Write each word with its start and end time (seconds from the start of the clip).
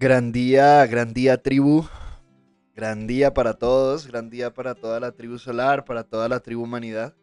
Gran 0.00 0.30
día, 0.30 0.86
gran 0.86 1.12
día 1.12 1.42
tribu, 1.42 1.84
gran 2.76 3.08
día 3.08 3.34
para 3.34 3.54
todos, 3.54 4.06
gran 4.06 4.30
día 4.30 4.54
para 4.54 4.76
toda 4.76 5.00
la 5.00 5.10
tribu 5.10 5.40
solar, 5.40 5.84
para 5.84 6.04
toda 6.04 6.28
la 6.28 6.38
tribu 6.38 6.62
humanidad. 6.62 7.16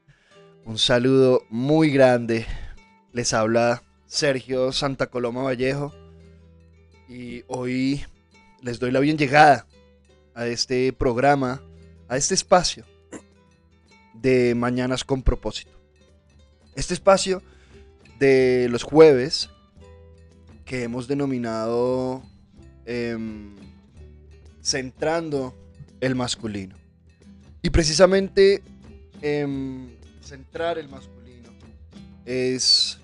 Un 0.66 0.78
saludo 0.78 1.44
muy 1.50 1.90
grande. 1.90 2.46
Les 3.14 3.34
habla 3.34 3.82
Sergio 4.08 4.74
Santa 4.74 5.08
Coloma 5.08 5.42
Vallejo 5.42 5.94
y 7.08 7.46
hoy 7.48 8.04
les 8.62 8.78
doy 8.78 8.92
la 8.92 9.00
bien 9.00 9.18
llegada 9.18 9.68
a 10.34 10.46
este 10.46 10.92
programa, 10.92 11.62
a 12.10 12.18
este 12.18 12.34
espacio 12.34 12.84
de 14.14 14.54
Mañanas 14.54 15.06
con 15.06 15.24
propósito. 15.24 15.72
Este 16.76 16.94
espacio 16.94 17.42
de 18.20 18.68
los 18.70 18.84
jueves 18.84 19.50
que 20.66 20.84
hemos 20.84 21.08
denominado 21.08 22.22
em, 22.86 23.56
centrando 24.62 25.54
el 26.00 26.16
masculino. 26.16 26.76
Y 27.62 27.70
precisamente 27.70 28.64
em, 29.22 29.90
centrar 30.22 30.78
el 30.78 30.88
masculino 30.88 31.50
es... 32.26 33.00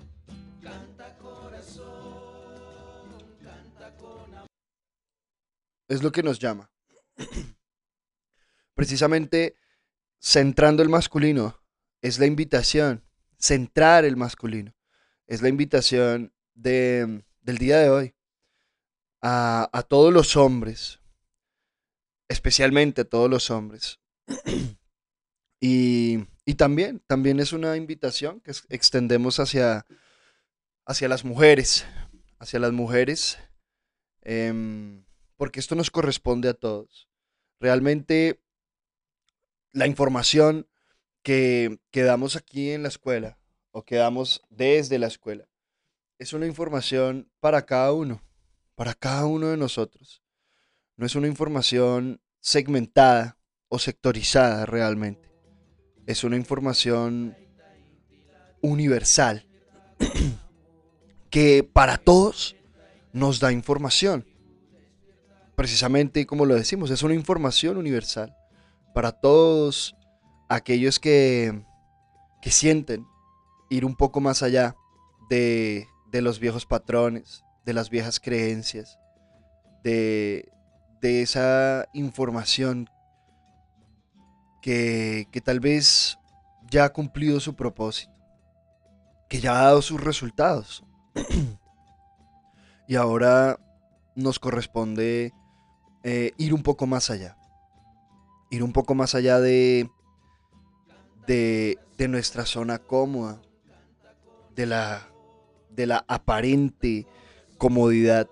Es 5.88 6.02
lo 6.02 6.10
que 6.10 6.22
nos 6.22 6.38
llama. 6.38 6.70
Precisamente 8.74 9.56
centrando 10.18 10.82
el 10.82 10.88
masculino 10.88 11.60
es 12.00 12.18
la 12.18 12.24
invitación, 12.24 13.04
centrar 13.38 14.06
el 14.06 14.16
masculino. 14.16 14.74
Es 15.26 15.42
la 15.42 15.48
invitación 15.48 16.32
de, 16.54 17.22
del 17.42 17.58
día 17.58 17.78
de 17.78 17.90
hoy 17.90 18.14
a, 19.22 19.70
a 19.72 19.82
todos 19.82 20.12
los 20.12 20.36
hombres, 20.36 21.00
especialmente 22.28 23.02
a 23.02 23.04
todos 23.04 23.30
los 23.30 23.50
hombres. 23.50 24.00
y, 25.60 26.26
y 26.44 26.54
también, 26.54 27.00
también 27.06 27.38
es 27.40 27.52
una 27.52 27.76
invitación 27.76 28.40
que 28.40 28.52
extendemos 28.68 29.38
hacia, 29.38 29.86
hacia 30.84 31.08
las 31.08 31.24
mujeres, 31.24 31.86
hacia 32.38 32.58
las 32.58 32.72
mujeres, 32.72 33.38
em, 34.22 35.04
porque 35.36 35.60
esto 35.60 35.74
nos 35.76 35.90
corresponde 35.90 36.48
a 36.48 36.54
todos. 36.54 37.08
Realmente 37.60 38.42
la 39.72 39.86
información 39.86 40.68
que, 41.22 41.78
que 41.92 42.02
damos 42.02 42.34
aquí 42.34 42.70
en 42.70 42.82
la 42.82 42.88
escuela 42.88 43.38
o 43.70 43.84
que 43.84 43.96
damos 43.96 44.42
desde 44.50 44.98
la 44.98 45.06
escuela 45.06 45.48
es 46.18 46.32
una 46.32 46.46
información 46.46 47.30
para 47.40 47.66
cada 47.66 47.92
uno, 47.92 48.20
para 48.74 48.94
cada 48.94 49.26
uno 49.26 49.48
de 49.48 49.56
nosotros. 49.56 50.22
No 50.96 51.06
es 51.06 51.14
una 51.14 51.26
información 51.26 52.20
segmentada 52.40 53.38
o 53.68 53.78
sectorizada 53.78 54.66
realmente. 54.66 55.30
Es 56.06 56.24
una 56.24 56.36
información 56.36 57.36
universal 58.60 59.46
que 61.30 61.68
para 61.72 61.96
todos 61.96 62.56
nos 63.12 63.40
da 63.40 63.52
información. 63.52 64.26
Precisamente 65.54 66.26
como 66.26 66.46
lo 66.46 66.54
decimos, 66.54 66.90
es 66.90 67.02
una 67.02 67.14
información 67.14 67.76
universal 67.76 68.36
para 68.94 69.12
todos 69.12 69.94
aquellos 70.48 70.98
que, 70.98 71.64
que 72.40 72.50
sienten 72.50 73.06
ir 73.70 73.84
un 73.84 73.96
poco 73.96 74.20
más 74.20 74.42
allá 74.42 74.76
de, 75.28 75.86
de 76.10 76.22
los 76.22 76.38
viejos 76.38 76.66
patrones, 76.66 77.42
de 77.64 77.72
las 77.72 77.90
viejas 77.90 78.20
creencias, 78.20 78.98
de, 79.82 80.50
de 81.00 81.22
esa 81.22 81.86
información 81.92 82.88
que, 84.60 85.28
que 85.30 85.40
tal 85.40 85.60
vez 85.60 86.18
ya 86.70 86.84
ha 86.84 86.92
cumplido 86.92 87.40
su 87.40 87.54
propósito, 87.54 88.12
que 89.28 89.40
ya 89.40 89.58
ha 89.58 89.64
dado 89.64 89.82
sus 89.82 90.00
resultados. 90.00 90.84
y 92.88 92.96
ahora 92.96 93.58
nos 94.14 94.38
corresponde 94.38 95.32
eh, 96.04 96.32
ir 96.38 96.54
un 96.54 96.62
poco 96.62 96.86
más 96.86 97.10
allá. 97.10 97.36
Ir 98.50 98.62
un 98.62 98.72
poco 98.72 98.94
más 98.94 99.14
allá 99.14 99.40
de, 99.40 99.88
de, 101.26 101.78
de 101.96 102.08
nuestra 102.08 102.44
zona 102.44 102.78
cómoda, 102.78 103.40
de 104.54 104.66
la, 104.66 105.08
de 105.70 105.86
la 105.86 106.04
aparente 106.08 107.06
comodidad 107.62 108.28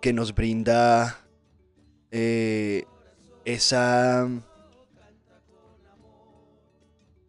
que 0.00 0.12
nos 0.12 0.32
brinda 0.32 1.18
eh, 2.12 2.84
esa, 3.44 4.28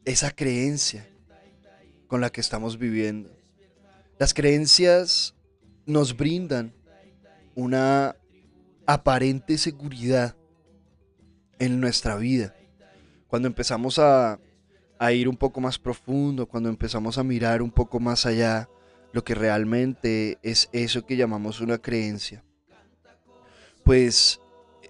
esa 0.06 0.30
creencia 0.30 1.10
con 2.06 2.22
la 2.22 2.30
que 2.30 2.42
estamos 2.42 2.78
viviendo. 2.78 3.36
Las 4.20 4.36
creencias 4.36 5.34
nos 5.88 6.16
brindan 6.16 6.76
una 7.56 8.16
aparente 8.86 9.58
seguridad 9.58 10.36
en 11.58 11.82
nuestra 11.82 12.18
vida. 12.18 12.56
Cuando 13.28 13.48
empezamos 13.48 13.98
a, 13.98 14.40
a, 15.00 15.12
ir 15.12 15.28
un 15.28 15.38
poco 15.38 15.60
más 15.60 15.80
profundo, 15.80 16.46
cuando 16.46 16.70
empezamos 16.70 17.18
a 17.18 17.24
mirar 17.24 17.64
un 17.64 17.72
poco 17.72 18.00
más 18.00 18.28
allá, 18.28 18.70
lo 19.16 19.24
que 19.24 19.34
realmente 19.34 20.40
es 20.44 20.68
eso 20.74 21.06
que 21.06 21.16
llamamos 21.16 21.62
una 21.62 21.78
creencia, 21.78 22.44
pues 23.86 24.42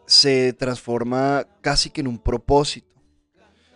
se 0.08 0.52
transforma 0.54 1.46
casi 1.62 1.92
que 1.92 2.02
en 2.02 2.08
un 2.08 2.18
propósito, 2.18 2.88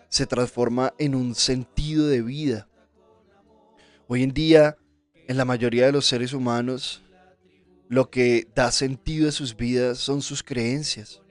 se 0.07 0.25
transforma 0.25 0.91
en 0.97 1.13
un 1.13 1.35
sentido 1.35 2.07
de 2.07 2.23
vida. 2.23 2.67
Hoy 4.07 4.23
en 4.23 4.33
día, 4.33 4.75
en 5.27 5.37
la 5.37 5.45
mayoría 5.45 5.85
de 5.85 5.91
los 5.91 6.07
seres 6.07 6.33
humanos, 6.33 7.03
lo 7.87 8.09
que 8.09 8.47
da 8.55 8.71
sentido 8.71 9.29
a 9.29 9.31
sus 9.31 9.55
vidas 9.55 9.99
son 9.99 10.23
sus 10.23 10.41
creencias. 10.41 11.21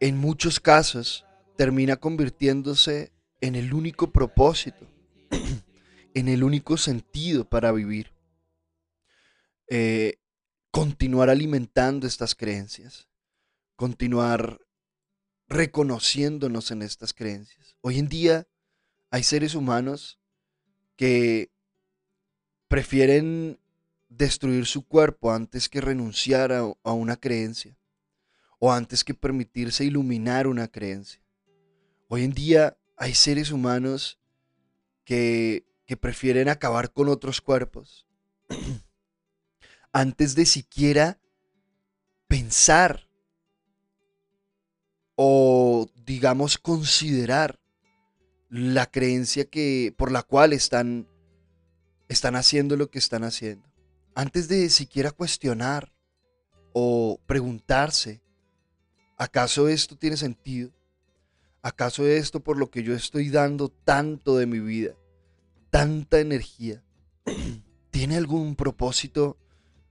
En 0.00 0.18
muchos 0.18 0.60
casos, 0.60 1.24
termina 1.56 1.96
convirtiéndose 1.96 3.12
en 3.40 3.54
el 3.54 3.72
único 3.72 4.12
propósito, 4.12 4.86
en 6.16 6.28
el 6.28 6.42
único 6.42 6.76
sentido 6.76 7.48
para 7.48 7.72
vivir. 7.72 8.12
Eh, 9.68 10.18
continuar 10.70 11.30
alimentando 11.30 12.06
estas 12.06 12.34
creencias 12.34 13.08
continuar 13.76 14.58
reconociéndonos 15.48 16.70
en 16.70 16.82
estas 16.82 17.12
creencias. 17.12 17.76
Hoy 17.82 17.98
en 17.98 18.08
día 18.08 18.48
hay 19.10 19.22
seres 19.22 19.54
humanos 19.54 20.18
que 20.96 21.52
prefieren 22.68 23.60
destruir 24.08 24.66
su 24.66 24.84
cuerpo 24.86 25.30
antes 25.30 25.68
que 25.68 25.80
renunciar 25.80 26.52
a, 26.52 26.60
a, 26.82 26.92
una 26.92 27.16
creencia 27.16 27.76
o 28.58 28.72
antes 28.72 29.04
que 29.04 29.14
permitirse 29.14 29.84
iluminar 29.84 30.46
una 30.46 30.66
creencia. 30.66 31.22
Hoy 32.08 32.24
en 32.24 32.32
día 32.32 32.76
hay 32.96 33.14
seres 33.14 33.52
humanos 33.52 34.18
que, 35.04 35.66
que 35.86 35.96
prefieren 35.96 36.48
acabar 36.48 36.92
con 36.92 37.08
otros 37.08 37.40
cuerpos 37.40 38.06
antes 39.92 40.34
de 40.34 40.46
siquiera 40.46 41.18
pensar 42.28 43.08
o 45.14 45.86
digamos 46.04 46.58
considerar 46.58 47.60
la 48.48 48.86
creencia 48.90 49.46
que 49.46 49.94
por 49.96 50.12
la 50.12 50.22
cual 50.22 50.52
están 50.52 51.08
están 52.08 52.36
haciendo 52.36 52.76
lo 52.76 52.90
que 52.90 52.98
están 52.98 53.24
haciendo. 53.24 53.68
Antes 54.14 54.48
de 54.48 54.70
siquiera 54.70 55.10
cuestionar 55.10 55.92
o 56.72 57.20
preguntarse, 57.26 58.22
¿acaso 59.18 59.68
esto 59.68 59.96
tiene 59.96 60.16
sentido? 60.16 60.70
¿Acaso 61.62 62.06
esto 62.06 62.40
por 62.40 62.58
lo 62.58 62.70
que 62.70 62.82
yo 62.82 62.94
estoy 62.94 63.28
dando 63.28 63.68
tanto 63.68 64.36
de 64.36 64.46
mi 64.46 64.60
vida, 64.60 64.94
tanta 65.76 66.20
energía, 66.20 66.82
tiene 67.90 68.16
algún 68.16 68.56
propósito 68.56 69.36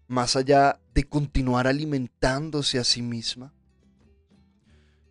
más 0.07 0.35
allá 0.35 0.79
de 0.95 1.03
continuar 1.03 1.67
alimentándose 1.67 2.79
a 2.79 2.83
sí 2.83 3.03
misma? 3.03 3.53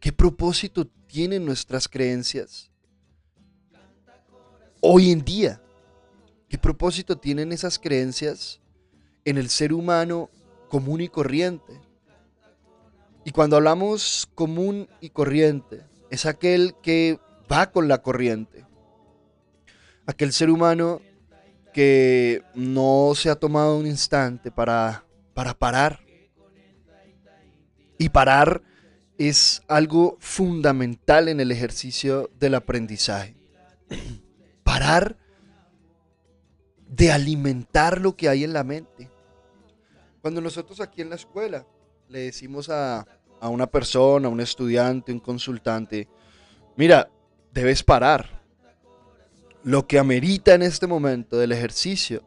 ¿Qué 0.01 0.13
propósito 0.13 0.85
tienen 1.07 1.47
nuestras 1.47 1.87
creencias 1.87 2.73
hoy 4.81 5.13
en 5.13 5.25
día? 5.25 5.63
¿Qué 6.49 6.59
propósito 6.59 7.19
tienen 7.19 7.53
esas 7.53 7.79
creencias 7.79 8.61
en 9.25 9.39
el 9.39 9.51
ser 9.51 9.73
humano 9.73 10.29
común 10.69 11.03
y 11.03 11.09
corriente? 11.09 11.81
Y 13.25 13.31
cuando 13.31 13.55
hablamos 13.55 14.29
común 14.35 14.89
y 15.01 15.11
corriente, 15.11 15.87
es 16.11 16.27
aquel 16.27 16.75
que 16.83 17.21
va 17.49 17.71
con 17.71 17.87
la 17.87 18.03
corriente. 18.03 18.67
Aquel 20.07 20.33
ser 20.33 20.51
humano 20.51 21.01
que 21.73 22.43
no 22.55 23.13
se 23.15 23.31
ha 23.31 23.37
tomado 23.37 23.77
un 23.77 23.87
instante 23.87 24.51
para 24.51 25.05
para 25.35 25.53
parar. 25.53 26.01
Y 27.99 28.09
parar 28.09 28.63
es 29.19 29.63
algo 29.69 30.17
fundamental 30.21 31.29
en 31.29 31.41
el 31.41 31.51
ejercicio 31.53 32.31
del 32.39 32.55
aprendizaje. 32.55 33.37
Parar 34.65 35.17
de 36.89 37.13
alimentar 37.13 38.01
lo 38.01 38.17
que 38.17 38.29
hay 38.29 38.45
en 38.45 38.53
la 38.53 38.65
mente. 38.65 39.11
Cuando 40.21 40.41
nosotros 40.41 40.81
aquí 40.81 41.03
en 41.03 41.11
la 41.11 41.17
escuela 41.17 41.67
le 42.09 42.21
decimos 42.21 42.69
a, 42.71 43.07
a 43.41 43.49
una 43.49 43.67
persona, 43.67 44.29
a 44.29 44.31
un 44.31 44.41
estudiante, 44.41 45.13
un 45.13 45.21
consultante, 45.21 46.09
mira, 46.77 47.11
debes 47.53 47.83
parar. 47.83 48.34
Lo 49.65 49.87
que 49.87 49.99
amerita 49.99 50.55
en 50.55 50.63
este 50.63 50.87
momento 50.87 51.39
del 51.39 51.53
ejercicio 51.53 52.23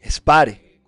es 0.00 0.20
pare. 0.20 0.82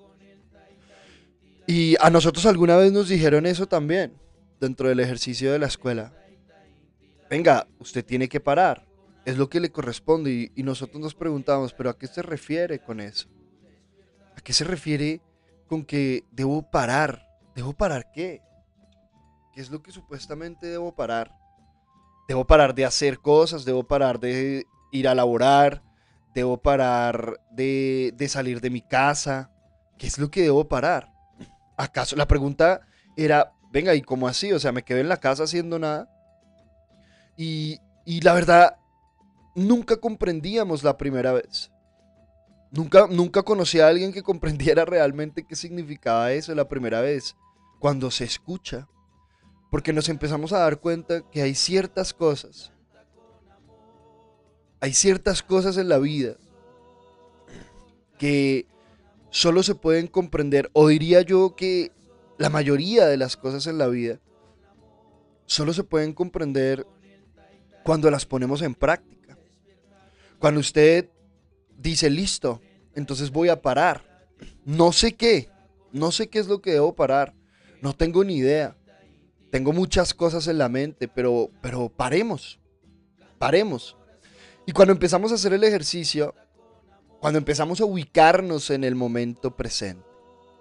Y 1.69 1.97
a 2.01 2.11
nosotros 2.11 2.47
alguna 2.47 2.77
vez 2.77 2.93
nos 2.93 3.09
dijeron 3.09 3.47
eso 3.47 3.67
también 3.67 4.13
dentro 4.61 4.89
del 4.89 5.01
ejercicio 5.01 5.53
de 5.53 5.61
la 5.61 5.67
escuela. 5.67 6.13
Venga, 7.31 7.67
usted 7.79 8.05
tiene 8.05 8.29
que 8.29 8.41
parar. 8.41 8.87
Es 9.25 9.37
lo 9.37 9.49
que 9.49 9.61
le 9.61 9.71
corresponde. 9.71 10.51
Y, 10.55 10.63
nosotros 10.65 11.01
nos 11.01 11.15
preguntamos, 11.15 11.73
¿pero 11.73 11.91
a 11.91 11.99
qué 11.99 12.07
se 12.07 12.23
refiere 12.23 12.81
con 12.81 13.01
eso? 13.01 13.29
¿A 14.37 14.41
qué 14.41 14.53
se 14.53 14.65
refiere 14.65 15.21
con 15.67 15.85
que 15.85 16.25
debo 16.31 16.69
parar? 16.71 17.27
¿Debo 17.55 17.73
parar 17.73 18.11
qué? 18.13 18.43
¿Qué 19.55 19.61
es 19.61 19.71
lo 19.71 19.83
que 19.83 19.93
supuestamente 19.93 20.67
debo 20.67 20.95
parar? 20.95 21.33
Debo 22.29 22.45
parar 22.45 22.75
de 22.75 22.85
hacer 22.85 23.19
cosas, 23.21 23.65
debo 23.65 23.85
parar 23.85 24.21
de 24.21 24.67
ir 24.93 25.09
a 25.09 25.15
laborar, 25.15 25.83
debo 26.35 26.59
parar 26.59 27.41
de, 27.51 28.13
de 28.17 28.29
salir 28.29 28.61
de 28.61 28.71
mi 28.71 28.83
casa. 28.83 29.51
¿Qué 29.99 30.07
es 30.07 30.19
lo 30.19 30.31
que 30.31 30.43
debo 30.43 30.69
parar? 30.69 31.13
¿Acaso 31.77 32.17
la 32.17 32.29
pregunta 32.29 32.83
era, 33.17 33.53
venga, 33.73 33.95
¿y 33.95 34.03
cómo 34.03 34.29
así? 34.29 34.53
O 34.53 34.59
sea, 34.59 34.73
me 34.73 34.83
quedé 34.83 35.01
en 35.01 35.09
la 35.09 35.17
casa 35.17 35.45
haciendo 35.45 35.79
nada. 35.79 36.11
Y, 37.37 37.79
y 38.05 38.21
la 38.21 38.35
verdad, 38.35 38.77
nunca 39.55 39.97
comprendíamos 39.97 40.83
la 40.83 40.97
primera 40.97 41.33
vez. 41.33 41.71
Nunca, 42.71 43.07
nunca 43.09 43.43
conocí 43.43 43.81
a 43.81 43.89
alguien 43.89 44.13
que 44.13 44.23
comprendiera 44.23 44.85
realmente 44.85 45.47
qué 45.47 45.57
significaba 45.57 46.33
eso 46.33 46.55
la 46.55 46.69
primera 46.69 47.01
vez, 47.01 47.37
cuando 47.79 48.11
se 48.11 48.25
escucha. 48.25 48.89
Porque 49.71 49.93
nos 49.93 50.09
empezamos 50.09 50.53
a 50.53 50.59
dar 50.59 50.81
cuenta 50.81 51.23
que 51.31 51.43
hay 51.43 51.55
ciertas 51.55 52.13
cosas, 52.13 52.73
hay 54.87 54.93
ciertas 54.93 55.43
cosas 55.43 55.79
en 55.79 55.89
la 55.89 55.99
vida 55.99 56.37
que 58.19 58.67
solo 59.31 59.65
se 59.65 59.75
pueden 59.75 60.07
comprender, 60.07 60.71
o 60.75 60.87
diría 60.87 61.23
yo 61.23 61.57
que 61.57 61.91
la 62.39 62.51
mayoría 62.51 63.09
de 63.09 63.17
las 63.17 63.37
cosas 63.37 63.67
en 63.67 63.79
la 63.79 63.89
vida 63.89 64.21
solo 65.45 65.73
se 65.73 65.83
pueden 65.83 66.13
comprender 66.13 66.87
cuando 67.83 68.13
las 68.13 68.27
ponemos 68.27 68.63
en 68.63 68.77
práctica. 68.77 69.37
Cuando 70.39 70.61
usted 70.61 71.11
dice, 71.77 72.09
listo, 72.09 72.63
entonces 72.95 73.33
voy 73.33 73.49
a 73.49 73.61
parar. 73.61 74.29
No 74.65 74.93
sé 74.93 75.17
qué, 75.17 75.51
no 75.91 76.13
sé 76.13 76.29
qué 76.29 76.39
es 76.39 76.47
lo 76.47 76.63
que 76.63 76.75
debo 76.75 76.95
parar, 76.95 77.35
no 77.83 77.93
tengo 77.93 78.23
ni 78.23 78.37
idea. 78.37 78.77
Tengo 79.51 79.73
muchas 79.73 80.15
cosas 80.15 80.47
en 80.47 80.59
la 80.59 80.69
mente, 80.69 81.09
pero, 81.09 81.51
pero 81.61 81.89
paremos, 81.89 82.61
paremos. 83.37 83.97
Y 84.67 84.73
cuando 84.73 84.93
empezamos 84.93 85.33
a 85.33 85.37
hacer 85.37 85.53
el 85.53 85.65
ejercicio, 85.65 86.35
cuando 87.21 87.39
empezamos 87.39 87.81
a 87.81 87.85
ubicarnos 87.85 88.71
en 88.71 88.85
el 88.85 88.95
momento 88.95 89.57
presente, 89.57 90.05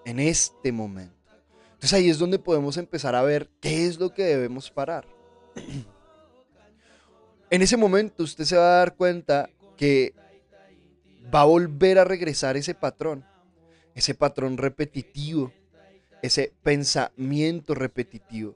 en 0.05 0.19
este 0.19 0.71
momento, 0.71 1.15
entonces 1.73 1.93
ahí 1.93 2.09
es 2.09 2.19
donde 2.19 2.39
podemos 2.39 2.77
empezar 2.77 3.15
a 3.15 3.23
ver 3.23 3.49
qué 3.59 3.87
es 3.87 3.99
lo 3.99 4.13
que 4.13 4.23
debemos 4.23 4.71
parar. 4.71 5.07
En 7.51 7.61
ese 7.61 7.77
momento 7.77 8.23
usted 8.23 8.43
se 8.43 8.57
va 8.57 8.65
a 8.65 8.77
dar 8.79 8.95
cuenta 8.95 9.49
que 9.77 10.15
va 11.33 11.41
a 11.41 11.45
volver 11.45 11.99
a 11.99 12.03
regresar 12.03 12.57
ese 12.57 12.73
patrón, 12.73 13.23
ese 13.93 14.15
patrón 14.15 14.57
repetitivo, 14.57 15.53
ese 16.21 16.53
pensamiento 16.63 17.75
repetitivo. 17.75 18.55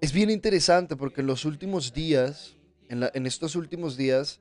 Es 0.00 0.12
bien 0.12 0.30
interesante 0.30 0.94
porque 0.94 1.20
en 1.20 1.26
los 1.26 1.44
últimos 1.44 1.92
días, 1.92 2.56
en, 2.88 3.26
estos 3.26 3.56
últimos 3.56 3.96
días, 3.96 4.40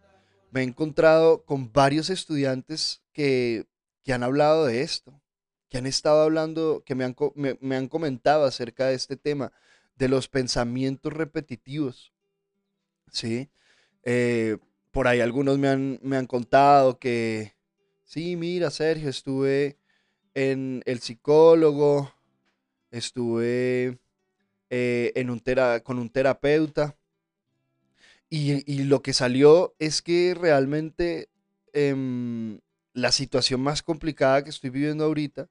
me 0.51 0.61
he 0.61 0.63
encontrado 0.63 1.43
con 1.43 1.71
varios 1.71 2.09
estudiantes 2.09 3.01
que, 3.13 3.65
que 4.03 4.13
han 4.13 4.23
hablado 4.23 4.65
de 4.65 4.81
esto 4.81 5.21
que 5.69 5.79
han 5.79 5.87
estado 5.87 6.21
hablando, 6.21 6.83
que 6.85 6.95
me 6.95 7.03
han, 7.03 7.15
me, 7.35 7.75
han 7.75 7.87
comentado 7.87 8.45
acerca 8.45 8.87
de 8.87 8.95
este 8.95 9.17
tema, 9.17 9.51
de 9.97 10.07
los 10.07 10.27
pensamientos 10.27 11.11
repetitivos. 11.11 12.13
¿Sí? 13.11 13.49
Eh, 14.03 14.57
por 14.91 15.07
ahí 15.07 15.19
algunos 15.19 15.57
me 15.57 15.67
han, 15.67 15.99
me 16.01 16.17
han 16.17 16.27
contado 16.27 16.99
que, 16.99 17.55
sí, 18.03 18.35
mira, 18.35 18.71
Sergio, 18.71 19.09
estuve 19.09 19.77
en 20.33 20.81
el 20.85 20.99
psicólogo, 20.99 22.13
estuve 22.91 23.99
eh, 24.69 25.11
en 25.15 25.29
un 25.29 25.41
con 25.83 25.99
un 25.99 26.09
terapeuta. 26.09 26.95
Y, 28.37 28.83
lo 28.83 29.01
que 29.01 29.13
salió 29.13 29.75
es 29.79 30.01
que 30.01 30.35
realmente 30.37 31.29
em, 31.71 32.59
la 32.91 33.13
situación 33.13 33.61
más 33.61 33.81
complicada 33.81 34.43
que 34.43 34.49
estoy 34.49 34.71
viviendo 34.71 35.05
ahorita 35.05 35.47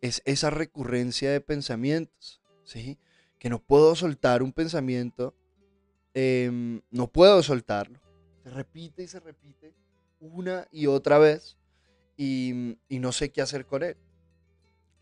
es 0.00 0.22
esa 0.24 0.48
recurrencia 0.48 1.30
de 1.30 1.42
pensamientos, 1.42 2.40
¿sí? 2.64 2.98
Que 3.38 3.50
no 3.50 3.62
puedo 3.62 3.94
soltar 3.94 4.42
un 4.42 4.54
pensamiento, 4.54 5.34
em, 6.14 6.80
no 6.90 7.06
puedo 7.12 7.42
soltarlo. 7.42 8.00
Se 8.42 8.48
repite 8.48 9.02
y 9.02 9.08
se 9.08 9.20
repite 9.20 9.74
una 10.18 10.66
y 10.70 10.86
otra 10.86 11.18
vez 11.18 11.58
y, 12.16 12.78
no 12.88 13.12
sé 13.12 13.30
qué 13.30 13.42
hacer 13.42 13.66
con 13.66 13.82
él. 13.82 13.98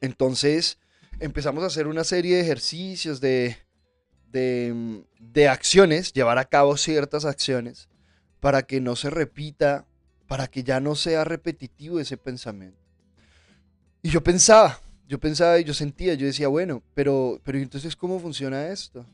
Entonces 0.01 0.79
empezamos 1.21 1.63
a 1.63 1.69
hacer 1.69 1.87
una 1.87 2.03
serie 2.03 2.35
de 2.35 2.43
ejercicios, 2.43 3.21
de, 3.21 3.57
de, 4.35 5.05
de 5.21 5.49
acciones, 5.49 6.13
llevar 6.13 6.39
a 6.39 6.45
cabo 6.45 6.77
ciertas 6.77 7.25
acciones 7.25 7.89
para 8.41 8.65
que 8.65 8.81
no 8.81 8.97
se 8.97 9.09
repita, 9.09 9.87
para 10.27 10.49
que 10.49 10.65
ya 10.65 10.81
no 10.81 10.97
sea 10.97 11.25
repetitivo 11.25 12.01
ese 12.01 12.17
pensamiento. 12.17 12.79
Y 14.03 14.11
yo 14.11 14.23
pensaba, 14.23 14.81
yo 15.09 15.19
pensaba 15.19 15.59
y 15.59 15.65
yo 15.65 15.73
sentía, 15.73 16.15
yo 16.15 16.27
decía, 16.27 16.49
bueno, 16.49 16.83
pero, 16.95 17.41
pero 17.45 17.59
entonces, 17.59 17.97
¿cómo 17.97 18.19
funciona 18.19 18.69
esto? 18.69 19.07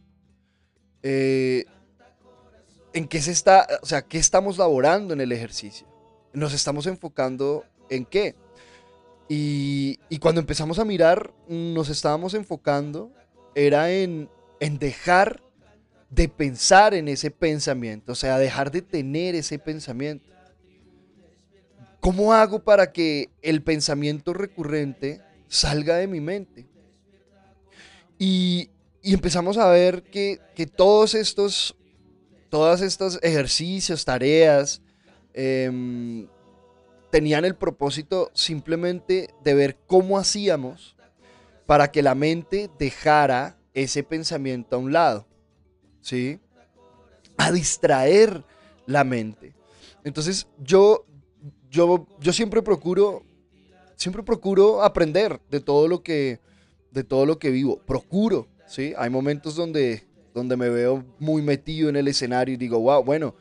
Eh, 1.02 1.66
¿En 2.92 3.06
qué 3.06 3.20
se 3.20 3.30
está, 3.30 3.68
o 3.82 3.86
sea, 3.86 4.02
qué 4.02 4.18
estamos 4.18 4.58
laborando 4.58 5.12
en 5.12 5.20
el 5.20 5.30
ejercicio? 5.30 5.86
¿Nos 6.32 6.54
estamos 6.54 6.86
enfocando 6.86 7.64
en 7.88 8.04
qué? 8.04 8.34
Y, 9.28 9.98
cuando 10.18 10.40
empezamos 10.40 10.80
a 10.80 10.84
mirar, 10.84 11.32
nos 11.46 11.88
estábamos 11.88 12.34
enfocando, 12.34 13.12
era 13.54 13.92
en, 13.92 14.28
en 14.60 14.78
dejar 14.78 15.42
de 16.10 16.28
pensar 16.28 16.94
en 16.94 17.08
ese 17.08 17.30
pensamiento, 17.30 18.12
o 18.12 18.14
sea, 18.14 18.38
dejar 18.38 18.70
de 18.70 18.82
tener 18.82 19.34
ese 19.34 19.58
pensamiento. 19.58 20.30
¿Cómo 22.00 22.32
hago 22.32 22.60
para 22.60 22.92
que 22.92 23.30
el 23.42 23.62
pensamiento 23.62 24.32
recurrente 24.32 25.20
salga 25.50 25.96
de 25.96 26.06
mi 26.06 26.20
mente. 26.20 26.66
Y, 28.18 28.70
empezamos 29.02 29.58
a 29.58 29.68
ver 29.68 30.04
que, 30.04 30.38
todos 30.76 31.14
estos, 31.14 31.76
estos 32.80 33.18
ejercicios, 33.22 34.04
tareas, 34.04 34.80
em, 35.34 36.28
tenían 37.10 37.44
el 37.44 37.56
propósito 37.56 38.30
simplemente 38.32 39.30
de 39.42 39.54
ver 39.54 39.76
cómo 39.86 40.18
hacíamos 40.18 40.96
para 41.66 41.90
que 41.90 42.02
la 42.02 42.14
mente 42.14 42.70
dejara 42.78 43.58
ese 43.82 44.02
pensamiento 44.02 44.76
a 44.76 44.78
un 44.78 44.92
lado, 44.92 45.26
¿sí? 46.00 46.40
A 47.36 47.50
distraer 47.52 48.44
la 48.86 49.04
mente. 49.04 49.54
Entonces 50.04 50.46
yo, 50.58 51.04
yo, 51.70 52.06
yo 52.20 52.32
siempre 52.32 52.62
procuro 52.62 53.24
siempre 54.00 54.22
procuro 54.22 54.82
aprender 54.82 55.40
de 55.50 55.60
todo 55.60 55.86
lo 55.86 56.02
que, 56.02 56.40
de 56.90 57.04
todo 57.04 57.26
lo 57.26 57.38
que 57.38 57.50
vivo. 57.50 57.78
Procuro, 57.86 58.48
¿sí? 58.66 58.94
Hay 58.96 59.10
momentos 59.10 59.54
donde, 59.54 60.06
donde 60.32 60.56
me 60.56 60.70
veo 60.70 61.04
muy 61.18 61.42
metido 61.42 61.90
en 61.90 61.96
el 61.96 62.08
escenario 62.08 62.54
y 62.54 62.56
digo, 62.56 62.80
wow, 62.80 63.04
bueno, 63.04 63.34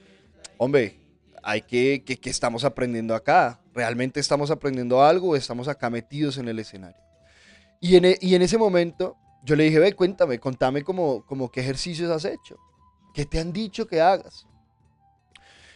hombre, 0.57 0.99
hay 1.41 1.61
que, 1.61 2.03
que, 2.03 2.29
estamos 2.29 2.65
aprendiendo 2.65 3.15
acá. 3.15 3.61
¿Realmente 3.73 4.19
estamos 4.19 4.51
aprendiendo 4.51 5.01
algo 5.01 5.29
o 5.29 5.35
estamos 5.37 5.69
acá 5.69 5.89
metidos 5.89 6.37
en 6.37 6.49
el 6.49 6.59
escenario? 6.59 7.01
Y 7.79 7.95
en, 7.95 8.03
e, 8.03 8.17
y 8.19 8.35
en 8.35 8.41
ese 8.41 8.57
momento 8.57 9.15
yo 9.43 9.55
le 9.55 9.65
dije, 9.65 9.79
ve, 9.79 9.93
cuéntame, 9.93 10.39
contame 10.39 10.83
como, 10.83 11.25
como 11.25 11.49
qué 11.49 11.61
ejercicios 11.61 12.11
has 12.11 12.25
hecho. 12.25 12.57
¿Qué 13.13 13.25
te 13.25 13.39
han 13.39 13.51
dicho 13.51 13.87
que 13.87 14.01
hagas? 14.01 14.47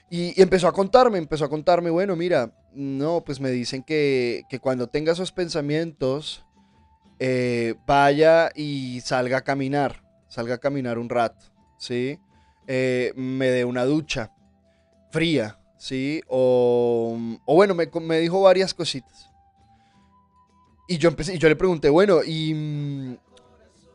Y, 0.09 0.39
empezó 0.39 0.67
a 0.67 0.73
contarme, 0.73 1.17
empezó 1.17 1.45
a 1.45 1.49
contarme, 1.49 1.89
bueno, 1.89 2.15
mira, 2.15 2.53
no, 2.73 3.23
pues 3.23 3.39
me 3.39 3.49
dicen 3.49 3.81
que, 3.83 4.43
cuando 4.61 4.87
tenga 4.87 5.13
esos 5.13 5.31
pensamientos, 5.31 6.45
eh, 7.19 7.75
vaya 7.87 8.51
y 8.55 9.01
salga 9.01 9.37
a 9.37 9.43
caminar, 9.43 10.03
salga 10.27 10.55
a 10.55 10.59
caminar 10.59 10.99
un 10.99 11.09
rato, 11.09 11.45
¿sí? 11.77 12.19
Eh, 12.67 13.11
me 13.15 13.49
dé 13.49 13.65
una 13.65 13.85
ducha 13.85 14.31
fría, 15.09 15.59
¿sí? 15.77 16.21
O, 16.27 17.17
o 17.45 17.55
bueno, 17.55 17.73
me, 17.73 17.89
me, 18.01 18.19
dijo 18.19 18.41
varias 18.41 18.73
cositas. 18.73 19.31
Y 20.87 20.97
yo, 20.97 21.09
empecé, 21.09 21.33
y 21.33 21.39
yo 21.39 21.49
le 21.49 21.55
pregunté, 21.55 21.89
bueno, 21.89 22.23
¿y, 22.23 23.17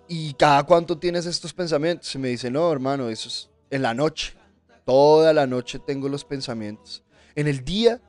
¿y 0.09 0.35
cada 0.35 0.63
cuánto 0.65 0.99
tienes 0.99 1.27
estos 1.27 1.53
pensamientos? 1.53 2.15
Y 2.15 2.19
me 2.19 2.29
dice, 2.29 2.51
no, 2.51 2.71
hermano, 2.73 3.09
eso 3.09 3.29
es 3.29 3.51
en 3.71 3.83
la 3.83 3.95
noche. 3.95 4.35
Toda 4.85 5.33
la 5.33 5.47
noche 5.47 5.79
tengo 5.79 6.09
los 6.09 6.25
pensamientos. 6.25 7.05
En 7.35 7.47
el 7.47 7.65
día 7.65 8.01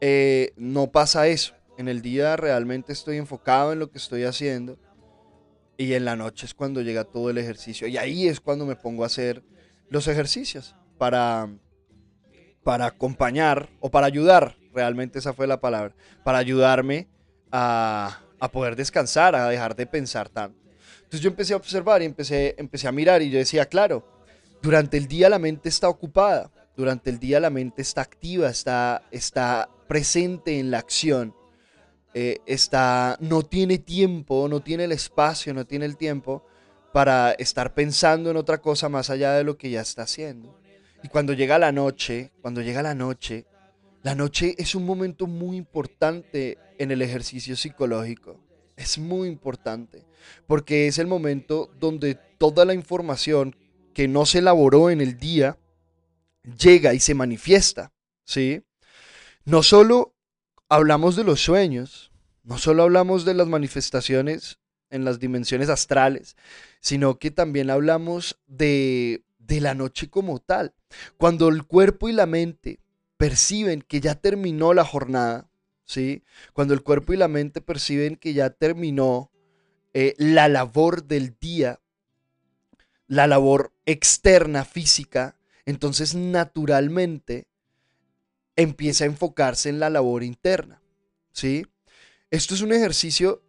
eh, 0.00 0.52
no 0.56 0.90
pasa 0.90 1.28
eso. 1.28 1.54
En 1.78 1.88
el 1.88 2.02
día 2.02 2.36
realmente 2.36 2.92
estoy 2.92 3.16
enfocado 3.16 3.72
en 3.72 3.78
lo 3.78 3.90
que 3.90 3.98
estoy 3.98 4.24
haciendo. 4.24 4.78
Y 5.76 5.94
en 5.94 6.04
la 6.04 6.16
noche 6.16 6.46
es 6.46 6.52
cuando 6.52 6.82
llega 6.82 7.04
todo 7.04 7.30
el 7.30 7.38
ejercicio. 7.38 7.86
Y 7.86 7.96
ahí 7.96 8.28
es 8.28 8.40
cuando 8.40 8.66
me 8.66 8.76
pongo 8.76 9.04
a 9.04 9.06
hacer 9.06 9.42
los 9.88 10.08
ejercicios 10.08 10.76
para, 10.98 11.48
para 12.62 12.86
acompañar 12.86 13.70
o 13.80 13.90
para 13.90 14.06
ayudar. 14.06 14.56
Realmente 14.74 15.18
esa 15.18 15.32
fue 15.32 15.46
la 15.46 15.60
palabra. 15.60 15.94
Para 16.22 16.38
ayudarme 16.38 17.08
a, 17.50 18.20
a 18.40 18.50
poder 18.50 18.76
descansar, 18.76 19.34
a 19.34 19.48
dejar 19.48 19.74
de 19.76 19.86
pensar 19.86 20.28
tanto. 20.28 20.59
Entonces 21.10 21.24
yo 21.24 21.30
empecé 21.30 21.54
a 21.54 21.56
observar 21.56 22.02
y 22.02 22.04
empecé, 22.04 22.86
a 22.86 22.92
mirar 22.92 23.20
y 23.20 23.30
yo 23.30 23.38
decía, 23.38 23.66
claro, 23.66 24.06
durante 24.62 24.96
el 24.96 25.08
día 25.08 25.28
la 25.28 25.40
mente 25.40 25.68
está 25.68 25.88
ocupada, 25.88 26.52
durante 26.76 27.10
el 27.10 27.18
día 27.18 27.40
la 27.40 27.50
mente 27.50 27.82
está 27.82 28.02
activa, 28.02 28.48
está, 28.48 29.02
está 29.10 29.68
presente 29.88 30.60
en 30.60 30.70
la 30.70 30.78
acción, 30.78 31.34
eh, 32.14 32.38
está, 32.46 33.16
no 33.18 33.42
tiene 33.42 33.78
tiempo, 33.78 34.46
no 34.48 34.60
tiene 34.60 34.84
el 34.84 34.92
espacio, 34.92 35.52
no 35.52 35.66
tiene 35.66 35.84
el 35.86 35.96
tiempo 35.96 36.46
para 36.92 37.32
estar 37.32 37.74
pensando 37.74 38.30
en 38.30 38.36
otra 38.36 38.58
cosa 38.58 38.88
más 38.88 39.10
allá 39.10 39.32
de 39.32 39.42
lo 39.42 39.58
que 39.58 39.68
ya 39.68 39.80
está 39.80 40.02
haciendo. 40.02 40.60
Y 41.02 41.08
cuando 41.08 41.32
llega 41.32 41.58
la 41.58 41.72
noche, 41.72 42.30
cuando 42.40 42.62
llega 42.62 42.82
la 42.82 42.94
noche, 42.94 43.46
la 44.04 44.14
noche 44.14 44.54
es 44.58 44.76
un 44.76 44.86
momento 44.86 45.26
muy 45.26 45.56
importante 45.56 46.56
en 46.78 46.92
el 46.92 47.02
ejercicio 47.02 47.56
psicológico. 47.56 48.38
Es 48.76 48.96
muy 48.96 49.26
importante 49.26 50.08
porque 50.46 50.86
es 50.86 50.98
el 50.98 51.06
momento 51.06 51.70
donde 51.78 52.14
toda 52.38 52.64
la 52.64 52.74
información 52.74 53.56
que 53.94 54.08
no 54.08 54.26
se 54.26 54.38
elaboró 54.38 54.90
en 54.90 55.00
el 55.00 55.18
día 55.18 55.58
llega 56.58 56.94
y 56.94 57.00
se 57.00 57.14
manifiesta, 57.14 57.92
¿sí? 58.24 58.62
No 59.44 59.62
solo 59.62 60.14
hablamos 60.68 61.16
de 61.16 61.24
los 61.24 61.40
sueños, 61.40 62.12
no 62.44 62.58
solo 62.58 62.84
hablamos 62.84 63.24
de 63.24 63.34
las 63.34 63.46
manifestaciones 63.48 64.58
en 64.90 65.04
las 65.04 65.18
dimensiones 65.18 65.68
astrales, 65.68 66.36
sino 66.80 67.18
que 67.18 67.30
también 67.30 67.70
hablamos 67.70 68.38
de, 68.46 69.24
de 69.38 69.60
la 69.60 69.74
noche 69.74 70.08
como 70.08 70.38
tal. 70.38 70.74
Cuando 71.16 71.48
el 71.48 71.64
cuerpo 71.64 72.08
y 72.08 72.12
la 72.12 72.26
mente 72.26 72.80
perciben 73.16 73.82
que 73.82 74.00
ya 74.00 74.14
terminó 74.14 74.72
la 74.74 74.84
jornada, 74.84 75.50
¿sí? 75.84 76.24
Cuando 76.52 76.74
el 76.74 76.82
cuerpo 76.82 77.12
y 77.12 77.16
la 77.16 77.28
mente 77.28 77.60
perciben 77.60 78.16
que 78.16 78.32
ya 78.32 78.50
terminó 78.50 79.29
eh, 79.92 80.14
la 80.18 80.48
labor 80.48 81.04
del 81.04 81.36
día, 81.40 81.80
la 83.06 83.26
labor 83.26 83.72
externa, 83.86 84.64
física, 84.64 85.36
entonces 85.64 86.14
naturalmente 86.14 87.48
empieza 88.56 89.04
a 89.04 89.08
enfocarse 89.08 89.68
en 89.68 89.80
la 89.80 89.90
labor 89.90 90.22
interna, 90.22 90.82
¿sí? 91.32 91.66
Esto 92.30 92.54
es 92.54 92.60
un 92.60 92.72
ejercicio 92.72 93.42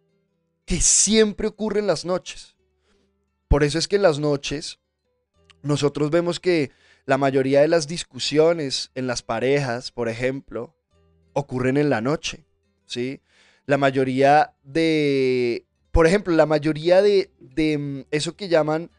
que 0.64 0.80
siempre 0.80 1.46
ocurre 1.46 1.80
en 1.80 1.86
las 1.86 2.04
noches. 2.04 2.56
Por 3.48 3.62
eso 3.62 3.78
es 3.78 3.86
que 3.86 3.96
en 3.96 4.02
las 4.02 4.18
noches 4.18 4.80
nosotros 5.62 6.10
vemos 6.10 6.40
que 6.40 6.70
la 7.04 7.18
mayoría 7.18 7.60
de 7.60 7.68
las 7.68 7.86
discusiones 7.86 8.90
en 8.94 9.06
las 9.06 9.22
parejas, 9.22 9.92
por 9.92 10.08
ejemplo, 10.08 10.74
ocurren 11.32 11.76
en 11.76 11.90
la 11.90 12.00
noche, 12.00 12.46
¿sí? 12.86 13.20
La 13.66 13.78
mayoría 13.78 14.54
de, 14.62 15.66
por 15.92 16.06
ejemplo, 16.06 16.34
la 16.34 16.46
mayoría 16.46 17.02
de, 17.02 17.30
de 17.38 17.78
mm, 17.78 18.04
eso 18.10 18.34
que 18.34 18.48
llaman 18.48 18.90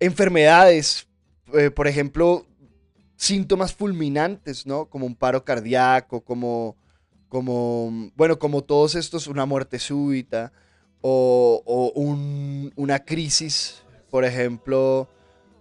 enfermedades, 0.00 1.06
eh, 1.52 1.70
por 1.70 1.86
ejemplo, 1.86 2.46
síntomas 3.16 3.72
fulminantes, 3.74 4.66
¿no? 4.66 4.86
Como 4.86 5.06
un 5.06 5.14
paro 5.14 5.44
cardíaco, 5.44 6.22
como, 6.22 6.76
como 7.28 8.10
bueno, 8.16 8.38
como 8.38 8.64
todos 8.64 8.94
estos, 8.94 9.26
una 9.26 9.46
muerte 9.46 9.78
súbita 9.78 10.52
o, 11.00 11.62
o 11.64 11.92
una 12.76 13.04
crisis, 13.04 13.82
por 14.10 14.24
ejemplo, 14.24 15.08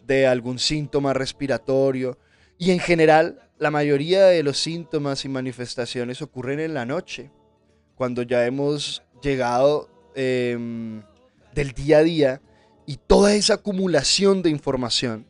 de 0.06 0.26
algún 0.26 0.58
síntoma 0.58 1.14
respiratorio. 1.14 2.18
Y 2.58 2.72
en 2.72 2.80
general, 2.80 3.50
la 3.58 3.72
mayoría 3.72 4.26
de 4.26 4.42
los 4.42 4.58
síntomas 4.58 5.26
y 5.26 5.30
manifestaciones 5.30 6.22
ocurren 6.22 6.60
en 6.60 6.74
la 6.74 6.86
noche, 6.86 7.30
cuando 7.96 8.22
ya 8.24 8.46
hemos 8.46 9.04
llegado 9.22 9.93
em, 10.16 11.02
del 11.54 11.72
día 11.72 12.00
a 12.00 12.04
día 12.04 12.42
y 12.86 12.98
toda 12.98 13.34
esa 13.34 13.56
acumulación 13.56 14.42
de 14.42 14.50
información 14.50 15.26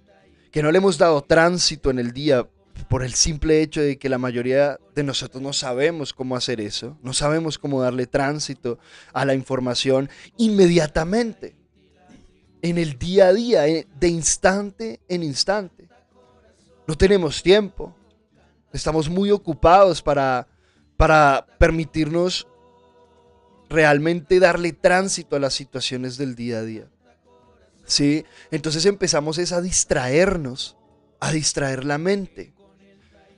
que 0.51 0.61
no 0.61 0.71
le 0.71 0.77
hemos 0.77 0.97
dado 0.97 1.21
tránsito 1.23 1.89
en 1.89 1.99
el 1.99 2.13
día 2.13 2.47
por 2.87 3.03
el 3.03 3.13
simple 3.13 3.61
hecho 3.61 3.81
de 3.81 3.97
que 3.97 4.09
la 4.09 4.17
mayoría 4.17 4.79
de 4.93 5.03
nosotros 5.03 5.41
no 5.41 5.53
sabemos 5.53 6.13
cómo 6.13 6.35
hacer 6.35 6.61
eso, 6.61 6.97
no 7.01 7.13
sabemos 7.13 7.57
cómo 7.57 7.81
darle 7.81 8.07
tránsito 8.07 8.77
a 9.13 9.25
la 9.25 9.33
información 9.33 10.09
inmediatamente, 10.37 11.55
en 12.61 12.77
el 12.77 12.97
día 12.97 13.27
a 13.27 13.33
día, 13.33 13.67
eh, 13.67 13.87
de 13.99 14.07
instante 14.07 15.01
en 15.07 15.23
instante. 15.23 15.89
No 16.87 16.95
tenemos 16.95 17.41
tiempo, 17.41 17.95
estamos 18.71 19.09
muy 19.09 19.31
ocupados 19.31 20.01
para, 20.01 20.47
para 20.97 21.45
permitirnos 21.57 22.47
realmente 23.73 24.39
darle 24.39 24.71
tránsito 24.71 25.35
a 25.35 25.39
las 25.39 25.55
situaciones 25.55 26.15
del 26.17 26.35
día 26.35 26.59
a 26.59 26.61
día. 26.61 26.87
¿sí? 27.85 28.23
Entonces 28.51 28.85
empezamos 28.85 29.39
es 29.39 29.51
a 29.51 29.61
distraernos, 29.61 30.77
a 31.19 31.31
distraer 31.31 31.83
la 31.83 31.97
mente, 31.97 32.53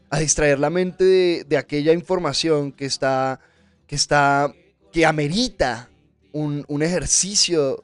a 0.09 0.19
distraer 0.19 0.59
la 0.59 0.69
mente 0.69 1.45
de, 1.47 1.57
aquella 1.57 1.93
información 1.93 2.73
que 2.73 2.85
está, 2.85 3.39
que 3.87 3.95
está, 3.95 4.53
que 4.91 5.05
amerita 5.05 5.89
un, 6.33 6.65
ejercicio 6.81 7.81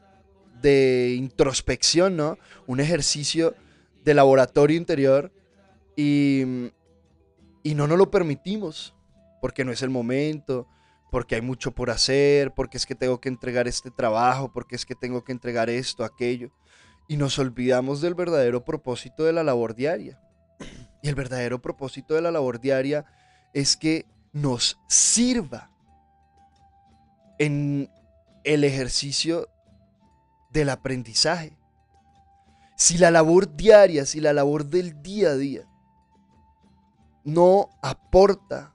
de 0.61 1.15
introspección, 1.17 2.17
¿no? 2.17 2.37
Un 2.67 2.81
ejercicio 2.81 3.55
de 4.03 4.13
laboratorio 4.13 4.75
interior 4.75 5.31
y, 5.95 6.43
y 7.63 7.75
no 7.75 7.87
nos 7.87 7.97
lo 7.97 8.11
permitimos 8.11 8.93
porque 9.39 9.63
no 9.63 9.71
es 9.71 9.81
el 9.81 9.89
momento, 9.89 10.67
porque 11.11 11.35
hay 11.35 11.41
mucho 11.41 11.71
por 11.71 11.91
hacer, 11.91 12.53
porque 12.53 12.77
es 12.77 12.85
que 12.85 12.95
tengo 12.95 13.19
que 13.19 13.29
entregar 13.29 13.67
este 13.67 13.91
trabajo, 13.91 14.51
porque 14.51 14.75
es 14.75 14.85
que 14.85 14.95
tengo 14.95 15.23
que 15.23 15.33
entregar 15.33 15.69
esto, 15.69 16.05
aquello. 16.05 16.51
Y 17.07 17.17
nos 17.17 17.37
olvidamos 17.37 17.99
del 17.99 18.15
verdadero 18.15 18.63
propósito 18.63 19.25
de 19.25 19.33
la 19.33 19.43
labor 19.43 19.75
diaria. 19.75 20.19
Y 21.03 21.09
el 21.09 21.15
verdadero 21.15 21.61
propósito 21.61 22.15
de 22.15 22.21
la 22.21 22.31
labor 22.31 22.61
diaria 22.61 23.05
es 23.53 23.75
que 23.75 24.05
nos 24.31 24.79
sirva 24.87 25.69
en 27.37 27.91
el 28.45 28.63
ejercicio 28.63 29.49
del 30.51 30.69
aprendizaje. 30.69 31.57
Si 32.77 32.97
la 32.97 33.11
labor 33.11 33.53
diaria, 33.57 34.05
si 34.05 34.21
la 34.21 34.31
labor 34.31 34.65
del 34.65 35.01
día 35.01 35.31
a 35.31 35.35
día 35.35 35.67
no 37.25 37.69
aporta, 37.81 38.73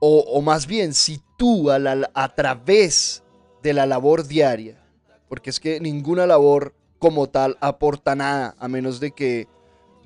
o, 0.00 0.40
más 0.42 0.66
bien 0.66 0.94
si 0.94 1.20
tú 1.36 1.70
a, 1.70 1.78
a 2.14 2.34
través 2.34 3.22
de 3.62 3.72
la 3.72 3.86
labor 3.86 4.26
diaria, 4.26 4.82
porque 5.28 5.50
es 5.50 5.60
que 5.60 5.80
ninguna 5.80 6.26
labor 6.26 6.74
como 6.98 7.28
tal 7.28 7.56
aporta 7.60 8.14
nada, 8.14 8.54
a 8.58 8.68
menos 8.68 9.00
de 9.00 9.12
que, 9.12 9.48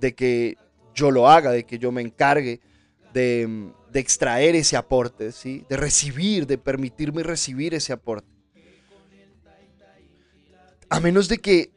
de 0.00 0.14
que 0.14 0.56
yo 0.94 1.10
lo 1.10 1.28
haga, 1.28 1.50
de 1.50 1.64
que 1.64 1.78
yo 1.78 1.92
me 1.92 2.02
encargue 2.02 2.60
de, 3.12 3.72
de 3.90 4.00
extraer 4.00 4.56
ese 4.56 4.76
aporte, 4.76 5.32
¿sí? 5.32 5.64
de 5.68 5.76
recibir, 5.76 6.46
de 6.46 6.58
permitirme 6.58 7.22
recibir 7.22 7.74
ese 7.74 7.92
aporte. 7.92 8.28
A 10.88 11.00
menos 11.00 11.28
de 11.28 11.38
que, 11.38 11.70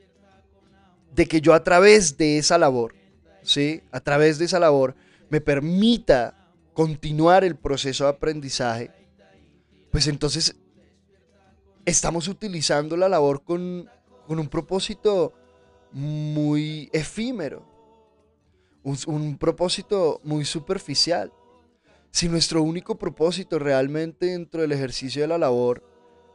de 1.13 1.25
que 1.25 1.39
yo 1.39 1.53
a 1.53 1.63
través 1.63 2.17
de 2.17 2.37
esa 2.37 2.57
labor, 2.57 2.95
¿sí? 3.43 3.81
a 3.91 3.99
través 4.01 4.37
de 4.37 4.45
esa 4.45 4.59
labor, 4.59 4.95
me 5.29 5.39
permita 5.39 6.44
continuar 6.75 7.45
el 7.45 7.55
proceso 7.55 8.03
de 8.03 8.11
aprendizaje, 8.11 8.91
pues 9.91 10.07
entonces 10.07 10.55
estamos 11.85 12.27
utilizando 12.27 12.97
la 12.97 13.07
labor 13.07 13.43
con, 13.43 13.89
un 14.27 14.47
propósito 14.49 15.33
muy 15.93 16.89
efímero, 16.91 17.65
un, 18.83 18.97
un, 19.07 19.37
propósito 19.37 20.19
muy 20.23 20.43
superficial. 20.43 21.31
Si 22.11 22.27
nuestro 22.27 22.61
único 22.61 22.97
propósito 22.97 23.57
realmente 23.57 24.27
dentro 24.27 24.61
del 24.61 24.73
ejercicio 24.73 25.21
de 25.21 25.29
la 25.29 25.37
labor 25.37 25.81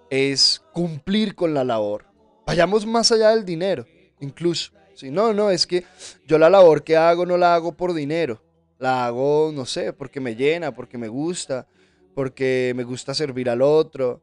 es 0.09 0.63
cumplir 0.73 1.35
con 1.35 1.53
la 1.53 1.65
labor. 1.65 2.07
Vayamos 2.47 2.87
más 2.87 3.13
allá 3.13 3.31
del 3.31 3.45
dinero, 3.45 3.85
incluso. 4.21 4.73
Si 4.95 5.11
no, 5.11 5.35
no, 5.35 5.51
es 5.51 5.67
que 5.67 5.85
yo 6.27 6.39
la 6.39 6.49
labor 6.49 6.83
que 6.83 6.97
hago 6.97 7.27
no 7.27 7.37
la 7.37 7.55
hago 7.55 7.73
por 7.73 7.93
dinero. 7.93 8.43
La 8.81 9.05
hago, 9.05 9.53
no 9.55 9.67
sé, 9.67 9.93
porque 9.93 10.21
me 10.21 10.35
llena, 10.35 10.75
porque 10.75 10.97
me 10.97 11.09
gusta, 11.09 11.69
porque 12.15 12.73
me 12.75 12.83
gusta 12.83 13.13
servir 13.13 13.51
al 13.51 13.61
otro. 13.61 14.23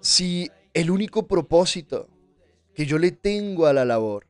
Si 0.00 0.50
el 0.72 0.90
único 0.90 1.26
propósito 1.26 2.08
que 2.74 2.86
yo 2.86 2.98
le 2.98 3.12
tengo 3.12 3.66
a 3.66 3.74
la 3.74 3.84
labor 3.84 4.26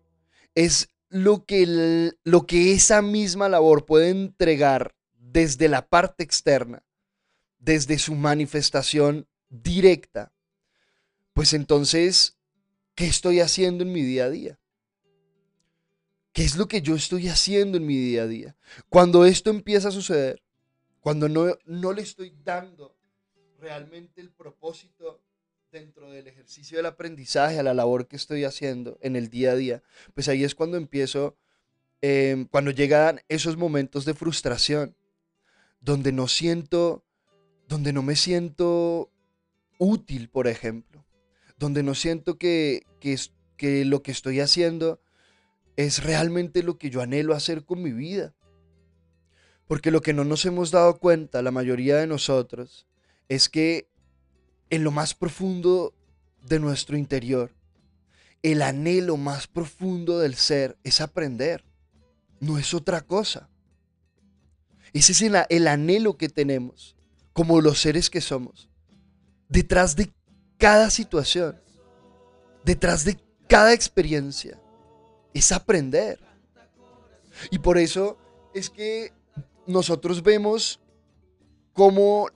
es 0.56 0.90
lo 1.08 1.44
que, 1.44 2.12
lo 2.24 2.46
que 2.46 2.72
esa 2.72 3.00
misma 3.00 3.48
labor 3.48 3.86
puede 3.86 4.10
entregar 4.10 4.96
desde 5.14 5.68
la 5.68 5.86
parte 5.86 6.24
externa, 6.24 6.82
desde 7.58 7.98
su 7.98 8.16
manifestación 8.16 9.28
directa, 9.48 10.32
pues 11.32 11.52
entonces, 11.52 12.38
¿qué 12.96 13.06
estoy 13.06 13.38
haciendo 13.38 13.84
en 13.84 13.92
mi 13.92 14.02
día 14.02 14.24
a 14.24 14.30
día? 14.30 14.58
¿Qué 16.36 16.44
es 16.44 16.58
lo 16.58 16.68
que 16.68 16.82
yo 16.82 16.94
estoy 16.94 17.28
haciendo 17.28 17.78
en 17.78 17.86
mi 17.86 17.96
día 17.96 18.24
a 18.24 18.26
día? 18.26 18.56
Cuando 18.90 19.24
esto 19.24 19.48
empieza 19.48 19.88
a 19.88 19.90
suceder, 19.90 20.42
cuando 21.00 21.30
no, 21.30 21.56
no 21.64 21.94
le 21.94 22.02
estoy 22.02 22.36
dando 22.44 22.94
realmente 23.58 24.20
el 24.20 24.28
propósito 24.28 25.22
dentro 25.72 26.10
del 26.10 26.26
ejercicio 26.26 26.76
del 26.76 26.84
aprendizaje, 26.84 27.58
a 27.58 27.62
la 27.62 27.72
labor 27.72 28.06
que 28.06 28.16
estoy 28.16 28.44
haciendo 28.44 28.98
en 29.00 29.16
el 29.16 29.30
día 29.30 29.52
a 29.52 29.56
día, 29.56 29.82
pues 30.12 30.28
ahí 30.28 30.44
es 30.44 30.54
cuando 30.54 30.76
empiezo, 30.76 31.38
em, 32.02 32.44
cuando 32.44 32.70
llegan 32.70 33.22
esos 33.30 33.56
momentos 33.56 34.04
de 34.04 34.12
frustración, 34.12 34.94
donde 35.80 36.12
no 36.12 36.28
siento, 36.28 37.02
donde 37.66 37.94
no 37.94 38.02
me 38.02 38.14
siento 38.14 39.10
útil, 39.78 40.28
por 40.28 40.48
ejemplo, 40.48 41.06
donde 41.56 41.82
no 41.82 41.94
siento 41.94 42.36
que, 42.36 42.82
que, 43.00 43.18
que 43.56 43.86
lo 43.86 44.02
que 44.02 44.10
estoy 44.10 44.40
haciendo 44.40 45.00
es 45.76 46.02
realmente 46.02 46.62
lo 46.62 46.78
que 46.78 46.90
yo 46.90 47.02
anhelo 47.02 47.34
hacer 47.34 47.64
con 47.64 47.82
mi 47.82 47.92
vida. 47.92 48.34
Porque 49.66 49.90
lo 49.90 50.00
que 50.00 50.12
no 50.12 50.24
nos 50.24 50.44
hemos 50.44 50.70
dado 50.70 50.98
cuenta, 50.98 51.42
la 51.42 51.50
mayoría 51.50 51.96
de 51.96 52.06
nosotros, 52.06 52.86
es 53.28 53.48
que 53.48 53.90
en 54.70 54.84
lo 54.84 54.90
más 54.90 55.14
profundo 55.14 55.94
de 56.42 56.60
nuestro 56.60 56.96
interior, 56.96 57.52
el 58.42 58.62
anhelo 58.62 59.16
más 59.16 59.46
profundo 59.46 60.18
del 60.20 60.34
ser 60.34 60.78
es 60.84 61.00
aprender. 61.00 61.64
No 62.38 62.58
es 62.58 62.74
otra 62.74 63.00
cosa. 63.00 63.48
Ese 64.92 65.12
es 65.12 65.22
el, 65.22 65.36
el 65.48 65.68
anhelo 65.68 66.16
que 66.16 66.28
tenemos 66.28 66.96
como 67.32 67.60
los 67.60 67.80
seres 67.80 68.08
que 68.08 68.20
somos. 68.20 68.70
Detrás 69.48 69.96
de 69.96 70.12
cada 70.58 70.90
situación, 70.90 71.60
detrás 72.64 73.04
de 73.04 73.18
cada 73.48 73.74
experiencia, 73.74 74.58
es 75.38 75.52
aprender. 75.52 76.18
Y 77.50 77.58
por 77.58 77.78
eso 77.78 78.16
es 78.54 78.70
que 78.70 79.12
nosotros 79.66 80.22
vemos 80.22 80.80
como 81.72 82.28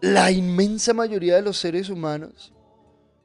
la 0.00 0.30
inmensa 0.30 0.94
mayoría 0.94 1.36
de 1.36 1.42
los 1.42 1.58
seres 1.58 1.90
humanos, 1.90 2.52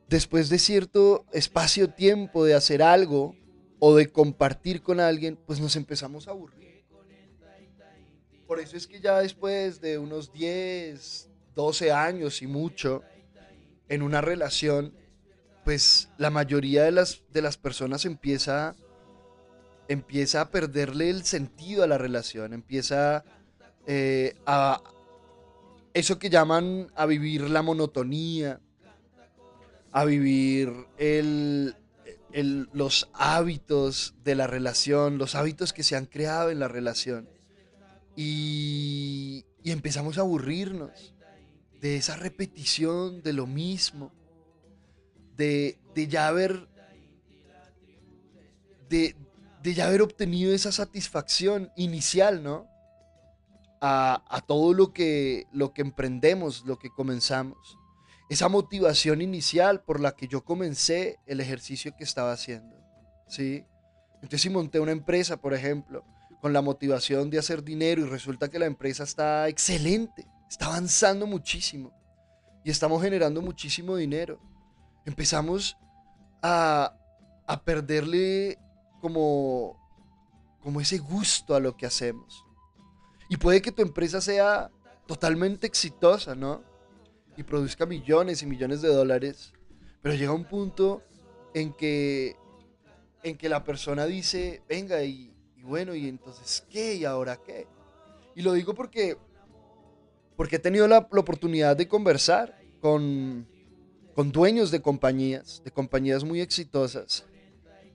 después 0.08 0.50
de 0.50 0.60
cierto 0.60 1.26
espacio-tiempo 1.32 2.44
de 2.44 2.56
hacer 2.56 2.82
algo 2.82 3.36
o 3.80 3.96
de 3.96 4.12
compartir 4.12 4.82
con 4.82 5.00
alguien, 5.00 5.38
pues 5.46 5.60
nos 5.60 5.76
empezamos 5.76 6.28
a 6.28 6.32
aburrir. 6.32 6.84
Por 8.48 8.60
eso 8.60 8.76
es 8.76 8.88
que 8.88 9.00
ya 9.00 9.20
después 9.20 9.80
de 9.80 10.00
unos 10.00 10.34
10, 10.34 11.30
12 11.56 11.92
años 11.92 12.42
y 12.42 12.48
mucho 12.48 13.04
en 13.88 14.02
una 14.02 14.22
relación, 14.22 14.94
pues 15.64 16.10
la 16.18 16.32
mayoría 16.32 16.84
de 16.84 16.92
las, 16.92 17.22
de 17.32 17.42
las 17.42 17.58
personas 17.58 18.06
empieza 18.06 18.76
empieza 19.90 20.42
a 20.42 20.50
perderle 20.52 21.10
el 21.10 21.26
sentido 21.26 21.84
a 21.84 21.88
la 21.88 21.98
relación, 21.98 22.54
empieza 22.54 23.26
eh, 23.88 24.36
a 24.46 24.82
eso 25.96 26.20
que 26.20 26.30
llaman 26.30 26.92
a 26.96 27.08
vivir 27.08 27.50
la 27.50 27.64
monotonía, 27.64 28.62
a 29.92 30.06
vivir 30.06 30.72
los 32.72 33.10
hábitos 33.14 34.14
de 34.24 34.36
la 34.36 34.46
relación, 34.46 35.18
los 35.18 35.34
hábitos 35.34 35.74
que 35.74 35.82
se 35.82 35.96
han 35.96 36.06
creado 36.06 36.52
en 36.52 36.60
la 36.60 36.68
relación. 36.68 37.28
Y, 38.16 39.46
empezamos 39.64 40.18
a 40.18 40.22
aburrirnos 40.22 41.16
de 41.80 41.98
esa 41.98 42.16
repetición 42.16 43.22
de 43.24 43.34
lo 43.34 43.48
mismo, 43.48 44.12
de, 45.36 45.80
de 45.96 46.08
ya 46.08 46.28
haber, 46.28 46.68
de, 48.90 49.16
de 49.62 49.74
ya 49.74 49.88
haber 49.88 50.02
obtenido 50.02 50.54
esa 50.54 50.72
satisfacción 50.72 51.72
inicial, 51.76 52.44
¿no? 52.44 52.68
A, 53.82 54.44
todo 54.46 54.74
lo 54.74 54.92
que, 54.92 55.48
lo 55.54 55.74
que 55.74 55.82
emprendemos, 55.82 56.66
lo 56.66 56.78
que 56.78 56.90
comenzamos. 56.90 57.78
Esa 58.30 58.50
motivación 58.50 59.22
inicial 59.22 59.84
por 59.84 60.00
la 60.00 60.12
que 60.12 60.28
yo 60.28 60.44
comencé 60.44 61.18
el 61.26 61.40
ejercicio 61.40 61.96
que 61.98 62.04
estaba 62.04 62.34
haciendo, 62.34 62.76
¿sí? 63.28 63.66
Entonces 64.16 64.42
si 64.42 64.50
monté 64.50 64.80
una 64.80 64.92
empresa, 64.92 65.38
por 65.38 65.54
ejemplo, 65.54 66.04
con 66.42 66.52
la 66.52 66.62
motivación 66.62 67.30
de 67.30 67.40
hacer 67.40 67.64
dinero 67.64 68.02
y 68.02 68.10
resulta 68.10 68.50
que 68.50 68.60
la 68.60 68.66
empresa 68.66 69.04
está 69.04 69.48
excelente, 69.48 70.28
está 70.50 70.66
avanzando 70.68 71.26
muchísimo 71.26 71.94
y 72.64 72.72
estamos 72.72 73.02
generando 73.02 73.42
muchísimo 73.42 73.96
dinero. 73.96 74.42
Empezamos 75.06 75.78
a, 76.42 76.96
a 77.48 77.64
perderle 77.64 78.60
como, 79.00 79.78
como 80.62 80.82
ese 80.82 80.98
gusto 80.98 81.56
a 81.56 81.60
lo 81.60 81.76
que 81.76 81.86
hacemos. 81.86 82.46
Y 83.30 83.38
puede 83.38 83.62
que 83.62 83.72
tu 83.72 83.82
empresa 83.82 84.22
sea 84.22 84.72
totalmente 85.06 85.68
exitosa, 85.68 86.36
¿no? 86.36 86.64
Y 87.38 87.44
produzca 87.44 87.86
millones 87.86 88.42
y 88.42 88.46
millones 88.46 88.82
de 88.82 88.90
dólares. 88.90 89.54
Pero 90.02 90.16
llega 90.16 90.34
un 90.34 90.46
punto 90.46 91.04
en 91.54 91.74
que, 91.74 92.36
en 93.24 93.38
que 93.38 93.50
la 93.50 93.64
persona 93.64 94.06
dice, 94.06 94.64
venga, 94.68 95.04
y, 95.04 95.34
bueno, 95.64 95.94
y 95.96 96.08
entonces, 96.08 96.66
¿qué? 96.70 96.96
¿Y 96.96 97.06
ahora 97.06 97.38
qué? 97.38 97.68
Y 98.36 98.42
lo 98.42 98.54
digo 98.54 98.74
porque, 98.74 99.18
porque 100.36 100.58
he 100.58 100.60
tenido 100.60 100.88
la, 100.88 101.08
la 101.12 101.20
oportunidad 101.20 101.76
de 101.76 101.88
conversar 101.88 102.60
con, 102.82 103.48
con 104.16 104.32
dueños 104.32 104.72
de 104.72 104.82
compañías, 104.82 105.62
de 105.64 105.72
compañías 105.72 106.24
muy 106.24 106.42
exitosas, 106.42 107.26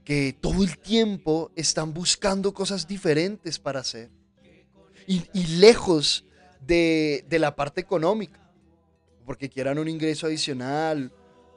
que 0.05 0.37
todo 0.39 0.63
el 0.63 0.79
tiempo 0.79 1.51
están 1.57 1.95
buscando 1.95 2.53
cosas 2.53 2.87
diferentes 2.87 3.59
para 3.59 3.81
hacer. 3.81 4.11
Y, 5.07 5.47
lejos 5.59 6.25
de, 6.61 7.25
de, 7.29 7.39
la 7.39 7.55
parte 7.55 7.81
económica, 7.81 8.41
porque 9.27 9.51
quieran 9.51 9.79
un 9.79 9.89
ingreso 9.89 10.27
adicional 10.27 11.13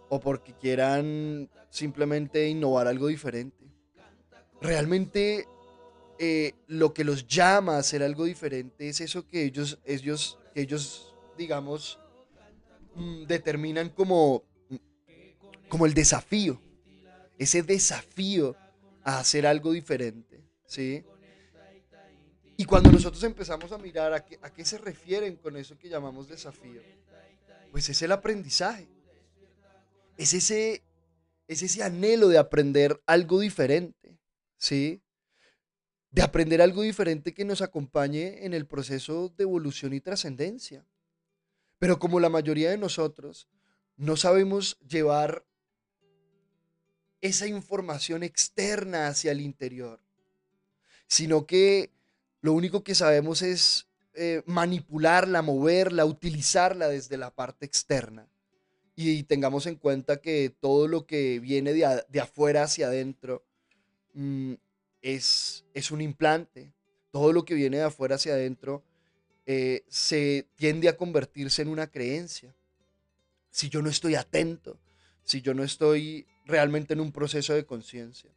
o 0.09 0.19
porque 0.19 0.53
quieran 0.53 1.49
simplemente 1.69 2.49
innovar 2.49 2.87
algo 2.87 3.07
diferente. 3.07 3.65
Realmente 4.59 5.47
eh, 6.19 6.53
lo 6.67 6.93
que 6.93 7.05
los 7.05 7.25
llama 7.25 7.75
a 7.75 7.79
hacer 7.79 8.03
algo 8.03 8.25
diferente 8.25 8.89
es 8.89 8.99
eso 8.99 9.27
que 9.27 9.43
ellos, 9.43 9.79
ellos, 9.85 10.39
que 10.53 10.61
ellos 10.61 11.15
digamos, 11.37 11.99
mm, 12.95 13.25
determinan 13.27 13.89
como, 13.89 14.43
como 15.69 15.85
el 15.85 15.93
desafío 15.93 16.59
ese 17.37 17.63
desafío 17.63 18.55
a 19.03 19.19
hacer 19.19 19.45
algo 19.45 19.71
diferente, 19.71 20.43
¿sí? 20.65 21.05
Y 22.57 22.65
cuando 22.65 22.91
nosotros 22.91 23.23
empezamos 23.23 23.71
a 23.71 23.77
mirar 23.77 24.13
a 24.13 24.25
qué, 24.25 24.65
se 24.65 24.79
refieren 24.79 25.35
con 25.35 25.55
eso 25.57 25.77
que 25.77 25.89
llamamos 25.89 26.27
desafío, 26.27 26.81
pues 27.71 27.87
es 27.89 28.01
el 28.01 28.11
aprendizaje. 28.11 28.87
Es 30.17 30.33
ese, 30.33 30.81
es 31.47 31.61
ese 31.61 31.83
anhelo 31.83 32.27
de 32.29 32.39
aprender 32.39 32.99
algo 33.05 33.39
diferente, 33.39 34.17
¿sí? 34.57 35.03
De 36.09 36.23
aprender 36.23 36.63
algo 36.63 36.81
diferente 36.81 37.35
que 37.35 37.45
nos 37.45 37.61
acompañe 37.61 38.43
en 38.43 38.55
el 38.55 38.65
proceso 38.65 39.29
de 39.37 39.43
evolución 39.43 39.93
y 39.93 40.01
trascendencia. 40.01 40.83
Pero 41.77 41.99
como 41.99 42.19
la 42.19 42.29
mayoría 42.29 42.71
de 42.71 42.77
nosotros 42.77 43.47
no 43.97 44.17
sabemos 44.17 44.79
llevar 44.79 45.45
esa 47.21 47.47
información 47.47 48.23
externa 48.23 49.07
hacia 49.07 49.31
el 49.31 49.41
interior, 49.41 49.99
sino 51.07 51.45
que 51.45 51.91
lo 52.41 52.53
único 52.53 52.83
que 52.83 52.95
sabemos 52.95 53.41
es 53.41 53.87
eh, 54.13 54.41
manipularla, 54.45 55.41
moverla, 55.41 56.05
utilizarla 56.05 56.87
desde 56.87 57.17
la 57.17 57.33
parte 57.33 57.65
externa. 57.65 58.27
Y 58.95 59.23
tengamos 59.23 59.67
en 59.67 59.75
cuenta 59.75 60.21
que 60.21 60.51
todo 60.59 60.87
lo 60.87 61.05
que 61.05 61.39
viene 61.39 61.71
de, 61.73 62.19
afuera 62.19 62.63
hacia 62.63 62.87
adentro 62.87 63.45
mm, 64.15 64.53
es, 65.03 65.65
es 65.75 65.91
un 65.91 66.01
implante. 66.01 66.73
Todo 67.11 67.31
lo 67.31 67.45
que 67.45 67.53
viene 67.53 67.77
de 67.77 67.83
afuera 67.83 68.15
hacia 68.15 68.33
adentro 68.33 68.83
eh, 69.45 69.85
se 69.87 70.47
tiende 70.55 70.89
a 70.89 70.97
convertirse 70.97 71.61
en 71.61 71.69
una 71.69 71.87
creencia. 71.87 72.55
si 73.51 73.69
yo 73.69 73.81
no 73.81 73.89
estoy 73.89 74.15
atento, 74.15 74.79
si 75.23 75.41
yo 75.41 75.53
no 75.53 75.63
estoy 75.63 76.25
realmente 76.47 76.93
en 76.93 77.01
un 77.01 77.11
proceso 77.11 77.53
de 77.53 77.65
conciencia. 77.65 78.31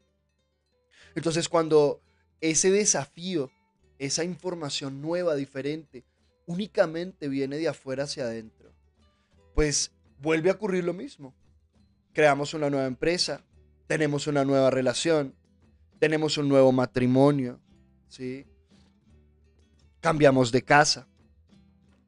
Entonces 1.15 1.49
cuando 1.49 2.03
ese 2.41 2.71
desafío, 2.71 3.51
esa 3.99 4.25
información 4.25 5.01
nueva, 5.01 5.35
diferente, 5.35 6.05
únicamente 6.47 7.29
viene 7.29 7.57
de 7.57 7.69
afuera 7.69 8.05
hacia 8.05 8.25
adentro, 8.25 8.73
pues 9.55 9.93
vuelve 10.21 10.51
a 10.51 10.55
ocurrir 10.55 10.85
lo 10.85 10.93
mismo. 10.93 11.35
Creamos 12.13 12.55
una 12.55 12.71
nueva 12.71 12.87
empresa, 12.87 13.45
tenemos 13.87 14.27
una 14.27 14.45
nueva 14.45 14.71
relación, 14.71 15.35
tenemos 15.99 16.39
un 16.39 16.49
nuevo 16.49 16.73
matrimonio, 16.73 17.61
¿sí? 18.09 18.47
Cambiamos 20.01 20.51
de 20.51 20.63
casa, 20.63 21.07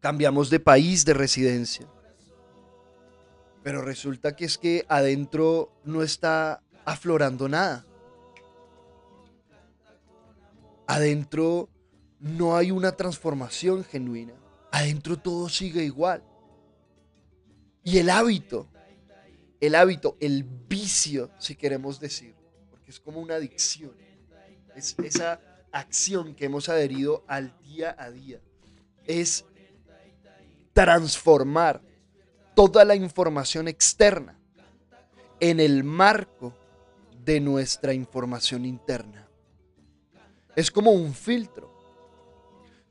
cambiamos 0.01 0.51
de 0.51 0.59
país 0.59 1.05
de 1.05 1.15
residencia. 1.15 1.87
Pero 3.63 3.83
resulta 3.83 4.35
que 4.35 4.45
es 4.45 4.59
que 4.59 4.85
adentro 4.89 5.73
no 5.85 6.03
está 6.03 6.63
aflorando 6.85 7.49
nada. 7.49 7.85
Adentro 10.87 11.69
no 12.19 12.57
hay 12.57 12.71
una 12.71 12.93
transformación 12.93 13.85
genuina. 13.85 14.35
Adentro 14.73 15.19
todo 15.19 15.49
sigue 15.49 15.85
igual. 15.85 16.23
Y 17.85 17.99
el 17.99 18.11
hábito, 18.11 18.69
el 19.61 19.75
hábito, 19.75 20.17
el 20.21 20.45
vicio, 20.45 21.31
si 21.39 21.57
queremos 21.57 22.01
decir, 22.01 22.35
porque 22.71 22.91
es 22.91 23.01
como 23.01 23.21
una 23.21 23.35
adicción, 23.35 23.93
es 24.77 24.97
esa 24.99 25.41
acción 25.73 26.35
que 26.35 26.45
hemos 26.45 26.69
adherido 26.69 27.25
al 27.27 27.59
día 27.61 27.97
a 27.99 28.11
día, 28.11 28.41
es 29.05 29.45
transformar 30.73 31.83
toda 32.55 32.85
la 32.85 32.95
información 32.95 33.69
externa 33.69 34.39
en 35.41 35.61
el 35.61 35.85
marco 35.85 36.55
de 37.25 37.41
nuestra 37.41 37.93
información 37.93 38.65
interna. 38.65 39.29
Es 40.55 40.71
como 40.71 40.91
un 40.93 41.15
filtro 41.15 41.73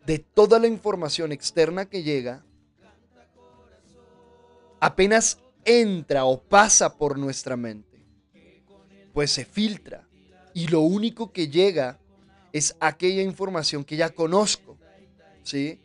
de 0.06 0.20
toda 0.20 0.60
la 0.60 0.68
información 0.68 1.32
externa 1.32 1.86
que 1.86 2.04
llega, 2.04 2.44
apenas 4.80 5.40
entra 5.64 6.26
o 6.26 6.42
pasa 6.42 6.98
por 6.98 7.20
nuestra 7.20 7.56
mente, 7.56 8.04
pues 9.14 9.32
se 9.32 9.46
filtra 9.46 10.08
y 10.54 10.68
lo 10.68 10.82
único 10.82 11.32
que 11.32 11.48
llega 11.48 12.00
es 12.52 12.76
aquella 12.80 13.22
información 13.22 13.86
que 13.86 13.96
ya 13.96 14.10
conozco, 14.10 14.78
¿sí? 15.44 15.80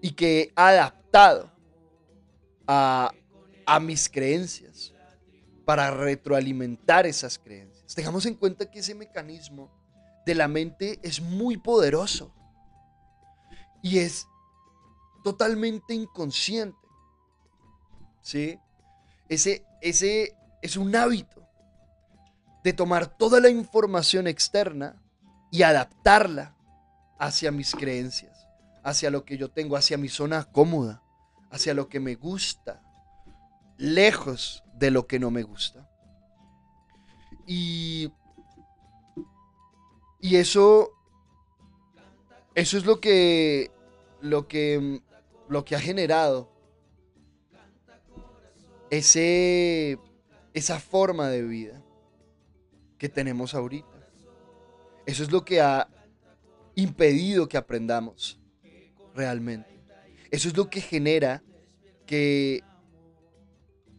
Y 0.00 0.12
que 0.12 0.40
he 0.40 0.52
adaptado 0.54 1.57
a, 2.68 3.10
mis 3.80 4.08
creencias 4.08 4.92
para 5.64 5.90
retroalimentar 5.90 7.06
esas 7.06 7.38
creencias. 7.38 7.94
Tengamos 7.94 8.26
en 8.26 8.34
cuenta 8.34 8.70
que 8.70 8.80
ese 8.80 8.94
mecanismo 8.94 9.70
de 10.24 10.34
la 10.34 10.48
mente 10.48 10.98
es 11.02 11.20
muy 11.20 11.56
poderoso 11.56 12.34
y 13.82 13.98
es 13.98 14.26
totalmente 15.24 15.94
inconsciente. 15.94 16.78
¿Sí? 18.22 18.58
Ese, 19.28 19.64
ese 19.80 20.36
es 20.62 20.76
un 20.76 20.94
hábito 20.94 21.46
de 22.64 22.72
tomar 22.72 23.06
toda 23.06 23.40
la 23.40 23.48
información 23.48 24.26
externa 24.26 25.00
y 25.50 25.62
adaptarla 25.62 26.56
hacia 27.18 27.50
mis 27.50 27.74
creencias, 27.74 28.46
hacia 28.82 29.10
lo 29.10 29.24
que 29.24 29.38
yo 29.38 29.50
tengo, 29.50 29.76
hacia 29.76 29.96
mi 29.96 30.08
zona 30.08 30.44
cómoda, 30.44 31.02
hacia 31.50 31.74
lo 31.74 31.88
que 31.88 32.00
me 32.00 32.14
gusta, 32.14 32.82
lejos 33.76 34.62
de 34.74 34.90
lo 34.90 35.06
que 35.06 35.18
no 35.18 35.30
me 35.30 35.42
gusta. 35.42 35.88
Y, 37.46 38.12
y 40.20 40.36
eso 40.36 40.92
eso 42.58 42.76
es 42.76 42.84
lo 42.84 43.00
que, 43.00 43.70
lo 44.20 44.48
que, 44.48 45.00
lo 45.48 45.64
que 45.64 45.76
ha 45.76 45.80
generado 45.80 46.50
ese, 48.90 49.96
esa 50.54 50.80
forma 50.80 51.28
de 51.28 51.42
vida 51.42 51.80
que 52.98 53.08
tenemos 53.08 53.54
ahorita. 53.54 53.86
Eso 55.06 55.22
es 55.22 55.30
lo 55.30 55.44
que 55.44 55.60
ha 55.60 55.88
impedido 56.74 57.48
que 57.48 57.56
aprendamos 57.56 58.40
realmente. 59.14 59.77
Eso 60.30 60.48
es 60.48 60.56
lo 60.56 60.68
que 60.68 60.80
genera 60.80 61.42
que 62.06 62.62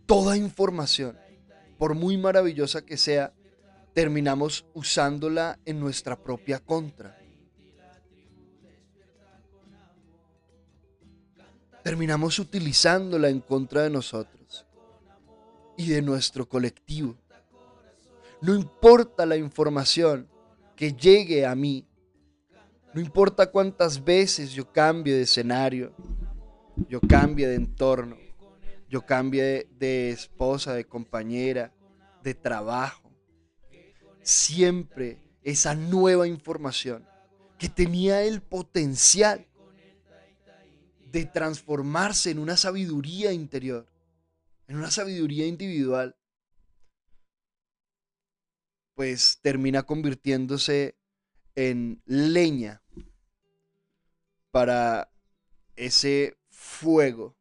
toda 0.06 0.38
información, 0.38 1.18
por 1.78 1.96
muy 1.96 2.18
maravillosa 2.18 2.86
que 2.86 2.98
sea, 2.98 3.34
terminamos 3.94 4.65
usándola 4.74 5.60
en 5.65 5.80
nuestra 5.80 6.22
propia 6.22 6.60
contra. 6.60 7.20
terminamos 11.89 12.38
utilizándola 12.39 13.30
en 13.30 13.39
contra 13.39 13.82
de 13.82 13.89
nosotros 13.89 14.65
y 15.78 15.88
de 15.88 16.02
nuestro 16.02 16.48
colectivo. 16.48 17.15
No 18.42 18.54
importa 18.54 19.26
la 19.26 19.38
información 19.38 20.28
que 20.76 20.94
llegue 20.94 21.46
a 21.46 21.56
mí, 21.56 21.86
no 22.94 23.02
importa 23.02 23.50
cuántas 23.50 24.04
veces 24.04 24.52
yo 24.52 24.72
cambie 24.72 25.15
de 25.15 25.24
escenario, 25.24 25.92
yo 26.88 27.02
cambie 27.02 27.48
de 27.48 27.56
entorno, 27.56 28.18
yo 28.89 29.06
cambie 29.06 29.68
de 29.78 30.12
esposa, 30.12 30.74
de 30.74 30.86
compañera, 30.86 31.74
de 32.24 32.34
trabajo, 32.34 33.12
siempre 34.22 35.22
esa 35.44 35.76
nueva 35.76 36.28
información 36.28 37.06
que 37.58 37.70
tenía 37.70 38.24
el 38.24 38.42
potencial 38.42 39.46
de 41.12 41.26
transformarse 41.26 42.32
en 42.32 42.39
una 42.39 42.56
sabiduría 42.56 43.32
interior, 43.32 43.88
en 44.68 44.78
una 44.78 44.92
sabiduría 44.92 45.48
individual, 45.48 46.15
pues 48.94 49.39
termina 49.42 49.84
convirtiéndose 49.84 50.98
en 51.56 52.02
leña 52.06 52.82
para 54.52 55.12
ese 55.76 56.38
fuego 56.60 57.38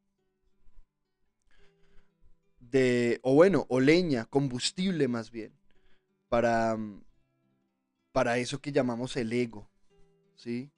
de, 2.61 3.19
o 3.23 3.35
bueno, 3.35 3.67
o 3.69 3.81
leña, 3.81 4.27
combustible 4.27 5.09
más 5.09 5.33
bien, 5.33 5.53
para, 6.29 6.79
para 8.13 8.39
eso 8.39 8.61
que 8.61 8.71
llamamos 8.71 9.17
el 9.17 9.33
ego, 9.33 9.69
¿sí? 10.37 10.71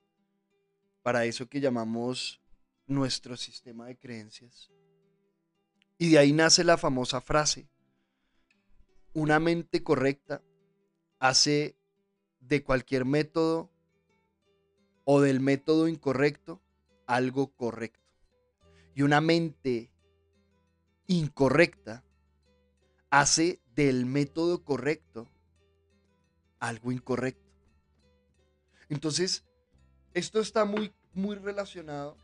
Para 1.03 1.26
eso 1.26 1.50
que 1.50 1.61
llamamos 1.61 2.40
nuestro 2.87 3.37
sistema 3.37 3.87
de 3.87 3.98
creencias. 3.98 4.70
Y 5.98 6.11
de 6.11 6.18
ahí 6.18 6.33
nace 6.33 6.64
la 6.64 6.79
famosa 6.79 7.20
frase, 7.20 7.68
una 9.12 9.38
mente 9.38 9.83
correcta 9.83 10.42
hace 11.18 11.76
de 12.40 12.64
cualquier 12.64 13.05
método 13.05 13.70
o 15.05 15.20
del 15.20 15.40
método 15.40 15.88
incorrecto 15.88 16.62
algo 17.07 17.53
correcto. 17.55 17.99
Y 18.94 19.03
una 19.03 19.20
mente 19.20 19.90
incorrecta 21.07 22.05
hace 23.11 23.61
del 23.74 24.07
método 24.07 24.64
correcto 24.64 25.29
algo 26.61 26.92
incorrecto. 26.92 27.50
Entonces, 28.88 29.44
esto 30.14 30.40
está 30.40 30.64
muy, 30.64 30.92
muy 31.14 31.37
relacionado 31.37 32.16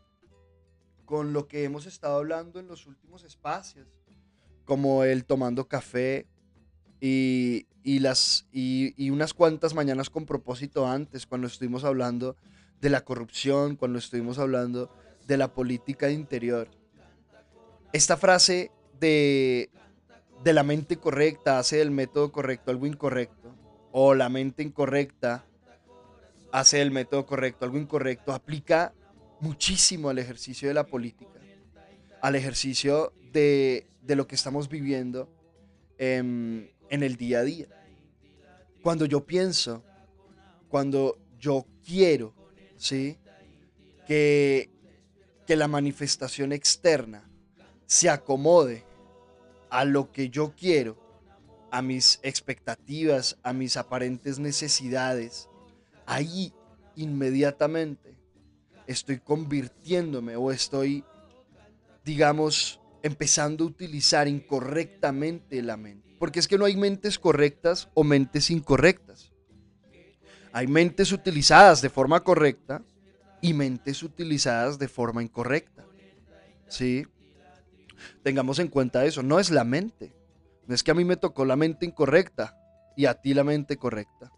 con 1.05 1.33
lo 1.33 1.47
que 1.47 1.63
hemos 1.63 1.85
estado 1.85 2.17
hablando 2.17 2.59
en 2.59 2.67
los 2.67 2.85
últimos 2.85 3.23
espacios, 3.23 3.87
como 4.65 5.03
el 5.03 5.25
tomando 5.25 5.67
café 5.67 6.27
y, 6.99 7.65
las, 7.99 8.47
y, 8.51 9.09
unas 9.09 9.33
cuantas 9.33 9.73
mañanas 9.73 10.09
con 10.09 10.25
propósito 10.25 10.85
antes, 10.85 11.25
cuando 11.25 11.47
estuvimos 11.47 11.83
hablando 11.83 12.35
de 12.81 12.89
la 12.89 13.05
corrupción, 13.05 13.75
cuando 13.77 13.99
estuvimos 13.99 14.37
hablando 14.37 14.91
de 15.27 15.37
la 15.37 15.53
política 15.53 16.07
de 16.07 16.13
interior. 16.13 16.69
Esta 17.91 18.15
frase 18.17 18.71
de, 18.99 19.69
de 20.43 20.53
la 20.53 20.63
mente 20.63 20.97
correcta 20.97 21.59
hace 21.59 21.77
del 21.77 21.91
método 21.91 22.31
correcto 22.31 22.71
algo 22.71 22.87
incorrecto, 22.87 23.53
o 23.91 24.15
la 24.15 24.29
mente 24.29 24.63
incorrecta 24.63 25.45
hace 26.51 26.77
del 26.77 26.91
método 26.91 27.25
correcto 27.25 27.65
algo 27.65 27.77
incorrecto, 27.77 28.31
aplica 28.31 28.93
muchísimo 29.41 30.09
al 30.09 30.17
ejercicio 30.17 30.69
de 30.69 30.73
la 30.73 30.85
política, 30.85 31.39
al 32.21 32.35
ejercicio 32.35 33.13
de, 33.33 33.85
lo 34.07 34.27
que 34.27 34.35
estamos 34.35 34.69
viviendo 34.69 35.29
en, 35.97 36.71
en 36.89 37.03
el 37.03 37.17
día 37.17 37.39
a 37.39 37.43
día. 37.43 37.67
Cuando 38.81 39.05
yo 39.05 39.25
pienso, 39.25 39.83
cuando 40.69 41.19
yo 41.37 41.65
quiero, 41.85 42.33
¿sí? 42.77 43.17
Que, 44.07 44.69
que 45.47 45.55
la 45.55 45.69
manifestación 45.69 46.51
externa 46.51 47.27
se 47.85 48.09
acomode 48.09 48.83
a 49.69 49.85
lo 49.85 50.11
que 50.11 50.29
yo 50.29 50.53
quiero, 50.55 50.97
a 51.71 51.81
mis 51.81 52.19
expectativas, 52.21 53.37
a 53.43 53.53
mis 53.53 53.77
aparentes 53.77 54.39
necesidades, 54.39 55.49
ahí 56.05 56.53
inmediatamente 56.95 58.17
estoy 58.87 59.19
convirtiéndome 59.19 60.35
o 60.35 60.51
estoy, 60.51 61.03
digamos, 62.03 62.81
empezando 63.01 63.63
a 63.63 63.67
utilizar 63.67 64.27
incorrectamente 64.27 65.61
la 65.61 65.77
mente. 65.77 66.15
Porque 66.19 66.39
es 66.39 66.47
que 66.47 66.57
no 66.57 66.65
hay 66.65 66.75
mentes 66.75 67.17
correctas 67.19 67.89
o 67.93 68.03
mentes 68.03 68.49
incorrectas. 68.49 69.31
Hay 70.51 70.67
mentes 70.67 71.11
utilizadas 71.11 71.81
de 71.81 71.89
forma 71.89 72.21
correcta 72.23 72.83
y 73.41 73.53
mentes 73.53 74.03
utilizadas 74.03 74.79
de 74.79 74.87
forma 74.87 75.23
incorrecta. 75.23 75.85
¿Sí? 76.67 77.05
Tengamos 78.23 78.59
en 78.59 78.67
cuenta 78.67 79.05
eso, 79.05 79.23
no 79.23 79.39
es 79.39 79.49
la 79.49 79.63
mente. 79.63 80.15
No 80.67 80.75
es 80.75 80.83
que 80.83 80.91
a 80.91 80.95
mí 80.95 81.05
me 81.05 81.17
tocó 81.17 81.45
la 81.45 81.55
mente 81.55 81.85
incorrecta 81.85 82.57
y 82.95 83.05
a 83.05 83.15
ti 83.15 83.33
la 83.33 83.43
mente 83.43 83.77
correcta. 83.77 84.31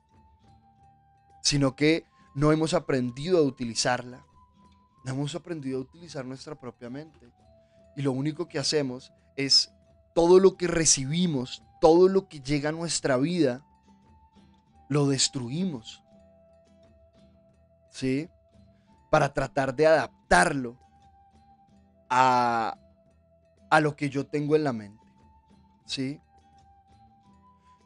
Sino 1.42 1.76
que 1.76 2.06
no 2.36 2.52
hemos 2.52 2.74
aprendido 2.74 3.40
a 3.40 3.44
utilizarla. 3.44 4.26
No 5.06 5.12
hemos 5.12 5.34
aprendido 5.34 5.80
a 5.80 5.82
utilizar 5.82 6.26
nuestra 6.26 6.60
propia 6.60 6.90
mente. 6.90 7.32
Y 7.96 8.02
lo 8.02 8.12
único 8.12 8.48
que 8.48 8.60
hacemos 8.60 9.12
es 9.36 9.72
todo 10.14 10.40
lo 10.40 10.58
que 10.58 10.68
recibimos, 10.68 11.64
todo 11.82 12.08
lo 12.10 12.28
que 12.28 12.42
llega 12.42 12.70
a 12.70 12.74
nuestra 12.74 13.18
vida, 13.18 13.66
lo 14.90 15.08
destruimos. 15.08 16.04
¿Sí? 17.90 18.30
Para 19.10 19.34
tratar 19.34 19.76
de 19.76 19.88
adaptarlo 19.88 20.78
a, 22.10 22.78
a 23.70 23.80
lo 23.80 23.96
que 23.96 24.10
yo 24.10 24.26
tengo 24.26 24.56
en 24.56 24.64
la 24.64 24.74
mente. 24.74 25.06
¿Sí? 25.86 26.20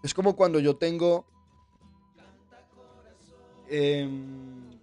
Es 0.03 0.13
como 0.13 0.35
cuando 0.35 0.59
yo 0.59 0.75
tengo... 0.75 1.25
Em, 3.69 4.77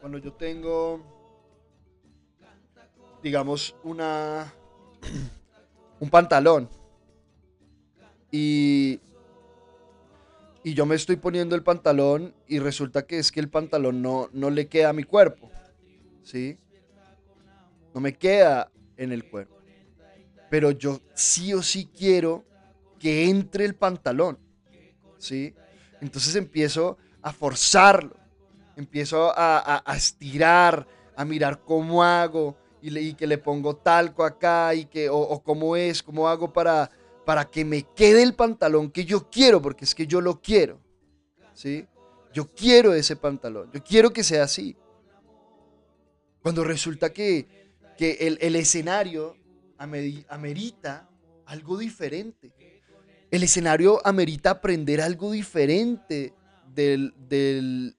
cuando 0.00 0.18
yo 0.18 0.32
tengo, 0.32 1.00
digamos, 3.22 3.74
una... 3.82 4.54
un 6.00 6.08
pantalón. 6.08 6.68
Y, 8.30 9.00
y 10.62 10.74
yo 10.74 10.86
me 10.86 10.94
estoy 10.94 11.16
poniendo 11.16 11.56
el 11.56 11.64
pantalón 11.64 12.32
y 12.46 12.60
resulta 12.60 13.06
que 13.06 13.18
es 13.18 13.32
que 13.32 13.40
el 13.40 13.50
pantalón 13.50 14.00
no, 14.00 14.28
no 14.32 14.50
le 14.50 14.68
queda 14.68 14.90
a 14.90 14.92
mi 14.92 15.02
cuerpo. 15.02 15.50
¿Sí? 16.22 16.58
No 17.94 18.00
me 18.00 18.14
queda 18.14 18.70
en 18.96 19.12
el 19.12 19.28
cuerpo. 19.28 19.56
Pero 20.50 20.70
yo 20.72 21.00
sí 21.14 21.54
o 21.54 21.62
sí 21.62 21.88
quiero 21.96 22.44
que 22.98 23.28
entre 23.28 23.64
el 23.64 23.74
pantalón. 23.74 24.38
¿Sí? 25.18 25.54
Entonces 26.00 26.34
empiezo 26.36 26.98
a 27.22 27.32
forzarlo. 27.32 28.16
Empiezo 28.76 29.32
a, 29.36 29.82
estirar, 29.94 30.86
a 31.14 31.24
mirar 31.24 31.60
cómo 31.60 32.02
hago 32.02 32.56
y, 32.80 33.14
que 33.14 33.26
le 33.26 33.36
pongo 33.36 33.76
talco 33.76 34.24
acá 34.24 34.74
y 34.74 34.86
que, 34.86 35.08
o, 35.10 35.42
cómo 35.42 35.76
es, 35.76 36.02
cómo 36.02 36.28
hago 36.28 36.52
para, 36.52 36.90
para 37.26 37.44
que 37.44 37.64
me 37.64 37.82
quede 37.82 38.22
el 38.22 38.34
pantalón 38.34 38.90
que 38.90 39.04
yo 39.04 39.28
quiero, 39.28 39.60
porque 39.60 39.84
es 39.84 39.94
que 39.94 40.06
yo 40.06 40.20
lo 40.20 40.40
quiero. 40.40 40.80
¿Sí? 41.52 41.86
Yo 42.32 42.48
quiero 42.54 42.94
ese 42.94 43.16
pantalón, 43.16 43.70
yo 43.72 43.82
quiero 43.82 44.12
que 44.12 44.24
sea 44.24 44.44
así. 44.44 44.76
Cuando 46.42 46.64
resulta 46.64 47.12
que 47.12 47.60
que 48.00 48.38
el, 48.40 48.56
escenario 48.56 49.36
amerita 49.76 51.06
algo 51.44 51.76
diferente. 51.76 52.50
El 53.30 53.42
escenario 53.42 54.00
amerita 54.06 54.52
aprender 54.52 55.02
algo 55.02 55.32
diferente 55.32 56.32
del, 56.74 57.94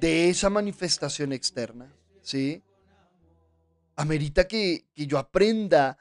de 0.00 0.30
esa 0.30 0.48
manifestación 0.48 1.34
externa, 1.34 1.92
¿sí? 2.22 2.62
Amerita 3.96 4.48
que, 4.48 4.86
yo 4.94 5.18
aprenda 5.18 5.98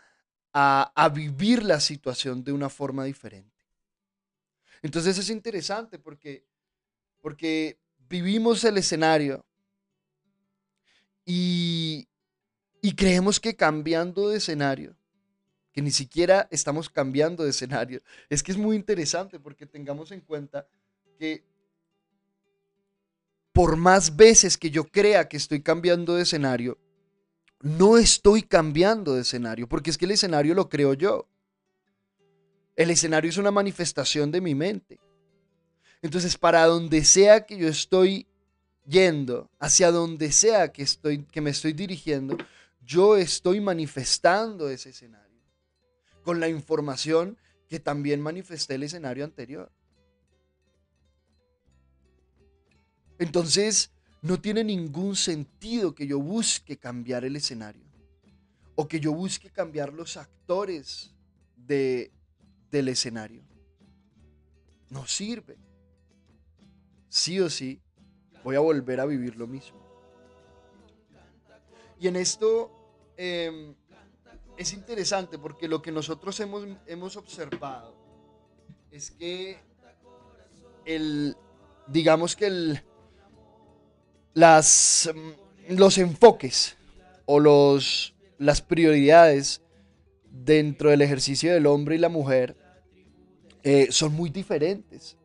a, 0.54 0.90
a, 0.96 1.10
vivir 1.10 1.64
la 1.64 1.82
situación 1.82 2.42
de 2.42 2.54
una 2.54 2.70
forma 2.70 3.04
diferente. 3.04 3.66
Entonces 4.82 5.18
es 5.18 5.30
interesante 5.30 6.00
porque, 6.00 6.46
porque 7.20 7.82
vivimos 8.08 8.64
el 8.64 8.78
escenario 8.78 9.46
y, 11.30 12.08
y 12.82 12.96
creemos 12.96 13.42
que 13.42 13.54
cambiando 13.54 14.30
de 14.30 14.38
escenario, 14.38 14.96
que 15.74 15.82
ni 15.82 15.92
siquiera 15.92 16.48
estamos 16.52 16.90
cambiando 16.90 17.44
de 17.44 17.50
escenario, 17.50 18.02
es 18.30 18.42
que 18.42 18.54
es 18.54 18.58
muy 18.58 18.78
interesante 18.78 19.38
porque 19.38 19.66
tengamos 19.66 20.14
en 20.14 20.22
cuenta 20.22 20.66
que 21.20 21.44
por 23.52 23.76
más 23.76 24.16
veces 24.16 24.58
que 24.58 24.72
yo 24.72 24.86
crea 24.86 25.28
que 25.28 25.36
estoy 25.36 25.62
cambiando 25.62 26.16
de 26.16 26.24
escenario, 26.24 26.78
no 27.60 27.98
estoy 27.98 28.42
cambiando 28.42 29.14
de 29.14 29.22
escenario, 29.22 29.68
porque 29.68 29.90
es 29.90 29.98
que 29.98 30.06
el 30.06 30.12
escenario 30.12 30.56
lo 30.56 30.70
creo 30.70 30.94
yo. 30.94 31.28
El 32.78 32.90
escenario 32.90 33.30
es 33.30 33.38
una 33.38 33.52
manifestación 33.52 34.32
de 34.32 34.40
mi 34.40 34.56
mente. 34.56 34.98
Entonces, 36.02 36.38
para 36.38 36.66
donde 36.68 37.04
sea 37.04 37.46
que 37.46 37.58
yo 37.58 37.68
estoy 37.68 38.28
yendo, 38.88 39.52
hacia 39.60 39.92
donde 39.92 40.32
sea 40.32 40.72
que, 40.72 40.82
estoy, 40.82 41.24
que 41.26 41.42
me 41.42 41.50
estoy 41.50 41.74
dirigiendo, 41.74 42.38
yo 42.82 43.18
estoy 43.18 43.60
manifestando 43.60 44.70
ese 44.70 44.90
escenario 44.90 45.28
con 46.24 46.40
la 46.40 46.48
información 46.48 47.38
que 47.68 47.80
también 47.80 48.22
manifesté 48.22 48.76
el 48.76 48.84
escenario 48.84 49.26
anterior. 49.26 49.72
Entonces, 53.20 53.92
no 54.22 54.40
tiene 54.40 54.64
ningún 54.64 55.16
sentido 55.16 55.94
que 55.94 56.08
yo 56.08 56.20
busque 56.20 56.78
cambiar 56.78 57.26
el 57.26 57.36
escenario 57.36 57.84
o 58.76 58.88
que 58.88 59.00
yo 59.00 59.12
busque 59.14 59.50
cambiar 59.50 59.92
los 59.92 60.18
actores 60.18 61.14
de, 61.56 62.12
del 62.72 62.90
escenario. 62.90 63.44
No 64.90 65.08
sirve. 65.08 65.58
Sí 67.10 67.40
o 67.40 67.50
sí, 67.50 67.82
voy 68.48 68.56
a 68.56 68.62
volver 68.62 69.02
a 69.02 69.06
vivir 69.06 69.36
lo 69.36 69.46
mismo. 69.46 69.78
Y 72.00 72.08
en 72.08 72.16
esto 72.16 72.78
Em, 73.18 73.74
es 74.58 74.74
interesante 74.74 75.40
porque 75.40 75.68
lo 75.68 75.82
que 75.82 75.92
nosotros 75.92 76.40
hemos, 76.40 76.68
hemos 76.86 77.18
observado 77.18 77.96
es 78.92 79.10
que 79.10 79.58
el, 80.86 81.36
digamos 81.88 82.36
que 82.36 82.46
el, 82.46 82.84
las, 84.36 85.10
mm, 85.14 85.74
los 85.78 85.98
enfoques 85.98 86.78
o 87.26 87.40
los, 87.40 88.14
las 88.38 88.62
prioridades 88.62 89.62
dentro 90.30 90.92
del 90.92 91.02
ejercicio 91.02 91.52
del 91.52 91.66
hombre 91.66 91.96
y 91.96 92.00
la 92.00 92.10
mujer 92.10 92.56
eh, 93.64 93.88
son 93.90 94.14
muy 94.14 94.30
diferentes. 94.30 95.18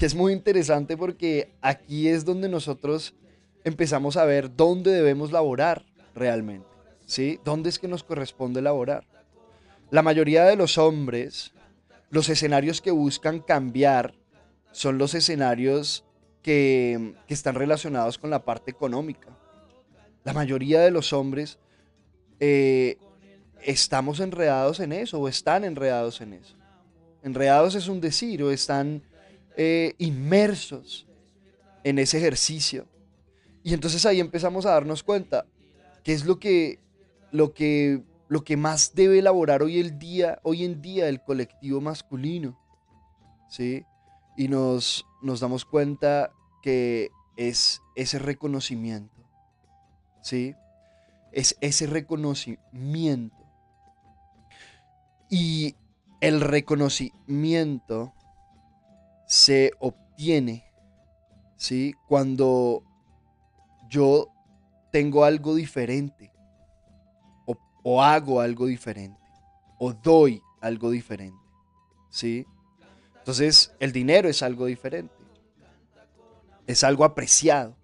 Y 0.00 0.04
es 0.06 0.14
muy 0.14 0.32
interesante 0.32 0.96
porque 0.96 1.52
aquí 1.60 2.08
es 2.08 2.24
donde 2.24 2.48
nosotros 2.48 3.14
empezamos 3.64 4.16
a 4.16 4.24
ver 4.24 4.56
dónde 4.56 4.90
debemos 4.92 5.30
laborar 5.30 5.84
realmente. 6.14 6.66
¿sí? 7.04 7.38
¿Dónde 7.44 7.68
es 7.68 7.78
que 7.78 7.86
nos 7.86 8.02
corresponde 8.02 8.62
laborar? 8.62 9.04
La 9.90 10.00
mayoría 10.00 10.44
de 10.44 10.56
los 10.56 10.78
hombres, 10.78 11.52
los 12.08 12.30
escenarios 12.30 12.80
que 12.80 12.92
buscan 12.92 13.40
cambiar 13.40 14.14
son 14.72 14.96
los 14.96 15.14
escenarios 15.14 16.06
que, 16.40 17.14
están 17.28 17.54
relacionados 17.54 18.16
con 18.16 18.30
la 18.30 18.42
parte 18.42 18.70
económica. 18.70 19.28
La 20.24 20.32
mayoría 20.32 20.80
de 20.80 20.92
los 20.92 21.12
hombres 21.12 21.58
eh, 22.38 22.96
estamos 23.62 24.18
enredados 24.20 24.80
en 24.80 24.92
eso 24.92 25.20
o 25.20 25.28
están 25.28 25.62
enredados 25.62 26.22
en 26.22 26.32
eso. 26.32 26.56
Enredados 27.22 27.74
es 27.74 27.86
un 27.86 28.00
decir 28.00 28.42
o 28.42 28.50
están 28.50 29.02
eh, 29.56 29.94
inmersos 29.98 31.06
en 31.84 31.98
ese 31.98 32.18
ejercicio. 32.18 32.86
Y 33.62 33.74
entonces 33.74 34.06
ahí 34.06 34.20
empezamos 34.20 34.66
a 34.66 34.70
darnos 34.70 35.02
cuenta 35.02 35.46
qué 36.02 36.12
es 36.12 36.24
lo 36.24 36.38
que 36.38 36.78
lo 37.32 37.54
que, 37.54 38.02
lo 38.28 38.44
que 38.44 38.56
más 38.56 38.94
debe 38.94 39.18
elaborar 39.18 39.62
hoy, 39.62 39.78
el 39.78 39.98
día, 39.98 40.40
hoy 40.42 40.64
en 40.64 40.80
día 40.82 41.08
el 41.08 41.22
colectivo 41.22 41.80
masculino. 41.80 42.58
¿sí? 43.48 43.84
Y 44.36 44.48
nos, 44.48 45.06
nos 45.22 45.40
damos 45.40 45.64
cuenta 45.64 46.32
que 46.62 47.10
es 47.36 47.80
ese 47.94 48.18
reconocimiento. 48.18 49.22
¿sí? 50.22 50.54
Es 51.32 51.56
ese 51.60 51.86
reconocimiento. 51.86 53.36
Y 55.28 55.76
el 56.20 56.40
reconocimiento 56.40 58.12
se 59.30 59.70
obtiene 59.78 60.64
¿sí? 61.56 61.94
cuando 62.08 62.82
yo 63.88 64.26
tengo 64.90 65.24
algo 65.24 65.54
diferente 65.54 66.32
o 67.82 68.02
hago 68.02 68.40
algo 68.40 68.66
diferente, 68.66 69.22
o 69.78 69.92
doy 69.92 70.42
algo 70.60 70.90
diferente. 70.90 71.38
¿Sí? 72.10 72.44
Entonces, 73.18 73.72
el 73.78 73.92
dinero 73.92 74.28
es 74.28 74.42
algo 74.42 74.66
diferente. 74.66 75.14
Es 76.66 76.82
algo 76.84 77.04
apreciado. 77.04 77.76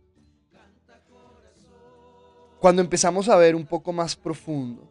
Cuando 2.58 2.82
empezamos 2.82 3.28
a 3.28 3.36
ver 3.36 3.54
un 3.54 3.64
poco 3.64 3.92
más 3.92 4.16
profundo 4.16 4.86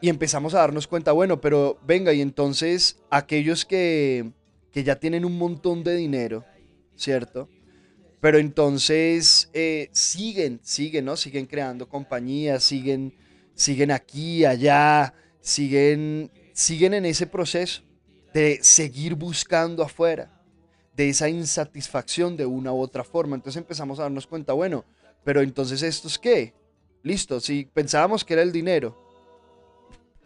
y 0.00 0.08
empezamos 0.08 0.54
a 0.54 0.58
darnos 0.58 0.88
cuenta, 0.88 1.12
bueno, 1.12 1.40
pero 1.40 1.78
venga, 1.86 2.12
y 2.14 2.22
entonces 2.22 2.98
aquellos 3.10 3.64
que, 3.64 4.32
que 4.76 4.84
ya 4.84 4.96
tienen 4.96 5.24
un 5.24 5.38
montón 5.38 5.82
de 5.82 5.96
dinero, 5.96 6.44
¿cierto? 6.96 7.48
Pero 8.20 8.36
entonces 8.36 9.48
eh, 9.54 9.88
siguen, 9.90 10.60
siguen, 10.62 11.06
¿no? 11.06 11.16
Siguen 11.16 11.46
creando 11.46 11.88
compañías, 11.88 12.62
siguen, 12.62 13.14
siguen 13.54 13.90
aquí, 13.90 14.44
allá, 14.44 15.14
siguen, 15.40 16.30
siguen 16.52 16.92
en 16.92 17.06
ese 17.06 17.26
proceso 17.26 17.84
de 18.34 18.58
seguir 18.60 19.14
buscando 19.14 19.82
afuera, 19.82 20.42
de 20.94 21.08
esa 21.08 21.30
insatisfacción 21.30 22.36
de 22.36 22.44
una 22.44 22.70
u 22.70 22.78
otra 22.78 23.02
forma. 23.02 23.34
Entonces 23.34 23.62
empezamos 23.62 23.98
a 23.98 24.02
darnos 24.02 24.26
cuenta, 24.26 24.52
bueno, 24.52 24.84
pero 25.24 25.40
entonces 25.40 25.82
esto 25.82 26.06
es 26.06 26.18
qué? 26.18 26.52
Listo, 27.02 27.40
si 27.40 27.64
pensábamos 27.64 28.26
que 28.26 28.34
era 28.34 28.42
el 28.42 28.52
dinero, 28.52 28.94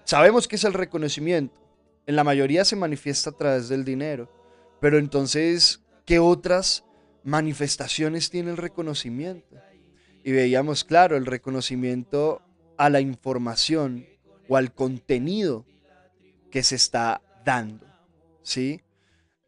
sabemos 0.02 0.48
que 0.48 0.56
es 0.56 0.64
el 0.64 0.74
reconocimiento. 0.74 1.60
En 2.04 2.16
la 2.16 2.24
mayoría 2.24 2.64
se 2.64 2.74
manifiesta 2.74 3.30
a 3.30 3.36
través 3.36 3.68
del 3.68 3.84
dinero. 3.84 4.39
Pero 4.80 4.98
entonces, 4.98 5.82
¿qué 6.04 6.18
otras 6.18 6.84
manifestaciones 7.22 8.30
tiene 8.30 8.50
el 8.50 8.56
reconocimiento. 8.56 9.56
Y 10.24 10.32
veíamos, 10.32 10.84
claro, 10.84 11.16
el 11.16 11.26
reconocimiento 11.26 12.42
a 12.76 12.90
la 12.90 13.00
información 13.00 14.06
o 14.48 14.56
al 14.56 14.72
contenido 14.74 15.64
que 16.50 16.62
se 16.62 16.76
está 16.76 17.22
dando. 17.44 17.86
¿Sí? 18.42 18.82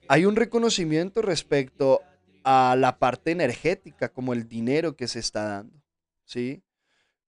Hay 0.08 0.24
un 0.24 0.36
reconocimiento 0.36 1.22
respecto 1.22 2.00
a 2.44 2.76
la 2.76 2.98
parte 2.98 3.30
energética, 3.30 4.10
como 4.10 4.32
el 4.32 4.48
dinero 4.48 4.96
que 4.96 5.08
se 5.08 5.18
está 5.18 5.44
dando. 5.44 5.82
¿Sí? 6.24 6.62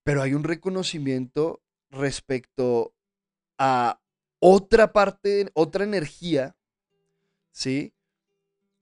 Pero 0.03 0.23
hay 0.23 0.35
un 0.35 0.45
reconocimiento 0.45 1.63
respecto 1.91 2.95
a 3.59 4.01
otra 4.41 4.93
parte, 4.93 5.51
otra 5.55 5.85
energía, 5.85 6.55
¿sí? 7.55 7.95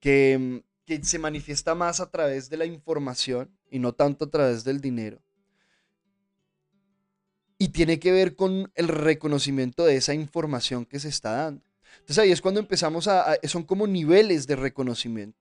Que 0.01 0.65
que 0.85 1.03
se 1.05 1.19
manifiesta 1.19 1.75
más 1.75 2.01
a 2.01 2.11
través 2.11 2.51
de 2.51 2.57
la 2.57 2.67
información 2.67 3.51
y 3.71 3.79
no 3.79 3.93
tanto 3.95 4.25
a 4.25 4.31
través 4.31 4.65
del 4.65 4.81
dinero. 4.81 5.23
Y 7.59 7.69
tiene 7.69 8.01
que 8.01 8.11
ver 8.11 8.35
con 8.35 8.71
el 8.75 8.89
reconocimiento 8.89 9.85
de 9.85 9.97
esa 9.97 10.15
información 10.15 10.85
que 10.85 10.99
se 10.99 11.09
está 11.09 11.33
dando. 11.33 11.63
Entonces 12.01 12.19
ahí 12.19 12.33
es 12.33 12.41
cuando 12.41 12.59
empezamos 12.59 13.07
a, 13.07 13.37
son 13.45 13.63
como 13.63 13.87
niveles 13.87 14.47
de 14.47 14.57
reconocimiento. 14.57 15.39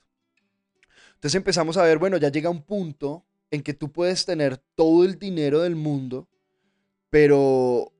Entonces 1.15 1.35
empezamos 1.35 1.77
a 1.77 1.83
ver, 1.83 1.97
bueno, 1.97 2.17
ya 2.17 2.29
llega 2.29 2.49
un 2.49 2.63
punto 2.63 3.25
en 3.49 3.63
que 3.63 3.73
tú 3.73 3.91
puedes 3.91 4.25
tener 4.25 4.57
todo 4.75 5.03
el 5.03 5.17
dinero 5.17 5.61
del 5.61 5.75
mundo, 5.75 6.27
pero, 7.09 7.91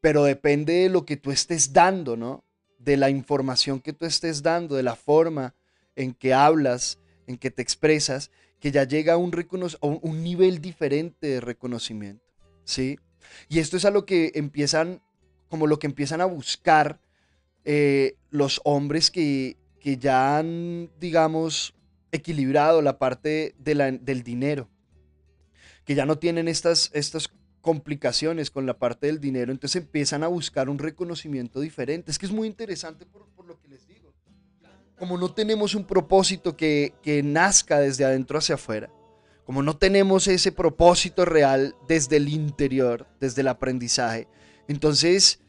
pero 0.00 0.24
depende 0.24 0.74
de 0.74 0.88
lo 0.88 1.04
que 1.04 1.16
tú 1.16 1.30
estés 1.30 1.72
dando, 1.72 2.16
¿no? 2.16 2.44
De 2.80 2.96
la 2.96 3.10
información 3.10 3.80
que 3.80 3.92
tú 3.92 4.06
estés 4.06 4.42
dando, 4.42 4.74
de 4.74 4.82
la 4.82 4.96
forma 4.96 5.54
en 5.94 6.14
que 6.14 6.34
hablas, 6.34 6.98
en 7.26 7.36
que 7.36 7.50
te 7.50 7.62
expresas, 7.62 8.30
que 8.58 8.72
ya 8.72 8.84
llega 8.84 9.14
a 9.14 9.16
un, 9.16 9.32
un 9.80 10.22
nivel 10.22 10.60
diferente 10.60 11.26
de 11.26 11.40
reconocimiento, 11.40 12.24
¿sí? 12.64 12.98
Y 13.48 13.58
esto 13.58 13.76
es 13.76 13.84
a 13.84 13.90
lo 13.90 14.04
que 14.04 14.32
empiezan, 14.34 15.02
como 15.48 15.66
lo 15.66 15.78
que 15.78 15.86
empiezan 15.86 16.20
a 16.20 16.26
buscar 16.26 17.00
eh, 17.64 18.16
los 18.30 18.60
hombres 18.64 19.10
que, 19.10 19.56
que, 19.80 19.96
ya 19.96 20.38
han, 20.38 20.90
digamos, 20.98 21.74
equilibrado 22.12 22.82
la 22.82 22.98
parte 22.98 23.54
del 23.58 24.22
dinero, 24.22 24.68
que 25.84 25.94
ya 25.94 26.06
no 26.06 26.18
tienen 26.18 26.48
estas, 26.48 26.90
estas 26.92 27.30
complicaciones 27.60 28.50
con 28.50 28.66
la 28.66 28.78
parte 28.78 29.06
del 29.06 29.20
dinero, 29.20 29.52
entonces 29.52 29.82
empiezan 29.82 30.22
a 30.22 30.28
buscar 30.28 30.68
un 30.68 30.78
reconocimiento 30.78 31.60
diferente. 31.60 32.10
Es 32.10 32.18
que 32.18 32.26
es 32.26 32.32
muy 32.32 32.46
interesante 32.48 33.06
por, 33.06 33.26
por 33.28 33.46
lo 33.46 33.58
que 33.60 33.68
les 33.68 33.86
digo 33.86 34.00
como 35.00 35.16
no 35.16 35.32
tenemos 35.32 35.74
un 35.74 35.86
propósito 35.86 36.58
que, 36.58 36.92
nazca 37.24 37.78
desde 37.78 38.04
adentro 38.04 38.38
hacia 38.38 38.56
afuera, 38.56 38.90
como 39.46 39.62
no 39.62 39.74
tenemos 39.78 40.28
ese 40.28 40.52
propósito 40.52 41.24
real 41.24 41.74
desde 41.88 42.18
el 42.18 42.28
interior, 42.28 43.06
desde 43.18 43.40
el 43.40 43.48
aprendizaje, 43.48 44.28
entonces 44.68 45.40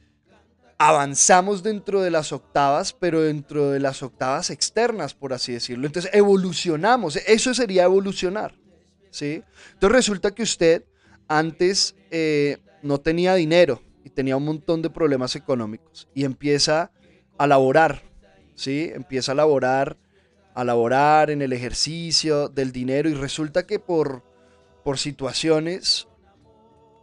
avanzamos 0.77 1.63
dentro 1.63 2.01
de 2.01 2.11
las 2.11 2.31
octavas, 2.31 2.93
pero 2.93 3.21
dentro 3.21 3.71
de 3.71 3.81
las 3.81 4.01
octavas 4.01 4.49
externas, 4.51 5.13
por 5.13 5.33
así 5.33 5.51
decirlo. 5.51 5.85
Entonces 5.85 6.09
evolucionamos, 6.13 7.17
eso 7.17 7.53
sería 7.53 7.83
evolucionar. 7.83 8.55
¿sí? 9.09 9.43
Entonces 9.73 9.95
resulta 9.95 10.31
que 10.31 10.43
usted 10.43 10.85
antes 11.37 11.95
eh, 12.09 12.57
no 12.81 12.99
tenía 12.99 13.35
dinero 13.35 13.81
y 14.03 14.09
tenía 14.09 14.37
un 14.37 14.45
montón 14.45 14.81
de 14.81 14.89
problemas 14.89 15.35
económicos 15.35 16.07
y 16.13 16.25
empieza 16.25 16.91
a 17.37 17.47
laborar 17.47 18.11
¿sí? 18.61 18.91
Empieza 18.93 19.31
a 19.31 19.35
laborar, 19.35 19.97
a 20.53 20.63
laborar 20.63 21.31
en 21.31 21.41
el 21.41 21.51
ejercicio 21.51 22.47
del 22.47 22.71
dinero 22.71 23.09
y 23.09 23.15
resulta 23.15 23.65
que 23.65 23.79
por, 23.79 24.23
por 24.83 24.99
situaciones 24.99 26.07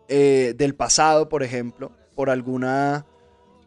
eh, 0.09 0.55
del 0.57 0.75
pasado, 0.75 1.29
por 1.29 1.43
ejemplo, 1.43 1.93
por 2.15 2.31
alguna, 2.31 3.07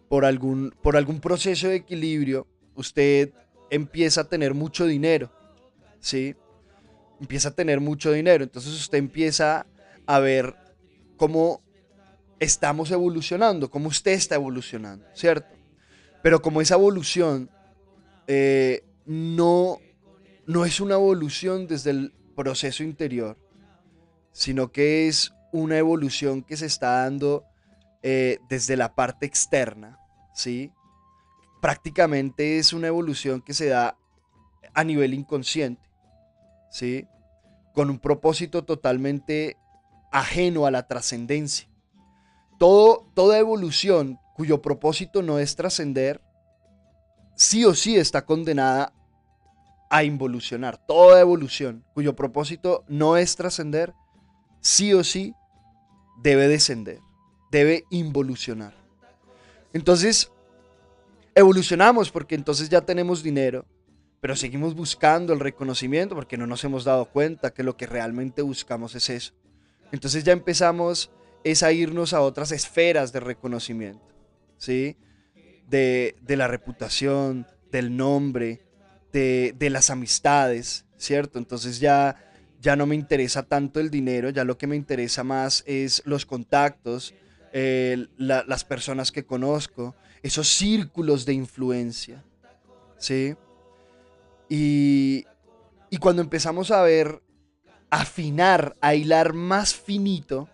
por 0.07 0.25
algún, 0.25 0.73
por 0.81 0.95
algún 0.95 1.19
proceso 1.19 1.67
de 1.67 1.75
equilibrio, 1.75 2.47
usted 2.75 3.33
empieza 3.69 4.21
a 4.21 4.29
tener 4.29 4.53
mucho 4.53 4.85
dinero, 4.85 5.29
¿sí? 5.99 6.35
Empieza 7.19 7.49
a 7.49 7.55
tener 7.55 7.79
mucho 7.79 8.11
dinero, 8.11 8.43
entonces 8.43 8.73
usted 8.73 8.97
empieza 8.97 9.67
a 10.05 10.19
ver 10.19 10.55
cómo 11.17 11.61
estamos 12.39 12.89
evolucionando, 12.91 13.69
cómo 13.69 13.89
usted 13.89 14.11
está 14.11 14.35
evolucionando, 14.35 15.05
¿cierto? 15.13 15.55
Pero 16.23 16.41
como 16.41 16.61
esa 16.61 16.75
evolución 16.75 17.49
eh, 18.27 18.83
no, 19.05 19.77
no 20.47 20.65
es 20.65 20.79
una 20.79 20.95
evolución 20.95 21.67
desde 21.67 21.91
el 21.91 22.13
proceso 22.35 22.83
interior, 22.83 23.37
sino 24.31 24.71
que 24.71 25.07
es 25.07 25.33
una 25.51 25.77
evolución 25.77 26.43
que 26.43 26.57
se 26.57 26.65
está 26.65 27.03
dando 27.03 27.45
eh, 28.03 28.39
desde 28.49 28.77
la 28.77 28.95
parte 28.95 29.25
externa, 29.25 29.99
¿sí? 30.33 30.71
Prácticamente 31.61 32.57
es 32.57 32.73
una 32.73 32.87
evolución 32.87 33.41
que 33.41 33.53
se 33.53 33.67
da 33.67 33.97
a 34.73 34.83
nivel 34.83 35.13
inconsciente, 35.13 35.87
¿sí? 36.71 37.05
Con 37.73 37.89
un 37.89 37.99
propósito 37.99 38.63
totalmente 38.63 39.57
ajeno 40.11 40.65
a 40.65 40.71
la 40.71 40.87
trascendencia. 40.87 41.67
Todo, 42.59 43.09
toda 43.15 43.39
evolución 43.39 44.19
cuyo 44.35 44.61
propósito 44.61 45.21
no 45.21 45.39
es 45.39 45.55
trascender 45.55 46.21
sí 47.35 47.65
o 47.65 47.73
sí 47.73 47.95
está 47.95 48.25
condenada 48.25 48.93
a 49.89 50.03
involucionar. 50.03 50.77
Toda 50.77 51.19
evolución 51.19 51.83
cuyo 51.93 52.15
propósito 52.15 52.85
no 52.87 53.17
es 53.17 53.35
trascender, 53.35 53.93
sí 54.61 54.93
o 54.93 55.03
sí 55.03 55.33
debe 56.21 56.47
descender, 56.47 56.99
debe 57.51 57.85
involucionar. 57.89 58.73
Entonces, 59.73 60.31
evolucionamos 61.33 62.11
porque 62.11 62.35
entonces 62.35 62.69
ya 62.69 62.81
tenemos 62.81 63.23
dinero, 63.23 63.65
pero 64.21 64.35
seguimos 64.35 64.75
buscando 64.75 65.33
el 65.33 65.39
reconocimiento 65.39 66.15
porque 66.15 66.37
no 66.37 66.45
nos 66.45 66.63
hemos 66.63 66.83
dado 66.83 67.05
cuenta 67.05 67.53
que 67.53 67.63
lo 67.63 67.75
que 67.75 67.87
realmente 67.87 68.43
buscamos 68.43 68.93
es 68.95 69.09
eso. 69.09 69.33
Entonces 69.91 70.23
ya 70.23 70.33
empezamos 70.33 71.11
es 71.43 71.63
a 71.63 71.71
irnos 71.71 72.13
a 72.13 72.21
otras 72.21 72.51
esferas 72.51 73.11
de 73.11 73.19
reconocimiento, 73.19 74.05
¿sí? 74.57 74.95
de, 75.71 76.35
la 76.35 76.47
reputación, 76.47 77.47
del 77.71 77.95
nombre, 77.95 78.61
de, 79.11 79.69
las 79.69 79.89
amistades, 79.89 80.85
¿cierto? 80.97 81.39
Entonces 81.39 81.79
ya, 81.79 82.15
ya 82.61 82.75
no 82.75 82.85
me 82.85 82.95
interesa 82.95 83.43
tanto 83.43 83.79
el 83.79 83.89
dinero, 83.89 84.29
ya 84.29 84.43
lo 84.43 84.57
que 84.57 84.67
me 84.67 84.75
interesa 84.75 85.23
más 85.23 85.63
es 85.65 86.01
los 86.05 86.25
contactos, 86.25 87.13
las 87.53 88.63
personas 88.65 89.11
que 89.11 89.25
conozco, 89.25 89.95
esos 90.21 90.47
círculos 90.47 91.25
de 91.25 91.33
influencia, 91.33 92.23
¿sí? 92.97 93.35
Y, 94.49 95.25
y 95.89 95.97
cuando 95.97 96.21
empezamos 96.21 96.69
a 96.71 96.81
ver, 96.83 97.21
afinar, 97.91 98.75
a 98.81 98.95
hilar 98.95 99.33
más 99.33 99.75
finito, 99.75 100.49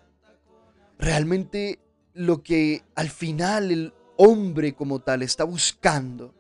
realmente 0.99 1.79
lo 2.13 2.43
que 2.43 2.83
al 2.95 3.09
final 3.09 3.71
el, 3.71 3.93
hombre 4.17 4.73
como 4.73 4.99
tal 4.99 5.21
está 5.21 5.45
buscando, 5.45 6.33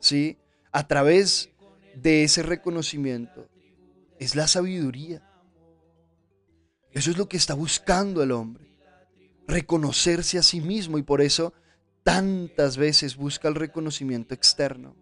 ¿sí? 0.00 0.38
A 0.72 0.86
través 0.88 1.50
de 1.94 2.24
ese 2.24 2.42
reconocimiento, 2.42 3.48
es 4.18 4.34
la 4.34 4.48
sabiduría. 4.48 5.22
Eso 6.90 7.10
es 7.10 7.18
lo 7.18 7.28
que 7.28 7.36
está 7.36 7.54
buscando 7.54 8.22
el 8.22 8.32
hombre, 8.32 8.74
reconocerse 9.46 10.38
a 10.38 10.42
sí 10.42 10.60
mismo 10.60 10.98
y 10.98 11.02
por 11.02 11.20
eso 11.20 11.52
tantas 12.02 12.76
veces 12.76 13.16
busca 13.16 13.46
el 13.46 13.54
reconocimiento 13.54 14.34
externo? 14.34 14.96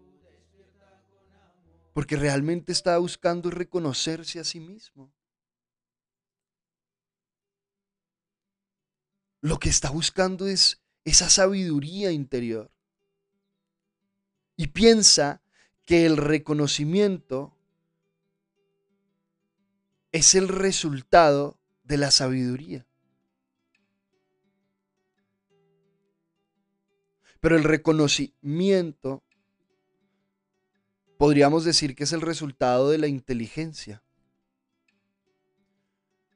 Porque 1.93 2.15
realmente 2.15 2.71
está 2.71 2.97
buscando 2.99 3.49
reconocerse 3.49 4.39
a 4.39 4.43
sí 4.43 4.59
mismo. 4.59 5.11
Lo 9.41 9.57
que 9.57 9.69
está 9.69 9.89
buscando 9.89 10.47
es 10.47 10.81
esa 11.05 11.29
sabiduría 11.29 12.11
interior. 12.11 12.71
Y 14.57 14.67
piensa 14.67 15.41
que 15.85 16.05
el 16.05 16.17
reconocimiento 16.17 17.55
es 20.11 20.35
el 20.35 20.49
resultado 20.49 21.57
de 21.83 21.97
la 21.97 22.11
sabiduría. 22.11 22.85
Pero 27.39 27.55
el 27.55 27.63
reconocimiento 27.63 29.23
podríamos 31.17 31.63
decir 31.63 31.95
que 31.95 32.03
es 32.03 32.11
el 32.11 32.21
resultado 32.21 32.89
de 32.89 32.97
la 32.97 33.07
inteligencia. 33.07 34.03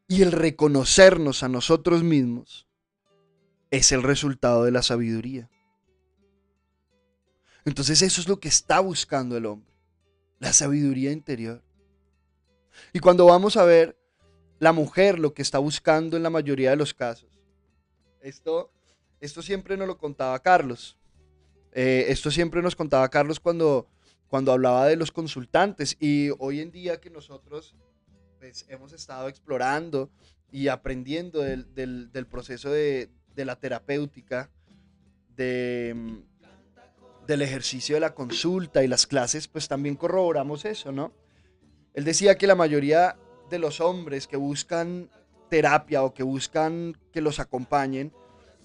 Y 0.07 0.21
el 0.21 0.31
reconocernos 0.31 1.43
a 1.43 1.49
nosotros 1.49 2.03
mismos 2.03 2.67
es 3.73 3.91
el 3.91 4.03
resultado 4.03 4.65
de 4.65 4.71
la 4.71 4.83
sabiduría. 4.83 5.49
Entonces 7.65 8.03
eso 8.03 8.21
es 8.21 8.27
lo 8.27 8.39
que 8.39 8.47
está 8.47 8.79
buscando 8.79 9.35
el 9.35 9.47
hombre, 9.47 9.73
la 10.37 10.53
sabiduría 10.53 11.11
interior. 11.11 11.63
Y 12.93 12.99
cuando 12.99 13.25
vamos 13.25 13.57
a 13.57 13.65
ver 13.65 13.97
la 14.59 14.73
mujer 14.73 15.17
lo 15.17 15.33
que 15.33 15.41
está 15.41 15.57
buscando 15.57 16.15
en 16.15 16.21
la 16.21 16.29
mayoría 16.29 16.69
de 16.69 16.75
los 16.75 16.93
casos, 16.93 17.41
esto, 18.21 18.71
esto 19.19 19.41
siempre 19.41 19.75
nos 19.75 19.87
lo 19.87 19.97
contaba 19.97 20.37
Carlos. 20.37 20.95
Eh, 21.71 22.05
esto 22.09 22.29
siempre 22.29 22.61
nos 22.61 22.75
contaba 22.75 23.09
Carlos 23.09 23.39
cuando, 23.39 23.89
cuando 24.27 24.51
hablaba 24.51 24.85
de 24.85 24.97
los 24.97 25.11
consultantes 25.11 25.97
y 25.99 26.29
hoy 26.37 26.59
en 26.59 26.69
día 26.69 27.01
que 27.01 27.09
nosotros 27.09 27.75
pues, 28.37 28.65
hemos 28.69 28.93
estado 28.93 29.27
explorando 29.27 30.11
y 30.51 30.67
aprendiendo 30.67 31.41
del, 31.41 31.73
del 31.73 32.27
proceso 32.27 32.69
de, 32.69 33.09
de 33.35 33.45
la 33.45 33.55
terapéutica, 33.55 34.49
de, 35.35 35.93
mm, 35.95 37.25
del 37.25 37.41
ejercicio 37.41 37.95
de 37.95 38.01
la 38.01 38.13
consulta 38.13 38.83
y 38.83 38.87
las 38.87 39.07
clases, 39.07 39.47
pues 39.47 39.67
también 39.67 39.95
corroboramos 39.95 40.65
eso, 40.65 40.91
¿no? 40.91 41.13
Él 41.93 42.03
decía 42.03 42.37
que 42.37 42.47
la 42.47 42.55
mayoría 42.55 43.17
de 43.49 43.59
los 43.59 43.79
hombres 43.81 44.27
que 44.27 44.37
buscan 44.37 45.09
terapia 45.49 46.03
o 46.03 46.13
que 46.13 46.23
buscan 46.23 46.97
que 47.11 47.21
los 47.21 47.39
acompañen, 47.39 48.11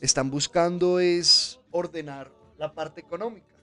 están 0.00 0.30
buscando 0.30 1.00
es 1.00 1.60
ordenar 1.70 2.32
la 2.56 2.72
parte 2.72 3.00
económica. 3.00 3.54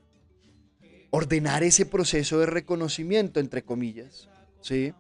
Ordenar 1.09 1.63
ese 1.63 1.85
proceso 1.85 2.39
de 2.39 2.45
reconocimiento, 2.45 3.39
entre 3.39 3.63
comillas, 3.63 4.29
¿sí? 4.61 4.93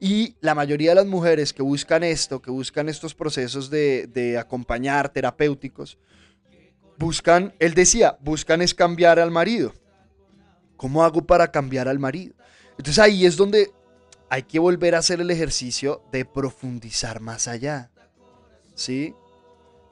Y 0.00 0.36
la 0.40 0.54
mayoría 0.54 0.90
de 0.90 0.96
las 0.96 1.06
mujeres 1.06 1.52
que 1.52 1.62
buscan 1.62 2.02
esto, 2.02 2.40
que 2.40 2.50
buscan 2.50 2.88
estos 2.88 3.14
procesos 3.14 3.70
de, 3.70 4.36
acompañar 4.38 5.08
terapéuticos, 5.08 5.98
buscan, 6.98 7.54
él 7.58 7.74
decía, 7.74 8.16
buscan 8.20 8.62
es 8.62 8.74
cambiar 8.74 9.18
al 9.18 9.30
marido. 9.30 9.72
¿Cómo 10.76 11.04
hago 11.04 11.24
para 11.24 11.50
cambiar 11.50 11.88
al 11.88 11.98
marido? 11.98 12.34
Entonces 12.78 12.98
ahí 12.98 13.24
es 13.24 13.36
donde 13.36 13.70
hay 14.28 14.42
que 14.42 14.58
volver 14.58 14.94
a 14.94 14.98
hacer 14.98 15.20
el 15.20 15.30
ejercicio 15.30 16.02
de 16.10 16.24
profundizar 16.24 17.20
más 17.20 17.46
allá. 17.46 17.90
¿Sí? 18.74 19.14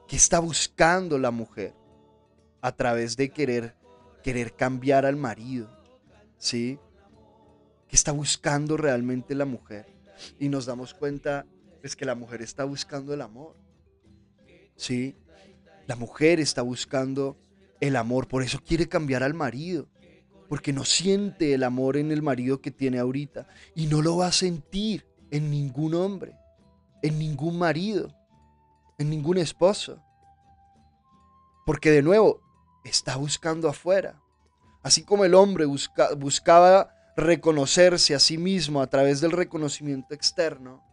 ¿Qué 0.07 0.17
está 0.17 0.39
buscando 0.39 1.17
la 1.17 1.31
mujer 1.31 1.73
a 2.61 2.73
través 2.73 3.15
de 3.15 3.29
querer, 3.29 3.75
querer 4.21 4.53
cambiar 4.53 5.05
al 5.05 5.15
marido? 5.15 5.69
¿Sí? 6.37 6.77
¿Qué 7.93 7.97
está 7.97 8.11
buscando 8.11 8.75
realmente 8.75 9.35
la 9.35 9.45
mujer? 9.45 9.85
Y 10.39 10.49
nos 10.49 10.65
damos 10.65 10.95
cuenta 10.95 11.45
es 11.83 11.95
que 11.95 12.05
la 12.05 12.15
mujer 12.15 12.41
está 12.41 12.63
buscando 12.63 13.13
el 13.13 13.21
amor. 13.21 13.55
¿Sí? 14.75 15.15
La 15.85 15.95
mujer 15.95 16.39
está 16.39 16.63
buscando 16.63 17.37
el 17.79 17.95
amor, 17.95 18.27
por 18.27 18.41
eso 18.41 18.59
quiere 18.65 18.89
cambiar 18.89 19.21
al 19.21 19.35
marido, 19.35 19.89
porque 20.49 20.73
no 20.73 20.85
siente 20.85 21.53
el 21.53 21.61
amor 21.61 21.95
en 21.95 22.11
el 22.11 22.23
marido 22.23 22.61
que 22.61 22.71
tiene 22.71 22.97
ahorita 22.97 23.47
y 23.75 23.85
no 23.85 24.01
lo 24.01 24.17
va 24.17 24.25
a 24.25 24.31
sentir 24.31 25.05
en 25.29 25.51
ningún 25.51 25.93
hombre, 25.93 26.33
en 27.03 27.19
ningún 27.19 27.59
marido, 27.59 28.11
en 28.97 29.11
ningún 29.11 29.37
esposo. 29.37 30.01
Porque 31.63 31.91
de 31.91 32.01
nuevo, 32.01 32.41
está 32.85 33.17
buscando 33.17 33.69
afuera. 33.69 34.19
Así 34.81 35.03
como 35.03 35.25
el 35.25 35.35
hombre 35.35 35.65
buscaba 35.65 36.89
reconocerse 37.15 38.15
a 38.15 38.19
sí 38.19 38.37
mismo 38.37 38.81
a 38.81 38.87
través 38.87 39.21
del 39.21 39.31
reconocimiento 39.31 40.13
externo, 40.13 40.83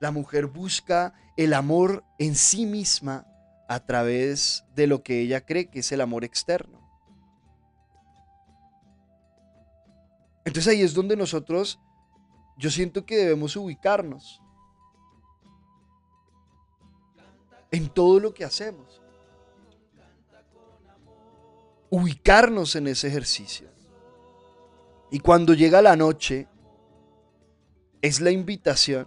la 0.00 0.10
mujer 0.10 0.46
busca 0.46 1.14
el 1.36 1.54
amor 1.54 2.04
en 2.18 2.34
sí 2.34 2.66
misma 2.66 3.26
a 3.68 3.80
través 3.80 4.64
de 4.74 4.86
lo 4.86 5.02
que 5.02 5.20
ella 5.20 5.44
cree 5.44 5.66
que 5.70 5.80
es 5.80 5.92
el 5.92 6.00
amor 6.00 6.24
externo. 6.24 6.84
Entonces 10.44 10.72
ahí 10.72 10.82
es 10.82 10.92
donde 10.92 11.16
nosotros, 11.16 11.80
yo 12.58 12.70
siento 12.70 13.06
que 13.06 13.16
debemos 13.16 13.56
ubicarnos 13.56 14.42
en 17.70 17.88
todo 17.88 18.20
lo 18.20 18.34
que 18.34 18.44
hacemos. 18.44 19.00
Ubicarnos 21.90 22.76
en 22.76 22.88
ese 22.88 23.08
ejercicio. 23.08 23.73
Y 25.10 25.20
cuando 25.20 25.54
llega 25.54 25.82
la 25.82 25.96
noche, 25.96 26.48
es 28.02 28.20
la 28.20 28.30
invitación 28.30 29.06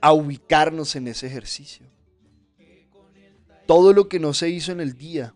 a 0.00 0.12
ubicarnos 0.12 0.94
en 0.96 1.08
ese 1.08 1.26
ejercicio. 1.26 1.86
Todo 3.66 3.92
lo 3.92 4.08
que 4.08 4.18
no 4.18 4.32
se 4.32 4.48
hizo 4.48 4.72
en 4.72 4.80
el 4.80 4.96
día, 4.96 5.34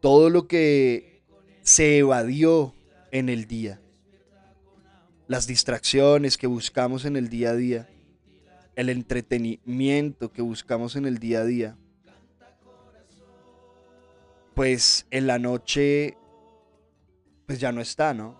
todo 0.00 0.30
lo 0.30 0.48
que 0.48 1.22
se 1.62 1.98
evadió 1.98 2.74
en 3.10 3.28
el 3.28 3.46
día, 3.46 3.80
las 5.28 5.46
distracciones 5.46 6.36
que 6.36 6.46
buscamos 6.46 7.04
en 7.04 7.16
el 7.16 7.28
día 7.28 7.50
a 7.50 7.54
día, 7.54 7.88
el 8.74 8.88
entretenimiento 8.88 10.32
que 10.32 10.42
buscamos 10.42 10.96
en 10.96 11.04
el 11.04 11.18
día 11.18 11.40
a 11.40 11.44
día, 11.44 11.76
pues 14.54 15.06
en 15.10 15.26
la 15.26 15.38
noche 15.38 16.16
pues 17.52 17.60
ya 17.60 17.70
no 17.70 17.82
está, 17.82 18.14
¿no? 18.14 18.34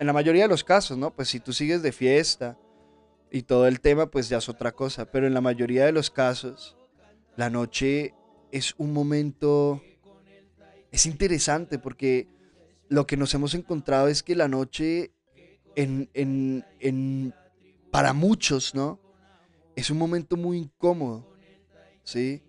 En 0.00 0.06
la 0.06 0.14
mayoría 0.14 0.44
de 0.44 0.48
los 0.48 0.64
casos, 0.64 0.96
¿no? 0.96 1.14
Pues 1.14 1.28
si 1.28 1.38
tú 1.38 1.52
sigues 1.52 1.82
de 1.82 1.92
fiesta 1.92 2.56
y 3.30 3.42
todo 3.42 3.66
el 3.66 3.82
tema, 3.82 4.10
pues 4.10 4.30
ya 4.30 4.38
es 4.38 4.48
otra 4.48 4.72
cosa. 4.72 5.04
Pero 5.04 5.26
en 5.26 5.34
la 5.34 5.42
mayoría 5.42 5.84
de 5.84 5.92
los 5.92 6.08
casos, 6.10 6.78
la 7.36 7.50
noche 7.50 8.14
es 8.50 8.74
un 8.78 8.94
momento, 8.94 9.82
es 10.90 11.04
interesante 11.04 11.78
porque 11.78 12.26
lo 12.88 13.06
que 13.06 13.18
nos 13.18 13.34
hemos 13.34 13.52
encontrado 13.52 14.08
es 14.08 14.22
que 14.22 14.34
la 14.34 14.48
noche, 14.48 15.12
en, 15.76 16.08
en, 16.14 16.64
en, 16.80 17.34
para 17.90 18.14
muchos, 18.14 18.74
¿no? 18.74 18.98
Es 19.76 19.90
un 19.90 19.98
momento 19.98 20.38
muy 20.38 20.56
incómodo, 20.56 21.36
¿sí? 22.02 22.42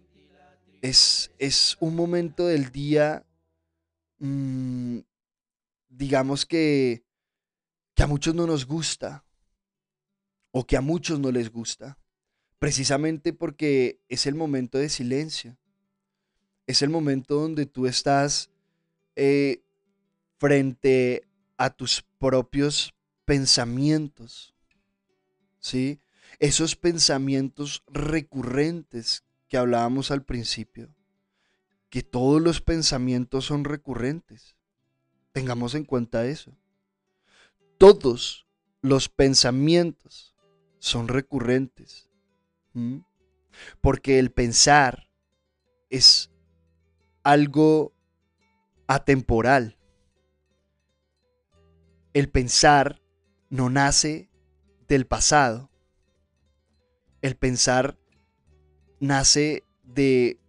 Es, 0.82 1.34
es 1.39 1.76
un 1.82 1.93
momento 1.97 2.47
del 2.47 2.72
día 2.72 3.26
mmm, 4.20 5.00
digamos 5.90 6.46
que, 6.46 7.04
que 7.96 8.04
a 8.04 8.08
muchos 8.08 8.34
no 8.34 8.48
nos 8.48 8.66
gusta 8.66 9.26
o 10.52 10.66
que 10.66 10.78
a 10.78 10.82
muchos 10.82 11.20
no 11.20 11.32
les 11.32 11.52
gusta, 11.52 11.98
precisamente 12.60 13.34
porque 13.34 14.00
es 14.08 14.26
el 14.26 14.36
momento 14.36 14.78
de 14.78 14.90
silencio, 14.90 15.58
es 16.68 16.82
el 16.82 16.90
momento 16.90 17.36
donde 17.36 17.66
tú 17.66 17.88
estás 17.88 18.50
eh, 19.16 19.64
frente 20.38 21.28
a 21.58 21.70
tus 21.70 22.04
propios 22.20 22.94
pensamientos, 23.26 24.56
¿sí? 25.60 26.00
Esos 26.40 26.76
pensamientos 26.76 27.84
recurrentes 27.88 29.24
que 29.48 29.58
hablábamos 29.58 30.12
al 30.12 30.24
principio, 30.24 30.96
que 31.90 32.02
todos 32.02 32.42
los 32.42 32.62
pensamientos 32.62 33.46
son 33.46 33.66
recurrentes. 33.66 34.56
Tengamos 35.32 35.75
en 35.75 35.86
cuenta 35.86 36.25
eso. 36.25 36.55
Todos 37.77 38.47
los 38.82 39.09
pensamientos 39.09 40.36
son 40.80 41.07
recurrentes. 41.07 42.09
Porque 43.82 44.19
el 44.19 44.32
pensar 44.32 45.09
es 45.89 46.32
algo 47.23 47.93
atemporal. 48.88 49.77
El 52.13 52.30
pensar 52.30 53.01
no 53.49 53.69
nace 53.69 54.30
del 54.88 55.05
pasado. 55.05 55.69
El 57.21 57.36
pensar 57.36 57.97
nace 58.99 59.63
de 59.84 60.39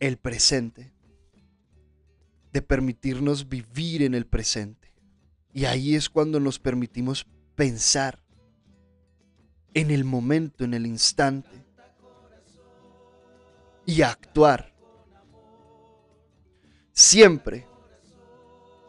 el 0.00 0.16
presente, 0.16 0.92
de 2.58 2.62
permitirnos 2.62 3.48
vivir 3.48 4.02
en 4.02 4.14
el 4.14 4.26
presente. 4.26 4.92
Y 5.52 5.66
ahí 5.66 5.94
es 5.94 6.10
cuando 6.10 6.40
nos 6.40 6.58
permitimos 6.58 7.24
pensar 7.54 8.20
en 9.74 9.92
el 9.92 10.02
momento, 10.02 10.64
en 10.64 10.74
el 10.74 10.84
instante, 10.84 11.64
y 13.86 14.02
actuar. 14.02 14.74
Siempre 16.90 17.68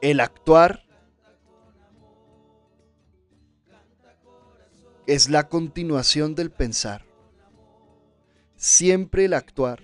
el 0.02 0.20
actuar 0.20 0.84
es 5.06 5.30
la 5.30 5.48
continuación 5.48 6.34
del 6.34 6.50
pensar. 6.50 7.06
Siempre 8.56 9.26
el 9.26 9.36
actuar. 9.36 9.84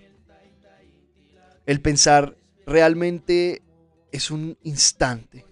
El 1.67 1.81
pensar 1.81 2.35
realmente 2.65 3.61
es 4.15 4.31
un 4.31 4.57
instante. 4.63 5.45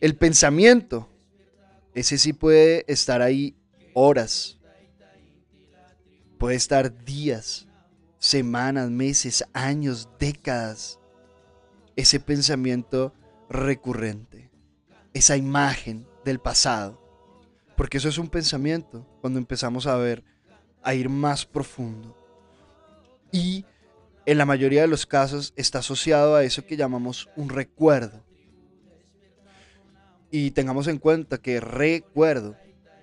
El 0.00 0.16
pensamiento, 0.16 1.08
ese 1.94 2.18
sí 2.18 2.32
puede 2.32 2.84
estar 2.88 3.20
ahí 3.20 3.54
horas, 3.94 4.58
puede 6.38 6.56
estar 6.56 7.04
días, 7.04 7.66
semanas, 8.18 8.90
meses, 8.90 9.44
años, 9.52 10.08
décadas. 10.18 10.98
Ese 11.94 12.20
pensamiento 12.20 13.14
recurrente, 13.48 14.50
esa 15.14 15.36
imagen 15.36 16.06
del 16.24 16.38
pasado. 16.38 17.00
Porque 17.76 17.98
eso 17.98 18.08
es 18.08 18.18
un 18.18 18.28
pensamiento 18.28 19.06
cuando 19.20 19.38
empezamos 19.38 19.86
a 19.86 19.96
ver, 19.96 20.24
a 20.82 20.94
ir 20.94 21.08
más 21.08 21.44
profundo. 21.44 22.16
Y 23.30 23.64
en 24.26 24.38
la 24.38 24.44
mayoría 24.44 24.82
de 24.82 24.88
los 24.88 25.06
casos 25.06 25.54
está 25.56 25.78
asociado 25.78 26.34
a 26.34 26.42
eso 26.42 26.66
que 26.66 26.76
llamamos 26.76 27.30
un 27.36 27.48
recuerdo. 27.48 28.24
Y 30.32 30.50
tengamos 30.50 30.88
en 30.88 30.98
cuenta 30.98 31.38
que 31.38 31.60
recuerdo 31.60 32.56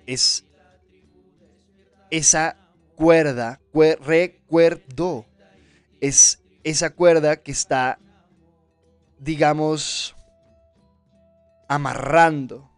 es 0.06 0.44
esa 2.10 2.56
cuerda, 2.94 3.58
recuerdo, 3.72 5.24
es 6.00 6.42
esa 6.62 6.90
cuerda 6.90 7.36
que 7.36 7.52
está, 7.52 7.98
digamos, 9.18 10.14
amarrando 11.68 12.70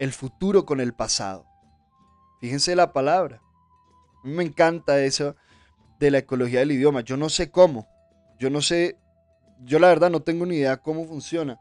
el 0.00 0.12
futuro 0.12 0.66
con 0.66 0.80
el 0.80 0.92
pasado. 0.92 1.46
Fíjense 2.40 2.74
la 2.74 2.92
palabra. 2.92 3.40
A 4.22 4.26
mí 4.26 4.34
me 4.34 4.42
encanta 4.42 5.00
eso 5.00 5.36
de 5.98 6.10
la 6.10 6.18
ecología 6.18 6.60
del 6.60 6.72
idioma. 6.72 7.00
Yo 7.00 7.16
no 7.16 7.28
sé 7.28 7.50
cómo. 7.50 7.88
Yo 8.38 8.50
no 8.50 8.60
sé, 8.60 8.98
yo 9.60 9.78
la 9.78 9.88
verdad 9.88 10.10
no 10.10 10.22
tengo 10.22 10.44
ni 10.46 10.56
idea 10.56 10.76
cómo 10.76 11.04
funciona, 11.04 11.60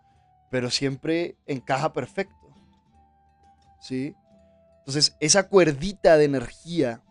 pero 0.50 0.70
siempre 0.70 1.38
encaja 1.46 1.94
perfecto. 1.94 2.36
¿Sí? 3.80 4.16
Entonces, 4.80 5.16
esa 5.20 5.48
cuerdita 5.48 6.18
de 6.18 6.26
energía 6.26 7.02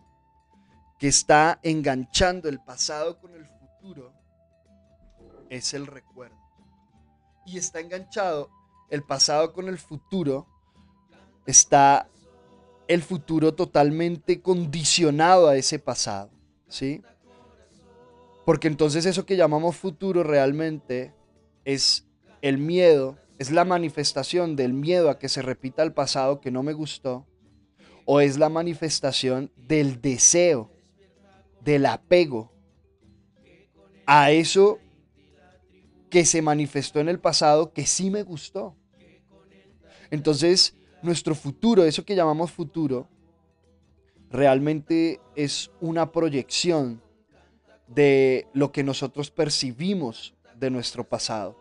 que 0.98 1.08
está 1.08 1.58
enganchando 1.62 2.48
el 2.48 2.60
pasado 2.60 3.18
con 3.18 3.34
el 3.34 3.46
futuro 3.46 4.12
es 5.48 5.74
el 5.74 5.86
recuerdo. 5.86 6.36
Y 7.46 7.58
está 7.58 7.80
enganchado 7.80 8.50
el 8.90 9.02
pasado 9.02 9.52
con 9.52 9.68
el 9.68 9.78
futuro, 9.78 10.46
está 11.46 12.08
el 12.88 13.02
futuro 13.02 13.54
totalmente 13.54 14.42
condicionado 14.42 15.48
a 15.48 15.56
ese 15.56 15.78
pasado, 15.78 16.30
¿sí? 16.68 17.02
Porque 18.44 18.68
entonces 18.68 19.06
eso 19.06 19.24
que 19.24 19.36
llamamos 19.36 19.76
futuro 19.76 20.22
realmente 20.22 21.14
es 21.64 22.08
el 22.40 22.58
miedo, 22.58 23.18
es 23.38 23.50
la 23.50 23.64
manifestación 23.64 24.56
del 24.56 24.72
miedo 24.72 25.10
a 25.10 25.18
que 25.18 25.28
se 25.28 25.42
repita 25.42 25.82
el 25.82 25.92
pasado 25.92 26.40
que 26.40 26.50
no 26.50 26.62
me 26.62 26.72
gustó, 26.72 27.26
o 28.04 28.20
es 28.20 28.38
la 28.38 28.48
manifestación 28.48 29.52
del 29.56 30.00
deseo 30.00 30.70
del 31.60 31.86
apego 31.86 32.52
a 34.06 34.32
eso 34.32 34.80
que 36.10 36.26
se 36.26 36.42
manifestó 36.42 37.00
en 37.00 37.08
el 37.08 37.20
pasado 37.20 37.72
que 37.72 37.86
sí 37.86 38.10
me 38.10 38.22
gustó. 38.22 38.76
Entonces, 40.10 40.76
nuestro 41.02 41.34
futuro, 41.34 41.84
eso 41.84 42.04
que 42.04 42.16
llamamos 42.16 42.50
futuro, 42.50 43.08
realmente 44.28 45.20
es 45.36 45.70
una 45.80 46.12
proyección 46.12 47.00
de 47.94 48.46
lo 48.52 48.72
que 48.72 48.82
nosotros 48.82 49.30
percibimos 49.30 50.34
de 50.58 50.70
nuestro 50.70 51.04
pasado. 51.04 51.56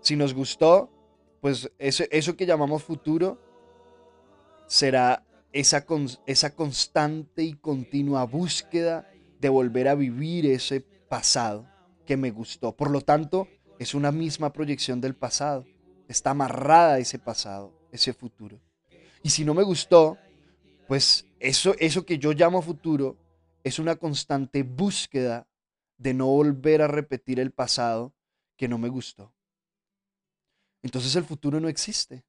Si 0.00 0.16
nos 0.16 0.34
gustó, 0.34 0.90
pues 1.40 1.70
eso, 1.78 2.04
eso 2.10 2.36
que 2.36 2.46
llamamos 2.46 2.82
futuro 2.82 3.38
será 4.66 5.24
esa, 5.52 5.84
esa 6.26 6.54
constante 6.54 7.42
y 7.42 7.54
continua 7.54 8.24
búsqueda 8.24 9.08
de 9.40 9.48
volver 9.48 9.88
a 9.88 9.94
vivir 9.94 10.46
ese 10.46 10.80
pasado 10.80 11.66
que 12.06 12.16
me 12.16 12.30
gustó. 12.30 12.72
Por 12.72 12.90
lo 12.90 13.00
tanto, 13.00 13.48
es 13.78 13.94
una 13.94 14.10
misma 14.10 14.52
proyección 14.52 15.00
del 15.00 15.14
pasado. 15.14 15.64
Está 16.08 16.30
amarrada 16.30 16.98
ese 16.98 17.18
pasado, 17.18 17.72
ese 17.92 18.12
futuro. 18.12 18.58
Y 19.22 19.30
si 19.30 19.44
no 19.44 19.54
me 19.54 19.62
gustó, 19.62 20.18
pues 20.88 21.26
eso, 21.38 21.74
eso 21.78 22.04
que 22.04 22.18
yo 22.18 22.32
llamo 22.32 22.60
futuro 22.60 23.16
es 23.64 23.78
una 23.78 23.96
constante 23.96 24.62
búsqueda 24.62 25.48
de 25.96 26.14
no 26.14 26.26
volver 26.26 26.82
a 26.82 26.88
repetir 26.88 27.38
el 27.40 27.52
pasado 27.52 28.14
que 28.56 28.68
no 28.68 28.78
me 28.78 28.88
gustó. 28.88 29.34
Entonces 30.82 31.14
el 31.16 31.24
futuro 31.24 31.60
no 31.60 31.68
existe 31.68 32.24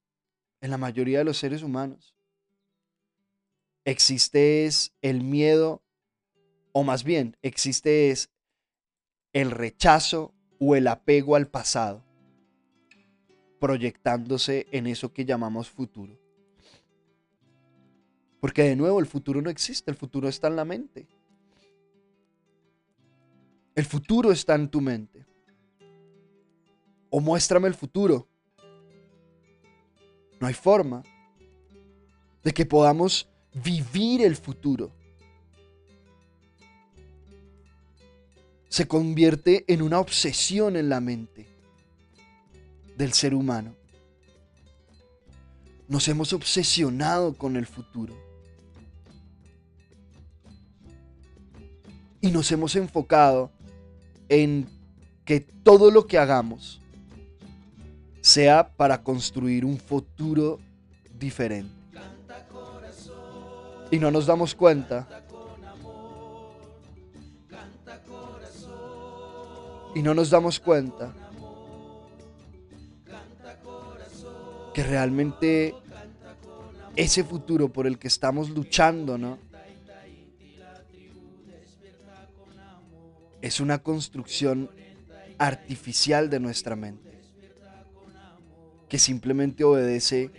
en 0.61 0.71
la 0.71 0.77
mayoría 0.77 1.19
de 1.19 1.25
los 1.25 1.37
seres 1.37 1.63
humanos 1.63 2.13
existe 3.85 4.65
es 4.65 4.93
el 5.01 5.21
miedo, 5.21 5.81
o 6.71 6.83
más 6.83 7.03
bien, 7.03 7.37
existe 7.41 8.11
es 8.11 8.29
el 9.33 9.51
rechazo 9.51 10.33
o 10.59 10.75
el 10.75 10.87
apego 10.87 11.35
al 11.35 11.47
pasado, 11.47 12.03
proyectándose 13.59 14.67
en 14.71 14.87
eso 14.87 15.13
que 15.13 15.25
llamamos 15.25 15.69
futuro. 15.69 16.19
Porque 18.39 18.63
de 18.63 18.75
nuevo 18.75 18.99
el 18.99 19.05
futuro 19.05 19.41
no 19.41 19.49
existe, 19.49 19.89
el 19.89 19.97
futuro 19.97 20.27
está 20.27 20.47
en 20.47 20.55
la 20.57 20.65
mente. 20.65 21.07
El 23.75 23.85
futuro 23.85 24.31
está 24.31 24.53
en 24.55 24.69
tu 24.69 24.81
mente. 24.81 25.25
O 27.09 27.19
muéstrame 27.19 27.67
el 27.67 27.73
futuro. 27.73 28.27
No 30.39 30.47
hay 30.47 30.53
forma 30.53 31.03
de 32.43 32.53
que 32.53 32.65
podamos 32.65 33.27
vivir 33.53 34.21
el 34.21 34.35
futuro. 34.35 34.91
Se 38.69 38.87
convierte 38.87 39.63
en 39.67 39.81
una 39.81 39.99
obsesión 39.99 40.75
en 40.75 40.89
la 40.89 40.99
mente 40.99 41.47
del 42.97 43.13
ser 43.13 43.33
humano. 43.33 43.75
Nos 45.87 46.07
hemos 46.07 46.33
obsesionado 46.33 47.35
con 47.35 47.55
el 47.55 47.65
futuro. 47.65 48.15
Y 52.21 52.31
nos 52.31 52.51
hemos 52.51 52.75
enfocado 52.75 53.51
en 54.33 54.67
que 55.25 55.39
todo 55.39 55.91
lo 55.91 56.07
que 56.07 56.17
hagamos 56.17 56.81
sea 58.21 58.69
para 58.75 59.03
construir 59.03 59.63
un 59.63 59.77
futuro 59.77 60.59
diferente 61.13 61.83
y 63.93 63.99
no 63.99 64.09
nos 64.09 64.25
damos 64.25 64.55
cuenta. 64.55 65.07
Y 69.93 70.01
no 70.01 70.15
nos 70.15 70.31
damos 70.31 70.59
cuenta 70.59 71.13
que 74.73 74.81
realmente 74.81 75.75
ese 76.95 77.23
futuro 77.23 77.69
por 77.69 77.85
el 77.85 77.99
que 77.99 78.07
estamos 78.07 78.49
luchando, 78.49 79.19
¿no? 79.19 79.37
Es 83.43 83.59
una 83.59 83.79
construcción 83.79 84.69
artificial 85.37 86.29
de 86.29 86.39
nuestra 86.39 86.77
mente 86.77 87.19
que 88.87 88.97
simplemente 88.97 89.65
obedece 89.65 90.31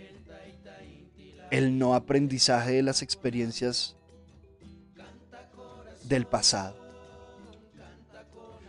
el 1.51 1.77
no 1.77 1.93
aprendizaje 1.93 2.71
de 2.71 2.81
las 2.81 3.03
experiencias 3.03 3.95
del 6.05 6.25
pasado. 6.25 6.75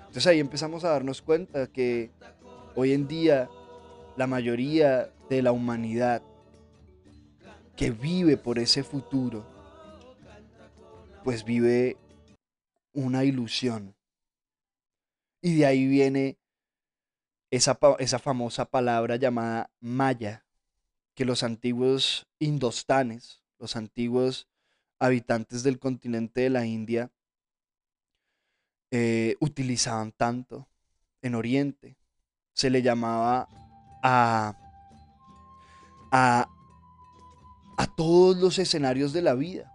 Entonces 0.00 0.26
ahí 0.26 0.38
empezamos 0.38 0.84
a 0.84 0.90
darnos 0.90 1.22
cuenta 1.22 1.66
que 1.68 2.10
hoy 2.74 2.92
en 2.92 3.08
día 3.08 3.48
la 4.18 4.26
mayoría 4.26 5.08
de 5.30 5.40
la 5.40 5.52
humanidad 5.52 6.20
que 7.74 7.90
vive 7.90 8.36
por 8.36 8.58
ese 8.58 8.82
futuro, 8.82 9.46
pues 11.24 11.42
vive 11.42 11.96
una 12.92 13.24
ilusión, 13.24 13.95
Y 15.46 15.54
de 15.54 15.64
ahí 15.64 15.86
viene 15.86 16.40
esa, 17.52 17.78
esa 18.00 18.18
famosa 18.18 18.64
palabra 18.64 19.14
llamada 19.14 19.70
maya, 19.78 20.44
que 21.14 21.24
los 21.24 21.44
antiguos 21.44 22.26
indostanes, 22.40 23.44
los 23.60 23.76
antiguos 23.76 24.48
habitantes 24.98 25.62
del 25.62 25.78
continente 25.78 26.40
de 26.40 26.50
la 26.50 26.66
India, 26.66 27.12
eh, 28.90 29.36
utilizaban 29.38 30.10
tanto 30.10 30.66
en 31.22 31.36
Oriente. 31.36 31.96
Se 32.52 32.68
le 32.68 32.82
llamaba 32.82 33.46
a, 34.02 34.52
a, 36.10 36.48
a 37.78 37.86
todos 37.94 38.36
los 38.38 38.58
escenarios 38.58 39.12
de 39.12 39.22
la 39.22 39.34
vida. 39.34 39.72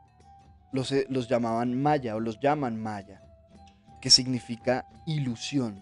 Los, 0.73 0.91
eh, 0.91 1.07
los 1.09 1.29
llamaban 1.29 1.81
maya 1.81 2.17
o 2.17 2.19
los 2.19 2.41
llaman 2.41 2.77
maya, 2.77 3.23
que 4.01 4.09
significa 4.09 4.85
ilusión. 5.05 5.81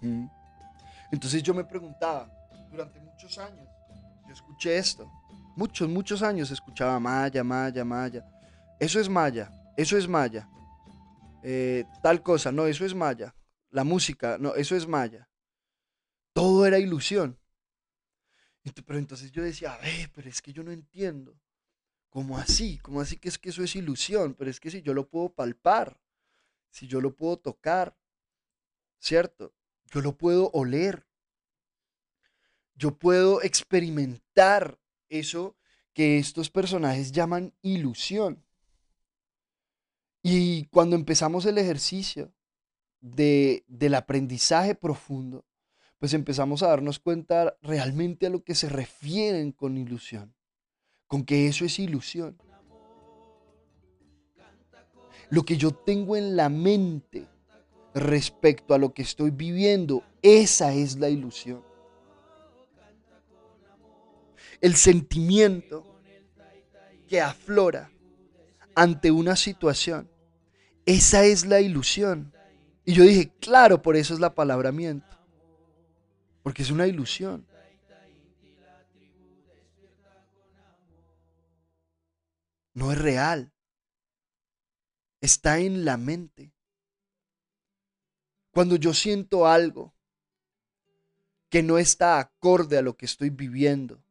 ¿Mm? 0.00 0.26
Entonces 1.10 1.42
yo 1.42 1.54
me 1.54 1.64
preguntaba, 1.64 2.30
durante 2.70 3.00
muchos 3.00 3.38
años, 3.38 3.68
yo 4.26 4.32
escuché 4.32 4.76
esto, 4.76 5.10
muchos, 5.56 5.88
muchos 5.88 6.22
años 6.22 6.50
escuchaba 6.50 7.00
Maya, 7.00 7.42
Maya, 7.42 7.84
Maya. 7.84 8.24
Eso 8.78 9.00
es 9.00 9.08
Maya, 9.08 9.50
eso 9.76 9.96
es 9.96 10.06
Maya. 10.06 10.48
Eh, 11.42 11.84
tal 12.02 12.22
cosa, 12.22 12.52
no, 12.52 12.66
eso 12.66 12.84
es 12.84 12.94
Maya. 12.94 13.34
La 13.70 13.84
música, 13.84 14.36
no, 14.38 14.54
eso 14.54 14.76
es 14.76 14.86
Maya. 14.86 15.28
Todo 16.32 16.66
era 16.66 16.78
ilusión. 16.78 17.38
Pero 18.86 18.98
entonces 18.98 19.30
yo 19.30 19.42
decía, 19.42 19.74
a 19.74 19.78
ver, 19.78 20.10
pero 20.14 20.28
es 20.28 20.40
que 20.40 20.52
yo 20.52 20.62
no 20.62 20.72
entiendo. 20.72 21.38
¿Cómo 22.14 22.38
así? 22.38 22.78
¿Cómo 22.78 23.00
así 23.00 23.16
que 23.16 23.28
es 23.28 23.38
que 23.38 23.48
eso 23.48 23.64
es 23.64 23.74
ilusión? 23.74 24.34
Pero 24.34 24.48
es 24.48 24.60
que 24.60 24.70
si 24.70 24.82
yo 24.82 24.94
lo 24.94 25.08
puedo 25.08 25.30
palpar, 25.30 26.00
si 26.70 26.86
yo 26.86 27.00
lo 27.00 27.16
puedo 27.16 27.38
tocar, 27.38 27.98
¿cierto? 29.00 29.52
Yo 29.90 30.00
lo 30.00 30.16
puedo 30.16 30.48
oler. 30.52 31.08
Yo 32.76 32.96
puedo 32.96 33.42
experimentar 33.42 34.78
eso 35.08 35.56
que 35.92 36.18
estos 36.18 36.50
personajes 36.50 37.10
llaman 37.10 37.52
ilusión. 37.62 38.44
Y 40.22 40.66
cuando 40.66 40.94
empezamos 40.94 41.46
el 41.46 41.58
ejercicio 41.58 42.32
de, 43.00 43.64
del 43.66 43.96
aprendizaje 43.96 44.76
profundo, 44.76 45.44
pues 45.98 46.14
empezamos 46.14 46.62
a 46.62 46.68
darnos 46.68 47.00
cuenta 47.00 47.58
realmente 47.60 48.26
a 48.26 48.30
lo 48.30 48.44
que 48.44 48.54
se 48.54 48.68
refieren 48.68 49.50
con 49.50 49.76
ilusión, 49.76 50.33
con 51.06 51.24
que 51.24 51.46
eso 51.46 51.64
es 51.64 51.78
ilusión. 51.78 52.36
Lo 55.30 55.44
que 55.44 55.56
yo 55.56 55.72
tengo 55.72 56.16
en 56.16 56.36
la 56.36 56.48
mente 56.48 57.26
respecto 57.94 58.74
a 58.74 58.78
lo 58.78 58.92
que 58.92 59.02
estoy 59.02 59.30
viviendo, 59.30 60.02
esa 60.22 60.72
es 60.74 60.98
la 60.98 61.08
ilusión 61.08 61.62
el 64.64 64.76
sentimiento 64.76 65.84
que 67.06 67.20
aflora 67.20 67.90
ante 68.74 69.10
una 69.10 69.36
situación. 69.36 70.08
Esa 70.86 71.22
es 71.24 71.44
la 71.44 71.60
ilusión. 71.60 72.32
Y 72.86 72.94
yo 72.94 73.04
dije, 73.04 73.30
claro, 73.40 73.82
por 73.82 73.94
eso 73.94 74.14
es 74.14 74.20
la 74.20 74.34
palabra 74.34 74.72
miento. 74.72 75.06
Porque 76.42 76.62
es 76.62 76.70
una 76.70 76.86
ilusión. 76.86 77.46
No 82.74 82.92
es 82.92 82.98
real. 82.98 83.52
Está 85.20 85.58
en 85.58 85.84
la 85.84 85.96
mente. 85.96 86.52
Cuando 88.50 88.76
yo 88.76 88.92
siento 88.92 89.46
algo 89.46 89.94
que 91.48 91.62
no 91.62 91.78
está 91.78 92.18
acorde 92.18 92.76
a 92.76 92.82
lo 92.82 92.96
que 92.96 93.06
estoy 93.06 93.30
viviendo, 93.30 94.04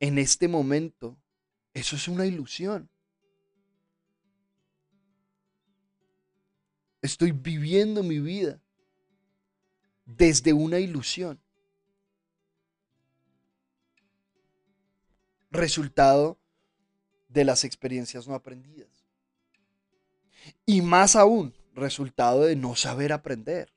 en 0.00 0.18
este 0.18 0.48
momento, 0.48 1.18
eso 1.72 1.96
es 1.96 2.08
una 2.08 2.26
ilusión. 2.26 2.90
Estoy 7.02 7.32
viviendo 7.32 8.02
mi 8.02 8.18
vida 8.18 8.60
desde 10.04 10.52
una 10.52 10.78
ilusión. 10.78 11.40
Resultado 15.50 16.38
de 17.28 17.44
las 17.44 17.64
experiencias 17.64 18.26
no 18.26 18.34
aprendidas. 18.34 19.04
Y 20.64 20.82
más 20.82 21.16
aún, 21.16 21.54
resultado 21.74 22.42
de 22.42 22.56
no 22.56 22.74
saber 22.74 23.12
aprender. 23.12 23.72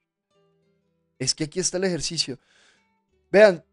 Es 1.18 1.36
que 1.36 1.46
aquí 1.46 1.60
está 1.60 1.78
el 1.78 1.84
ejercicio. 1.84 2.40
Vean, 3.32 3.64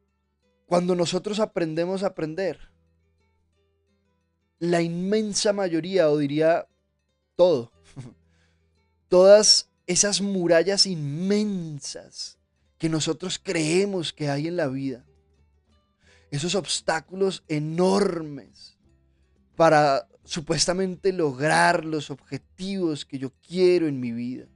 cuando 0.66 0.94
nosotros 0.94 1.38
aprendemos 1.38 2.02
a 2.02 2.08
aprender, 2.08 2.58
la 4.58 4.82
inmensa 4.82 5.52
mayoría, 5.52 6.10
o 6.10 6.18
diría 6.18 6.66
todo, 7.36 7.70
todas 9.08 9.70
esas 9.86 10.20
murallas 10.20 10.86
inmensas 10.86 12.38
que 12.78 12.88
nosotros 12.88 13.40
creemos 13.42 14.12
que 14.12 14.28
hay 14.28 14.48
en 14.48 14.56
la 14.56 14.66
vida, 14.66 15.04
esos 16.30 16.54
obstáculos 16.54 17.44
enormes 17.48 18.75
para 19.57 20.07
supuestamente 20.24 21.12
lograr 21.12 21.84
los 21.84 22.11
objetivos 22.11 23.04
que 23.04 23.18
yo 23.18 23.32
quiero 23.46 23.88
en 23.88 23.98
mi 23.98 24.12
vida, 24.12 24.46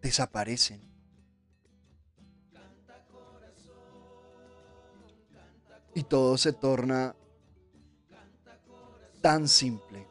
desaparecen. 0.00 0.86
y 5.96 6.02
todo 6.02 6.36
se 6.36 6.52
torna 6.52 7.16
tan 9.22 9.48
simple. 9.48 10.06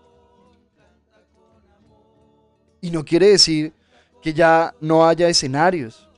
Y 2.82 2.89
no 2.89 3.06
quiere 3.06 3.28
decir 3.28 3.72
que 4.20 4.34
ya 4.34 4.74
no 4.82 5.08
haya 5.08 5.30
escenarios 5.30 6.10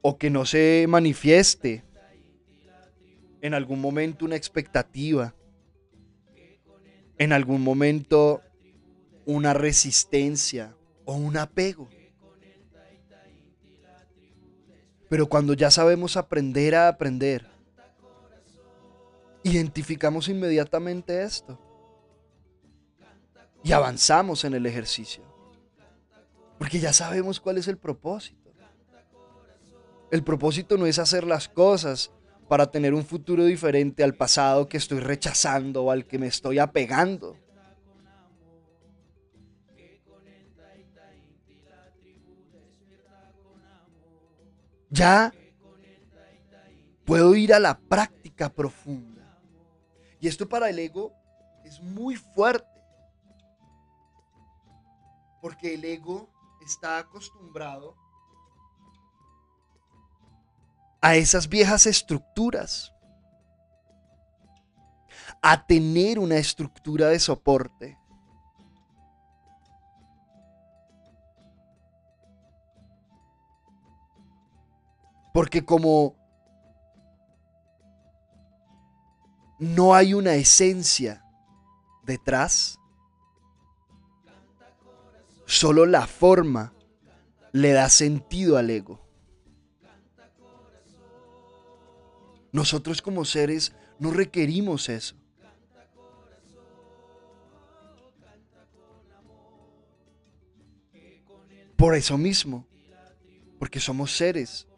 o 0.00 0.16
que 0.16 0.30
no 0.30 0.46
se 0.46 0.86
manifieste 0.88 1.84
en 3.44 3.52
algún 3.52 3.78
momento 3.78 4.24
una 4.24 4.36
expectativa, 4.36 5.34
en 7.18 7.30
algún 7.30 7.60
momento 7.60 8.40
una 9.26 9.52
resistencia 9.52 10.74
o 11.04 11.12
un 11.16 11.36
apego. 11.36 11.86
Pero 15.10 15.28
cuando 15.28 15.52
ya 15.52 15.70
sabemos 15.70 16.16
aprender 16.16 16.74
a 16.74 16.88
aprender, 16.88 17.46
identificamos 19.42 20.30
inmediatamente 20.30 21.22
esto. 21.22 21.60
Y 23.62 23.72
avanzamos 23.72 24.46
en 24.46 24.54
el 24.54 24.64
ejercicio. 24.64 25.22
Porque 26.56 26.80
ya 26.80 26.94
sabemos 26.94 27.40
cuál 27.40 27.58
es 27.58 27.68
el 27.68 27.76
propósito. 27.76 28.54
El 30.10 30.24
propósito 30.24 30.78
no 30.78 30.86
es 30.86 30.98
hacer 30.98 31.24
las 31.24 31.46
cosas 31.46 32.10
para 32.48 32.70
tener 32.70 32.94
un 32.94 33.04
futuro 33.04 33.44
diferente 33.44 34.04
al 34.04 34.14
pasado 34.14 34.68
que 34.68 34.76
estoy 34.76 35.00
rechazando 35.00 35.84
o 35.84 35.90
al 35.90 36.06
que 36.06 36.18
me 36.18 36.26
estoy 36.26 36.58
apegando. 36.58 37.38
ya 44.94 45.32
puedo 47.04 47.34
ir 47.34 47.52
a 47.52 47.58
la 47.58 47.78
práctica 47.78 48.48
profunda. 48.48 49.40
Y 50.20 50.28
esto 50.28 50.48
para 50.48 50.70
el 50.70 50.78
ego 50.78 51.12
es 51.64 51.80
muy 51.80 52.16
fuerte. 52.16 52.68
Porque 55.42 55.74
el 55.74 55.84
ego 55.84 56.30
está 56.64 56.98
acostumbrado 56.98 57.96
a 61.04 61.16
esas 61.16 61.50
viejas 61.50 61.86
estructuras. 61.86 62.94
A 65.42 65.66
tener 65.66 66.18
una 66.18 66.36
estructura 66.36 67.08
de 67.08 67.18
soporte. 67.18 67.98
Porque 75.34 75.62
como 75.62 76.16
no 79.58 79.94
hay 79.94 80.14
una 80.14 80.36
esencia 80.36 81.22
detrás, 82.04 82.78
solo 85.44 85.84
la 85.84 86.06
forma 86.06 86.72
le 87.52 87.72
da 87.72 87.90
sentido 87.90 88.56
al 88.56 88.70
ego. 88.70 89.03
Nosotros 92.54 93.02
como 93.02 93.24
seres 93.24 93.72
no 93.98 94.12
requerimos 94.12 94.88
eso. 94.88 95.16
Por 101.74 101.96
eso 101.96 102.16
mismo, 102.16 102.64
porque 103.58 103.80
somos 103.80 104.16
seres. 104.16 104.68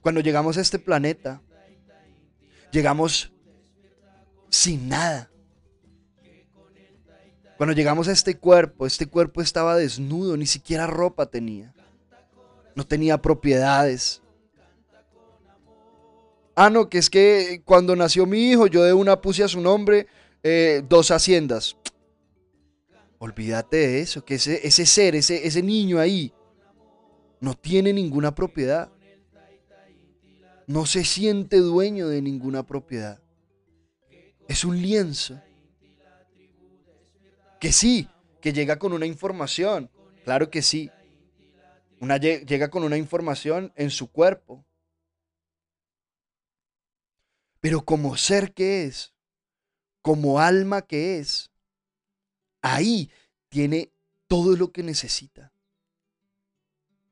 Cuando 0.00 0.22
llegamos 0.22 0.56
a 0.56 0.62
este 0.62 0.78
planeta, 0.78 1.42
llegamos 2.72 3.30
sin 4.48 4.88
nada. 4.88 5.30
Cuando 7.58 7.74
llegamos 7.74 8.08
a 8.08 8.12
este 8.12 8.38
cuerpo, 8.38 8.86
este 8.86 9.04
cuerpo 9.06 9.42
estaba 9.42 9.76
desnudo, 9.76 10.38
ni 10.38 10.46
siquiera 10.46 10.86
ropa 10.86 11.26
tenía. 11.26 11.74
No 12.74 12.86
tenía 12.86 13.20
propiedades. 13.20 14.23
Ah, 16.56 16.70
no, 16.70 16.88
que 16.88 16.98
es 16.98 17.10
que 17.10 17.62
cuando 17.64 17.96
nació 17.96 18.26
mi 18.26 18.50
hijo, 18.50 18.66
yo 18.66 18.82
de 18.84 18.92
una 18.92 19.20
puse 19.20 19.42
a 19.42 19.48
su 19.48 19.60
nombre 19.60 20.06
eh, 20.42 20.82
dos 20.88 21.10
haciendas. 21.10 21.76
Olvídate 23.18 23.76
de 23.76 24.00
eso, 24.00 24.24
que 24.24 24.34
ese, 24.36 24.66
ese 24.66 24.86
ser, 24.86 25.16
ese, 25.16 25.46
ese 25.46 25.62
niño 25.62 25.98
ahí, 25.98 26.32
no 27.40 27.54
tiene 27.54 27.92
ninguna 27.92 28.34
propiedad. 28.34 28.90
No 30.66 30.86
se 30.86 31.04
siente 31.04 31.58
dueño 31.58 32.08
de 32.08 32.22
ninguna 32.22 32.62
propiedad. 32.64 33.20
Es 34.48 34.64
un 34.64 34.80
lienzo. 34.80 35.40
Que 37.60 37.72
sí, 37.72 38.08
que 38.40 38.52
llega 38.52 38.78
con 38.78 38.92
una 38.92 39.06
información. 39.06 39.90
Claro 40.24 40.50
que 40.50 40.62
sí. 40.62 40.90
Una, 42.00 42.18
llega 42.18 42.68
con 42.68 42.84
una 42.84 42.96
información 42.96 43.72
en 43.76 43.90
su 43.90 44.10
cuerpo. 44.10 44.64
Pero 47.64 47.82
como 47.82 48.18
ser 48.18 48.52
que 48.52 48.84
es, 48.84 49.14
como 50.02 50.38
alma 50.38 50.82
que 50.82 51.18
es, 51.18 51.50
ahí 52.60 53.10
tiene 53.48 53.90
todo 54.26 54.54
lo 54.54 54.70
que 54.70 54.82
necesita. 54.82 55.50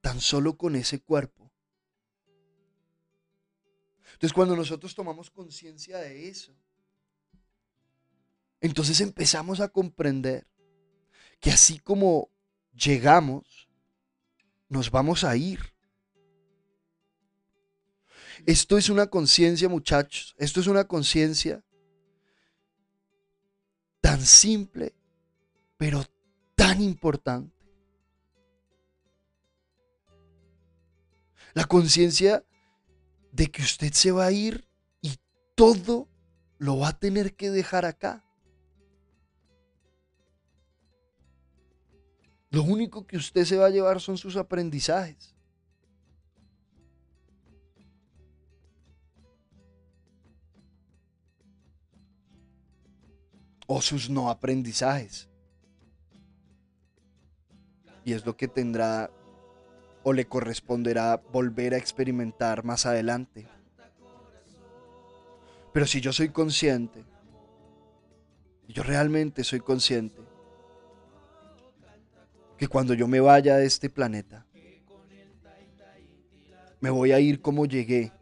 Tan 0.03 0.21
solo 0.21 0.59
con 0.59 0.77
ese 0.77 1.01
cuerpo. 1.01 1.51
Entonces 4.13 4.35
cuando 4.35 4.55
nosotros 4.55 4.95
tomamos 4.95 5.31
conciencia 5.31 5.97
de 5.97 6.29
eso, 6.29 6.55
entonces 8.61 9.01
empezamos 9.01 9.59
a 9.61 9.69
comprender 9.69 10.47
que 11.41 11.51
así 11.51 11.79
como 11.79 12.29
llegamos, 12.75 13.71
nos 14.69 14.91
vamos 14.91 15.25
a 15.25 15.35
ir. 15.35 15.61
Esto 18.47 18.77
es 18.77 18.89
una 18.89 19.07
conciencia, 19.07 19.69
muchachos, 19.69 20.35
esto 20.39 20.61
es 20.61 20.67
una 20.67 20.85
conciencia 20.85 21.63
tan 24.01 24.21
simple, 24.21 24.95
pero 25.77 26.05
tan 26.57 26.83
importante. 26.83 27.55
La 31.55 31.65
conciencia 31.67 32.45
de 33.31 33.51
que 33.51 33.63
usted 33.63 33.93
se 33.93 34.11
va 34.11 34.27
a 34.27 34.33
ir 34.33 34.67
y 35.01 35.17
todo 35.55 36.09
lo 36.59 36.79
va 36.79 36.89
a 36.89 36.99
tener 36.99 37.37
que 37.37 37.51
dejar 37.51 37.85
acá. 37.85 38.25
Lo 42.51 42.63
único 42.65 43.07
que 43.07 43.17
usted 43.17 43.45
se 43.45 43.57
va 43.57 43.67
a 43.67 43.71
llevar 43.71 44.01
son 44.01 44.19
sus 44.19 44.37
aprendizajes. 44.37 45.32
O 53.75 53.81
sus 53.81 54.11
no 54.11 54.29
aprendizajes. 54.29 55.31
Y 58.05 58.13
es 58.13 58.27
lo 58.27 58.37
que 58.37 58.47
tendrá 58.47 59.11
o 60.03 60.13
le 60.13 60.27
corresponderá 60.27 61.23
volver 61.33 61.73
a 61.73 61.79
experimentar 61.79 62.65
más 62.65 62.85
adelante. 62.85 63.49
Pero 65.73 65.87
si 65.87 66.03
yo 66.03 66.13
soy 66.13 66.29
consciente, 66.29 67.03
yo 68.69 68.83
realmente 68.83 69.43
soy 69.43 69.61
consciente 69.61 70.21
que 72.59 72.69
cuando 72.69 72.93
yo 72.93 73.09
me 73.09 73.21
vaya 73.21 73.57
de 73.57 73.65
este 73.65 73.89
planeta, 73.89 74.45
me 76.79 76.91
voy 76.91 77.13
a 77.13 77.21
ir 77.21 77.41
como 77.41 77.65
llegué, 77.65 78.13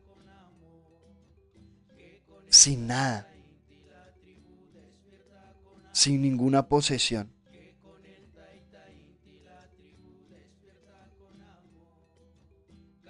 sin 2.48 2.86
nada, 2.86 3.29
sin 6.00 6.22
ninguna 6.22 6.66
posesión. 6.66 7.30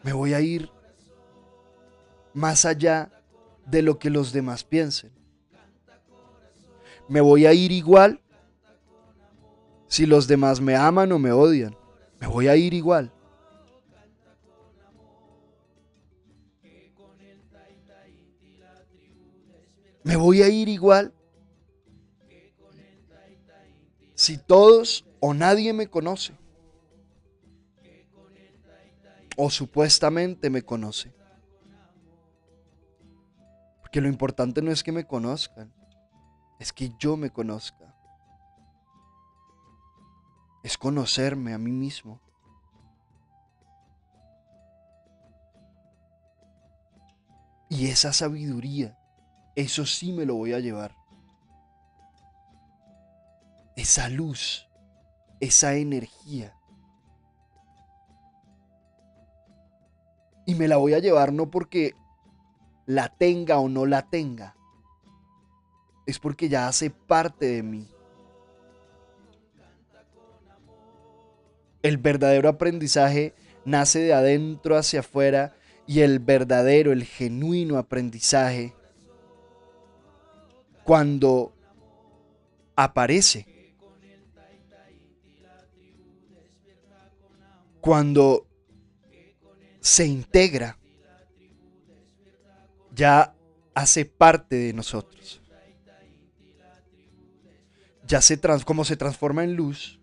Me 0.02 0.12
voy 0.12 0.34
a 0.34 0.40
ir 0.40 0.68
más 2.34 2.64
allá 2.64 3.12
de 3.64 3.82
lo 3.82 4.00
que 4.00 4.10
los 4.10 4.32
demás 4.32 4.64
piensen. 4.64 5.12
Me 7.08 7.20
voy 7.20 7.46
a 7.46 7.52
ir 7.52 7.70
igual 7.70 8.20
si 9.86 10.04
los 10.04 10.26
demás 10.26 10.60
me 10.60 10.74
aman 10.74 11.12
o 11.12 11.18
me 11.20 11.30
odian. 11.30 11.76
Me 12.18 12.26
voy 12.26 12.48
a 12.48 12.56
ir 12.56 12.74
igual. 12.74 13.12
Me 20.02 20.16
voy 20.16 20.42
a 20.42 20.48
ir 20.48 20.68
igual 20.68 21.14
si 24.20 24.36
todos 24.36 25.06
o 25.20 25.32
nadie 25.32 25.72
me 25.72 25.88
conoce. 25.88 26.34
O 29.36 29.48
supuestamente 29.48 30.50
me 30.50 30.62
conoce. 30.62 31.10
Porque 33.80 34.00
lo 34.00 34.08
importante 34.08 34.60
no 34.60 34.70
es 34.70 34.82
que 34.82 34.92
me 34.92 35.06
conozcan, 35.06 35.72
es 36.58 36.72
que 36.72 36.92
yo 36.98 37.16
me 37.16 37.30
conozca 37.30 37.90
es 40.62 40.76
conocerme 40.76 41.54
a 41.54 41.58
mí 41.58 41.72
mismo. 41.72 42.20
Y 47.70 47.86
esa 47.86 48.12
sabiduría, 48.12 48.98
eso 49.54 49.86
sí 49.86 50.12
me 50.12 50.26
lo 50.26 50.34
voy 50.34 50.52
a 50.52 50.60
llevar. 50.60 50.99
Esa 53.76 54.08
luz, 54.08 54.68
esa 55.40 55.74
energía. 55.74 56.54
Y 60.46 60.54
me 60.54 60.68
la 60.68 60.76
voy 60.76 60.94
a 60.94 60.98
llevar 60.98 61.32
no 61.32 61.50
porque 61.50 61.94
la 62.86 63.08
tenga 63.08 63.58
o 63.58 63.68
no 63.68 63.86
la 63.86 64.08
tenga. 64.08 64.56
Es 66.06 66.18
porque 66.18 66.48
ya 66.48 66.66
hace 66.66 66.90
parte 66.90 67.46
de 67.46 67.62
mí. 67.62 67.88
El 71.82 71.98
verdadero 71.98 72.48
aprendizaje 72.48 73.34
nace 73.64 74.00
de 74.00 74.12
adentro 74.12 74.76
hacia 74.76 75.00
afuera 75.00 75.54
y 75.86 76.00
el 76.00 76.18
verdadero, 76.18 76.92
el 76.92 77.04
genuino 77.04 77.78
aprendizaje, 77.78 78.74
cuando 80.84 81.52
aparece, 82.76 83.59
cuando 87.80 88.46
se 89.80 90.06
integra, 90.06 90.78
ya 92.94 93.34
hace 93.74 94.04
parte 94.04 94.56
de 94.56 94.72
nosotros. 94.72 95.40
Ya 98.06 98.20
se 98.20 98.36
trans, 98.36 98.64
como 98.64 98.84
se 98.84 98.96
transforma 98.96 99.44
en 99.44 99.54
luz, 99.54 100.00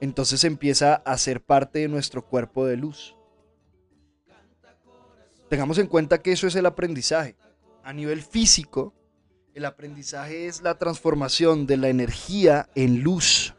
entonces 0.00 0.44
empieza 0.44 0.94
a 0.94 1.16
ser 1.18 1.42
parte 1.42 1.80
de 1.80 1.88
nuestro 1.88 2.24
cuerpo 2.24 2.66
de 2.66 2.76
luz. 2.76 3.16
Tengamos 5.48 5.78
en 5.78 5.86
cuenta 5.86 6.22
que 6.22 6.32
eso 6.32 6.46
es 6.46 6.56
el 6.56 6.66
aprendizaje. 6.66 7.36
A 7.84 7.92
nivel 7.92 8.22
físico, 8.22 8.94
el 9.54 9.64
aprendizaje 9.64 10.46
es 10.46 10.62
la 10.62 10.78
transformación 10.78 11.66
de 11.66 11.76
la 11.76 11.88
energía 11.88 12.68
en 12.74 13.02
luz. 13.02 13.54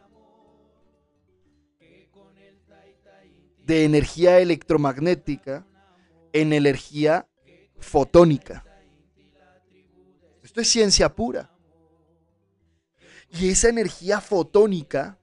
De 3.65 3.85
energía 3.85 4.39
electromagnética 4.39 5.65
en 6.33 6.53
energía 6.53 7.27
fotónica. 7.79 8.65
Esto 10.41 10.61
es 10.61 10.69
ciencia 10.69 11.13
pura. 11.13 11.49
Y 13.29 13.49
esa 13.49 13.69
energía 13.69 14.21
fotónica 14.21 15.17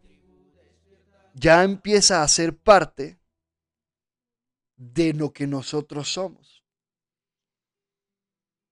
ya 1.35 1.63
empieza 1.63 2.23
a 2.23 2.29
ser 2.29 2.57
parte 2.57 3.21
de 4.77 5.13
lo 5.13 5.33
que 5.33 5.47
nosotros 5.47 6.13
somos. 6.13 6.65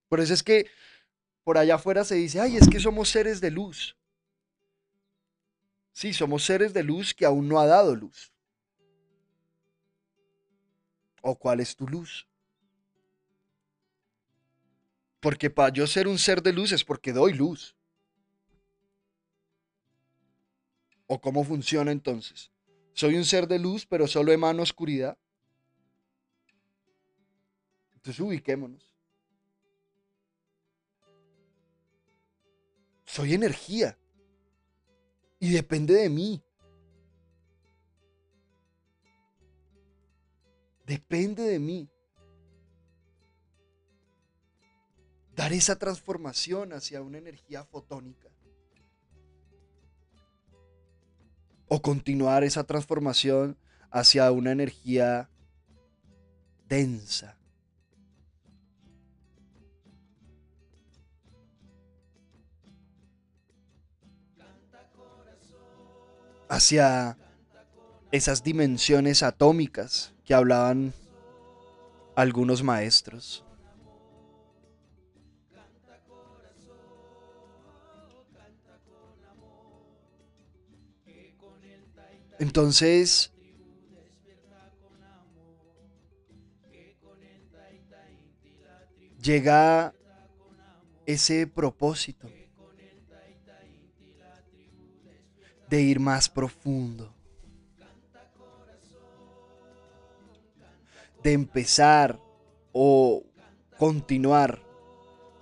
Por 0.09 0.21
eso 0.21 0.33
es 0.33 0.43
que 0.43 0.67
por 1.45 1.59
allá 1.59 1.77
afuera 1.77 2.05
se 2.05 2.15
dice, 2.15 2.41
ay, 2.41 2.57
es 2.57 2.69
que 2.69 2.81
somos 2.81 3.11
seres 3.11 3.41
de 3.41 3.51
luz. 3.51 3.97
Sí, 5.93 6.13
somos 6.13 6.45
seres 6.45 6.73
de 6.73 6.83
luz 6.83 7.15
que 7.15 7.27
aún 7.27 7.49
no 7.49 7.61
ha 7.61 7.67
dado 7.67 7.95
luz. 7.95 8.33
¿O 11.31 11.39
cuál 11.39 11.61
es 11.61 11.77
tu 11.77 11.87
luz? 11.87 12.27
Porque 15.21 15.51
para 15.51 15.71
yo 15.71 15.87
ser 15.87 16.09
un 16.09 16.17
ser 16.17 16.43
de 16.43 16.55
luz 16.55 16.73
es 16.73 16.83
porque 16.83 17.13
doy 17.13 17.35
luz. 17.35 17.77
¿O 21.07 21.21
cómo 21.21 21.45
funciona 21.45 21.93
entonces? 21.93 22.51
Soy 22.95 23.17
un 23.17 23.27
ser 23.27 23.47
de 23.47 23.59
luz, 23.59 23.85
pero 23.85 24.07
solo 24.07 24.33
emano 24.33 24.63
oscuridad. 24.63 25.19
Entonces 27.97 28.21
ubiquémonos. 28.21 28.95
Soy 33.05 33.35
energía. 33.35 33.99
Y 35.39 35.51
depende 35.51 35.93
de 35.93 36.09
mí. 36.09 36.43
Depende 40.89 41.43
de 41.43 41.59
mí. 41.59 41.91
Dar 45.37 45.53
esa 45.53 45.77
transformación 45.77 46.73
hacia 46.73 47.03
una 47.03 47.19
energía 47.19 47.63
fotónica. 47.63 48.31
O 51.69 51.83
continuar 51.83 52.43
esa 52.43 52.65
transformación 52.65 53.59
hacia 53.91 54.33
una 54.33 54.51
energía 54.51 55.31
densa. 56.67 57.35
hacia 66.51 67.19
esas 68.11 68.43
dimensiones 68.43 69.23
atómicas 69.23 70.15
que 70.29 70.35
hablaban 70.35 70.93
algunos 72.15 72.63
maestros. 72.63 73.43
Entonces, 82.39 83.33
llega 89.23 89.95
ese 91.07 91.47
propósito 91.47 92.29
de 95.71 95.81
ir 95.81 95.99
más 95.99 96.29
profundo. 96.29 97.18
De 101.23 101.33
empezar 101.33 102.21
o 102.73 103.25
continuar 103.79 104.63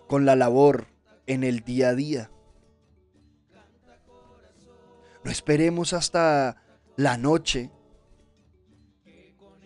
con 0.07 0.25
la 0.25 0.37
labor 0.37 0.87
en 1.27 1.45
el 1.45 1.61
día 1.61 1.91
a 1.91 1.95
día. 1.95 2.31
No 5.25 5.31
esperemos 5.31 5.93
hasta 5.93 6.63
la 6.97 7.19
noche 7.19 7.71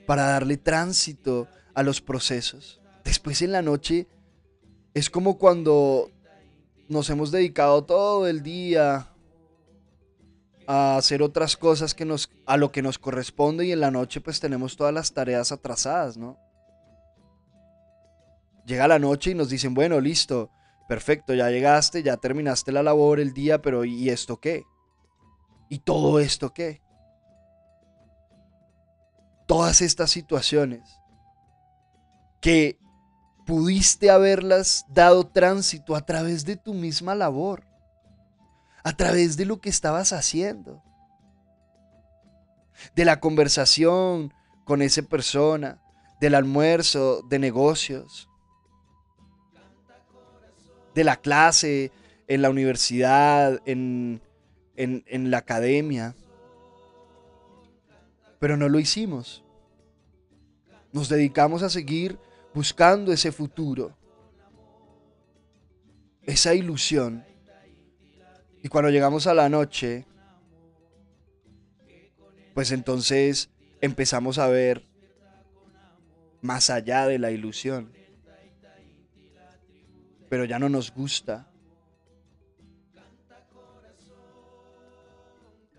para 0.07 0.25
darle 0.25 0.57
tránsito 0.57 1.47
a 1.75 1.83
los 1.83 2.01
procesos. 2.01 2.81
Después 3.05 3.43
en 3.43 3.53
la 3.53 3.63
noche 3.63 4.09
es 4.95 5.11
como 5.11 5.39
cuando 5.39 6.11
nos 6.89 7.09
hemos 7.11 7.31
dedicado 7.31 7.85
todo 7.85 8.27
el 8.27 8.43
día 8.43 9.15
a 10.67 10.97
hacer 10.97 11.23
otras 11.23 11.57
cosas 11.57 11.95
que 11.95 12.05
nos, 12.05 12.31
a 12.51 12.57
lo 12.57 12.73
que 12.73 12.83
nos 12.83 12.99
corresponde 12.99 13.65
y 13.65 13.73
en 13.73 13.79
la 13.79 13.93
noche 13.93 14.21
pues 14.21 14.41
tenemos 14.41 14.77
todas 14.77 14.93
las 14.93 15.15
tareas 15.15 15.53
atrasadas, 15.53 16.17
¿no? 16.17 16.37
Llega 18.67 18.89
la 18.89 18.99
noche 18.99 19.31
y 19.31 19.35
nos 19.35 19.49
dicen, 19.51 19.73
bueno, 19.73 20.01
listo, 20.01 20.51
perfecto, 20.89 21.33
ya 21.33 21.49
llegaste, 21.49 22.03
ya 22.03 22.17
terminaste 22.17 22.73
la 22.73 22.83
labor 22.83 23.21
el 23.21 23.33
día, 23.33 23.63
pero 23.63 23.85
¿y 23.85 24.09
esto 24.11 24.41
qué? 24.41 24.65
¿Y 25.69 25.79
todo 25.79 26.19
esto 26.19 26.53
qué? 26.53 26.83
Todas 29.47 29.81
estas 29.81 30.11
situaciones 30.11 30.83
que 32.41 32.81
pudiste 33.47 34.11
haberlas 34.11 34.85
dado 34.89 35.29
tránsito 35.29 35.95
a 35.95 36.05
través 36.05 36.45
de 36.45 36.57
tu 36.57 36.75
misma 36.75 37.15
labor 37.15 37.71
a 38.83 38.93
través 38.93 39.37
de 39.37 39.45
lo 39.45 39.61
que 39.61 39.69
estabas 39.69 40.13
haciendo, 40.13 40.83
de 42.95 43.05
la 43.05 43.21
conversación 43.21 44.33
con 44.65 44.83
esa 44.83 45.03
persona, 45.03 45.83
del 46.21 46.35
almuerzo 46.35 47.23
de 47.23 47.39
negocios, 47.39 48.29
de 50.95 51.05
la 51.05 51.17
clase 51.17 51.93
en 52.29 52.43
la 52.43 52.51
universidad, 52.51 53.61
en, 53.65 54.21
en 54.77 55.31
la 55.31 55.39
academia. 55.39 56.15
Pero 58.39 58.57
no 58.57 58.69
lo 58.69 58.79
hicimos. 58.79 59.45
Nos 60.93 61.09
dedicamos 61.09 61.63
a 61.63 61.71
seguir 61.71 62.19
buscando 62.55 63.13
ese 63.13 63.33
futuro, 63.33 63.97
esa 66.23 66.55
ilusión 66.55 67.25
y 68.63 68.69
cuando 68.69 68.91
llegamos 68.91 69.27
a 69.27 69.35
la 69.35 69.49
noche, 69.49 70.07
pues 72.55 72.73
entonces 72.73 73.51
empezamos 73.81 74.39
a 74.39 74.49
ver 74.49 74.85
más 76.43 76.71
allá 76.71 77.07
de 77.07 77.19
la 77.19 77.31
ilusión. 77.31 77.93
Pero 80.29 80.45
ya 80.45 80.59
no 80.59 80.69
nos 80.69 80.93
gusta. 80.93 81.51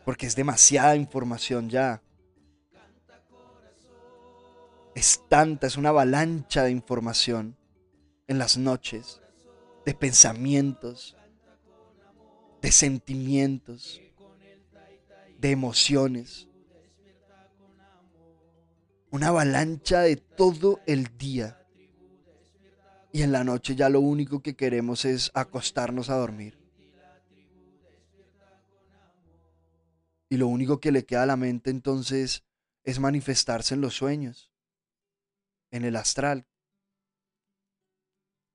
Porque 0.03 0.25
es 0.25 0.35
demasiada 0.35 0.95
información 0.95 1.69
ya. 1.69 2.01
Es 4.93 5.23
tanta, 5.29 5.67
es 5.67 5.77
una 5.77 5.89
avalancha 5.89 6.63
de 6.63 6.71
información 6.71 7.55
en 8.27 8.37
las 8.37 8.57
noches, 8.57 9.21
de 9.85 9.93
pensamientos, 9.93 11.15
de 12.61 12.71
sentimientos, 12.71 14.01
de 15.37 15.51
emociones. 15.51 16.47
Una 19.11 19.27
avalancha 19.27 20.01
de 20.01 20.15
todo 20.15 20.79
el 20.87 21.17
día. 21.17 21.57
Y 23.11 23.23
en 23.23 23.33
la 23.33 23.43
noche 23.43 23.75
ya 23.75 23.89
lo 23.89 23.99
único 23.99 24.41
que 24.41 24.55
queremos 24.55 25.03
es 25.03 25.31
acostarnos 25.33 26.09
a 26.09 26.15
dormir. 26.15 26.57
Y 30.29 30.37
lo 30.37 30.47
único 30.47 30.79
que 30.79 30.93
le 30.93 31.05
queda 31.05 31.23
a 31.23 31.25
la 31.25 31.35
mente 31.35 31.69
entonces 31.69 32.45
es 32.85 32.99
manifestarse 32.99 33.73
en 33.73 33.81
los 33.81 33.95
sueños, 33.95 34.49
en 35.71 35.83
el 35.83 35.97
astral, 35.97 36.47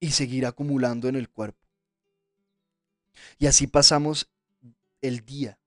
y 0.01 0.13
seguir 0.13 0.47
acumulando 0.47 1.07
en 1.09 1.17
el 1.17 1.29
cuerpo. 1.29 1.67
Y 3.39 3.47
así 3.47 3.67
pasamos 3.67 4.31
el 5.03 5.27
día, 5.27 5.61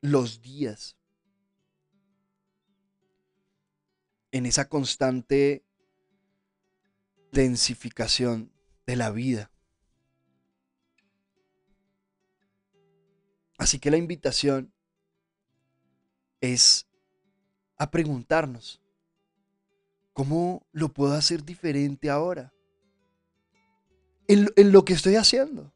los 0.00 0.40
días, 0.40 0.97
en 4.32 4.46
esa 4.46 4.68
constante 4.68 5.64
densificación 7.32 8.52
de 8.86 8.96
la 8.96 9.10
vida. 9.10 9.50
Así 13.58 13.78
que 13.78 13.90
la 13.90 13.96
invitación 13.96 14.72
es 16.40 16.86
a 17.76 17.90
preguntarnos, 17.90 18.80
¿cómo 20.12 20.66
lo 20.72 20.88
puedo 20.88 21.14
hacer 21.14 21.44
diferente 21.44 22.08
ahora? 22.08 22.52
en, 24.28 24.72
lo 24.72 24.84
que 24.84 24.92
estoy 24.92 25.16
haciendo. 25.16 25.72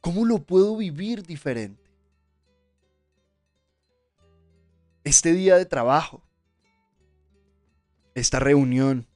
¿Cómo 0.00 0.24
lo 0.24 0.42
puedo 0.42 0.76
vivir 0.76 1.22
diferente? 1.22 1.83
Este 5.04 5.34
día 5.34 5.56
de 5.56 5.66
trabajo, 5.66 6.22
esta 8.14 8.38
reunión, 8.38 9.06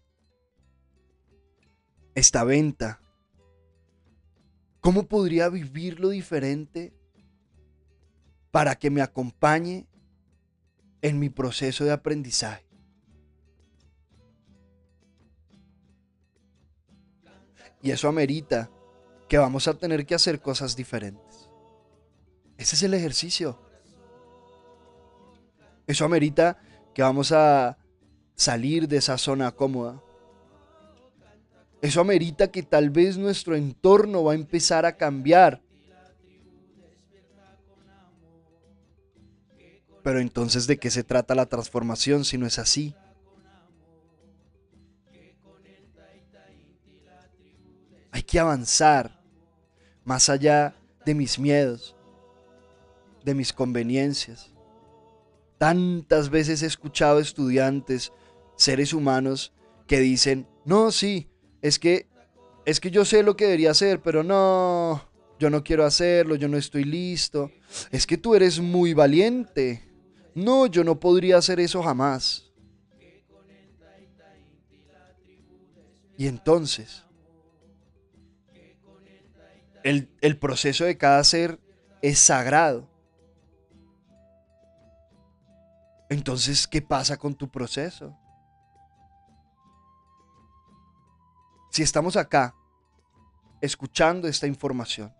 esta 2.15 2.45
venta, 2.45 3.01
¿cómo 4.81 5.05
podría 5.05 5.49
vivirlo 5.49 6.11
diferente 6.11 6.93
para 8.51 8.77
que 8.77 8.91
me 8.91 9.01
acompañe 9.01 9.87
en 11.01 11.19
mi 11.19 11.31
proceso 11.31 11.85
de 11.85 11.93
aprendizaje? 11.93 12.67
Y 17.81 17.93
eso 17.93 18.09
amerita 18.09 18.71
que 19.27 19.39
vamos 19.39 19.69
a 19.69 19.75
tener 19.75 20.05
que 20.05 20.15
hacer 20.15 20.43
cosas 20.43 20.77
diferentes. 20.77 21.49
Ese 22.59 22.77
es 22.77 22.83
el 22.83 22.93
ejercicio. 22.93 23.68
Eso 25.89 26.05
amerita 26.05 26.59
que 26.95 27.03
vamos 27.03 27.33
a 27.33 27.79
salir 28.37 28.87
de 28.87 28.99
esa 28.99 29.17
zona 29.17 29.51
cómoda. 29.51 30.03
Eso 31.81 32.03
amerita 32.03 32.51
que 32.51 32.63
tal 32.63 32.91
vez 32.91 33.17
nuestro 33.17 33.57
entorno 33.57 34.23
va 34.23 34.33
a 34.33 34.35
empezar 34.35 34.85
a 34.85 34.97
cambiar. 34.97 35.63
Pero 40.03 40.21
entonces, 40.21 40.67
¿de 40.67 40.79
qué 40.79 40.91
se 40.91 41.05
trata 41.05 41.35
la 41.35 41.47
transformación 41.47 42.27
si 42.27 42.37
no 42.37 42.47
es 42.47 42.59
así? 42.59 42.95
Hay 48.11 48.23
que 48.23 48.39
avanzar 48.39 49.23
más 50.05 50.29
allá 50.29 50.75
de 51.07 51.15
mis 51.15 51.39
miedos, 51.39 51.97
de 53.25 53.35
mis 53.35 53.55
conveniencias. 53.55 54.51
Tantas 55.59 56.31
veces 56.31 56.63
he 56.63 56.67
escuchado 56.67 57.19
estudiantes, 57.19 58.13
seres 58.57 58.93
humanos, 58.93 59.53
que 59.87 60.01
dicen, 60.01 60.47
no, 60.65 60.93
sí, 60.93 61.29
es 61.63 61.79
que, 61.79 62.07
es 62.65 62.81
que 62.81 62.91
yo 62.91 63.05
sé 63.05 63.23
lo 63.23 63.37
que 63.37 63.45
debería 63.47 63.73
hacer, 63.73 64.01
pero 64.01 64.23
no, 64.23 65.03
yo 65.39 65.51
no 65.51 65.63
quiero 65.63 65.85
hacerlo, 65.85 66.35
yo 66.35 66.49
no 66.49 66.57
estoy 66.57 66.85
listo. 66.85 67.51
Es 67.91 68.07
que 68.07 68.19
tú 68.19 68.35
eres 68.35 68.61
muy 68.61 68.95
valiente. 68.95 69.83
No, 70.35 70.67
yo 70.67 70.85
no 70.85 70.99
podría 70.99 71.39
hacer 71.39 71.61
eso 71.61 71.83
jamás. 71.83 72.53
Y 76.17 76.27
entonces, 76.27 77.05
el, 79.85 80.09
el, 80.21 80.37
proceso 80.37 80.85
de 80.85 80.99
cada 80.99 81.23
ser 81.23 81.61
es 82.03 82.19
sagrado. 82.19 82.91
Entonces, 86.11 86.67
¿qué 86.67 86.81
pasa 86.81 87.17
con 87.17 87.35
tu 87.35 87.51
proceso? 87.51 88.17
Si 91.71 91.83
estamos 91.83 92.17
acá 92.17 92.55
escuchando 93.61 94.27
esta 94.27 94.47
información, 94.47 95.15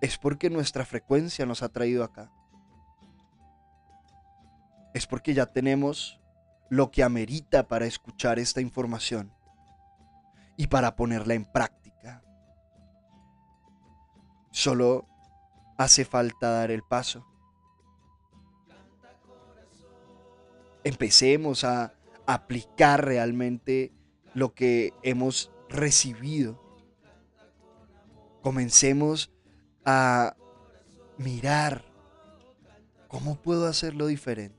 es 0.00 0.16
porque 0.16 0.48
nuestra 0.48 0.84
frecuencia 0.84 1.44
nos 1.44 1.62
ha 1.62 1.68
traído 1.68 2.02
acá. 2.02 2.30
Es 4.94 5.06
porque 5.06 5.34
ya 5.34 5.46
tenemos 5.46 6.20
lo 6.70 6.90
que 6.90 7.02
amerita 7.02 7.68
para 7.68 7.86
escuchar 7.86 8.38
esta 8.38 8.60
información 8.60 9.32
y 10.56 10.66
para 10.68 10.96
ponerla 10.96 11.34
en 11.34 11.44
práctica. 11.44 12.22
Solo 14.50 15.06
hace 15.78 16.04
falta 16.04 16.50
dar 16.50 16.70
el 16.70 16.82
paso. 16.82 17.24
Empecemos 20.84 21.64
a 21.64 21.94
aplicar 22.26 23.04
realmente 23.04 23.92
lo 24.34 24.52
que 24.54 24.92
hemos 25.02 25.50
recibido. 25.68 26.60
Comencemos 28.42 29.30
a 29.84 30.36
mirar 31.16 31.84
cómo 33.06 33.36
puedo 33.36 33.66
hacerlo 33.66 34.06
diferente. 34.06 34.58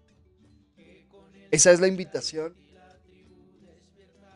Esa 1.51 1.71
es 1.71 1.79
la 1.79 1.87
invitación. 1.87 2.55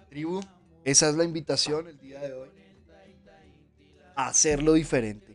Tribu, 0.10 0.42
esa 0.84 1.10
es 1.10 1.16
la 1.16 1.24
invitación 1.24 1.88
el 1.88 1.98
día 1.98 2.20
de 2.20 2.34
hoy. 2.34 2.50
A 4.16 4.28
hacerlo 4.28 4.74
diferente. 4.74 5.33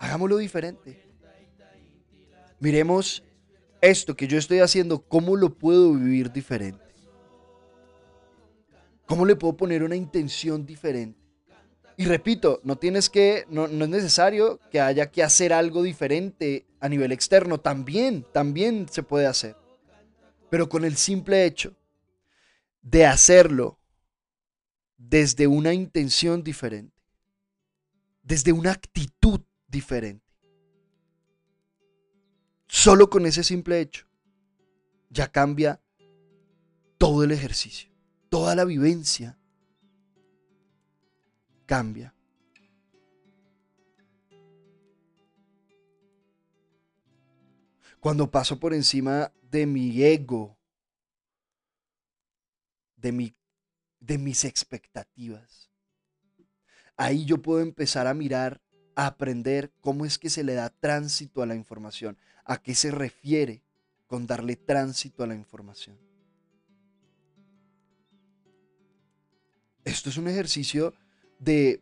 Hagámoslo 0.00 0.38
diferente. 0.38 0.98
Miremos 2.58 3.22
esto 3.82 4.16
que 4.16 4.26
yo 4.26 4.38
estoy 4.38 4.60
haciendo, 4.60 5.02
¿cómo 5.02 5.36
lo 5.36 5.54
puedo 5.54 5.92
vivir 5.92 6.32
diferente? 6.32 6.82
¿Cómo 9.04 9.26
le 9.26 9.36
puedo 9.36 9.56
poner 9.56 9.82
una 9.82 9.96
intención 9.96 10.64
diferente? 10.64 11.20
Y 11.98 12.06
repito, 12.06 12.60
no 12.64 12.76
tienes 12.76 13.10
que, 13.10 13.44
no, 13.50 13.68
no, 13.68 13.84
es 13.84 13.90
necesario 13.90 14.58
que 14.70 14.80
haya 14.80 15.10
que 15.10 15.22
hacer 15.22 15.52
algo 15.52 15.82
diferente 15.82 16.66
a 16.80 16.88
nivel 16.88 17.12
externo. 17.12 17.60
También, 17.60 18.24
también 18.32 18.86
se 18.90 19.02
puede 19.02 19.26
hacer. 19.26 19.54
Pero 20.48 20.70
con 20.70 20.86
el 20.86 20.96
simple 20.96 21.44
hecho 21.44 21.76
de 22.80 23.04
hacerlo 23.04 23.78
desde 24.96 25.46
una 25.46 25.74
intención 25.74 26.42
diferente, 26.42 26.96
desde 28.22 28.52
una 28.52 28.72
actitud 28.72 29.42
diferente, 29.70 30.30
Solo 32.72 33.10
con 33.10 33.26
ese 33.26 33.42
simple 33.42 33.80
hecho 33.80 34.06
ya 35.08 35.32
cambia 35.32 35.82
todo 36.98 37.24
el 37.24 37.32
ejercicio, 37.32 37.90
toda 38.28 38.54
la 38.54 38.64
vivencia 38.64 39.36
cambia. 41.66 42.14
Cuando 47.98 48.30
paso 48.30 48.60
por 48.60 48.72
encima 48.72 49.32
de 49.42 49.66
mi 49.66 50.02
ego, 50.02 50.56
de, 52.96 53.10
mi, 53.10 53.36
de 53.98 54.16
mis 54.16 54.44
expectativas, 54.44 55.70
ahí 56.96 57.24
yo 57.24 57.42
puedo 57.42 57.60
empezar 57.60 58.06
a 58.06 58.14
mirar, 58.14 58.62
aprender 59.06 59.72
cómo 59.80 60.04
es 60.04 60.18
que 60.18 60.28
se 60.28 60.44
le 60.44 60.52
da 60.52 60.68
tránsito 60.68 61.40
a 61.40 61.46
la 61.46 61.54
información, 61.54 62.18
a 62.44 62.60
qué 62.60 62.74
se 62.74 62.90
refiere 62.90 63.62
con 64.06 64.26
darle 64.26 64.56
tránsito 64.56 65.22
a 65.22 65.26
la 65.26 65.34
información. 65.34 65.96
Esto 69.84 70.10
es 70.10 70.18
un 70.18 70.28
ejercicio 70.28 70.92
de 71.38 71.80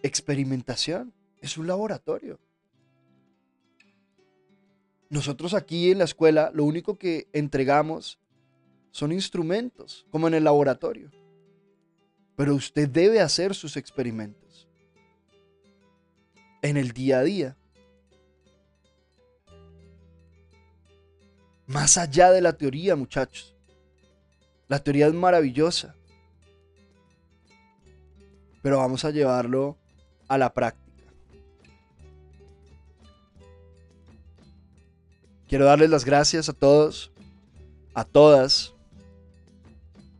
experimentación, 0.00 1.12
es 1.40 1.58
un 1.58 1.66
laboratorio. 1.66 2.38
Nosotros 5.10 5.54
aquí 5.54 5.90
en 5.90 5.98
la 5.98 6.04
escuela 6.04 6.52
lo 6.54 6.64
único 6.64 6.98
que 6.98 7.26
entregamos 7.32 8.20
son 8.92 9.10
instrumentos, 9.10 10.06
como 10.10 10.28
en 10.28 10.34
el 10.34 10.44
laboratorio. 10.44 11.10
Pero 12.36 12.54
usted 12.54 12.88
debe 12.88 13.20
hacer 13.20 13.56
sus 13.56 13.76
experimentos 13.76 14.67
en 16.68 16.76
el 16.76 16.92
día 16.92 17.20
a 17.20 17.22
día. 17.22 17.56
Más 21.66 21.98
allá 21.98 22.30
de 22.30 22.40
la 22.40 22.52
teoría, 22.52 22.96
muchachos. 22.96 23.54
La 24.68 24.78
teoría 24.78 25.06
es 25.06 25.14
maravillosa. 25.14 25.94
Pero 28.62 28.78
vamos 28.78 29.04
a 29.04 29.10
llevarlo 29.10 29.78
a 30.28 30.36
la 30.36 30.52
práctica. 30.52 30.88
Quiero 35.46 35.64
darles 35.64 35.88
las 35.88 36.04
gracias 36.04 36.50
a 36.50 36.52
todos, 36.52 37.10
a 37.94 38.04
todas, 38.04 38.74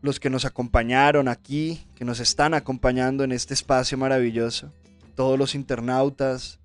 los 0.01 0.19
que 0.19 0.31
nos 0.31 0.45
acompañaron 0.45 1.27
aquí, 1.27 1.85
que 1.95 2.05
nos 2.05 2.19
están 2.19 2.55
acompañando 2.55 3.23
en 3.23 3.31
este 3.33 3.53
espacio 3.53 3.97
maravilloso. 3.97 4.71
Todos 5.19 5.37
los 5.37 5.53
internautas, 5.53 6.59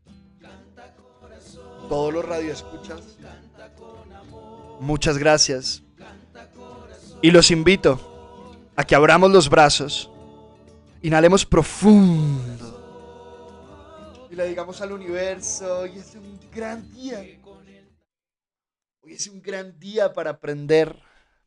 todos 1.88 2.14
los 2.14 2.24
radioescuchas. 2.24 3.00
Muchas 4.78 5.18
gracias. 5.18 5.82
Y 7.20 7.32
los 7.32 7.50
invito 7.50 7.98
a 8.76 8.84
que 8.84 8.94
abramos 8.94 9.32
los 9.32 9.50
brazos, 9.50 10.09
inhalemos 11.02 11.44
profundo 11.44 12.70
y 14.30 14.36
le 14.36 14.48
digamos 14.48 14.80
al 14.80 14.92
universo, 14.92 15.80
hoy 15.80 15.98
es 15.98 16.14
un 16.14 16.38
gran 16.55 16.88
día. 16.92 17.26
Hoy 19.00 19.14
es 19.14 19.26
un 19.26 19.42
gran 19.42 19.80
día 19.80 20.12
para 20.12 20.30
aprender, 20.30 20.96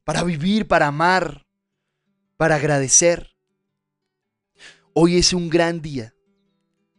para 0.03 0.23
vivir, 0.23 0.67
para 0.67 0.87
amar, 0.87 1.47
para 2.35 2.55
agradecer. 2.55 3.33
Hoy 4.91 5.15
es 5.15 5.31
un 5.31 5.49
gran 5.49 5.81
día 5.81 6.13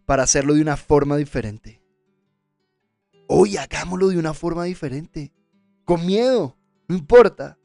para 0.08 0.22
hacerlo 0.22 0.54
de 0.54 0.62
una 0.62 0.78
forma 0.78 1.18
diferente. 1.18 1.82
Hoy 3.26 3.58
hagámoslo 3.58 4.08
de 4.08 4.16
una 4.16 4.32
forma 4.32 4.64
diferente 4.64 5.34
con 5.84 6.06
miedo, 6.06 6.56
no 6.88 6.96
importa. 6.96 7.58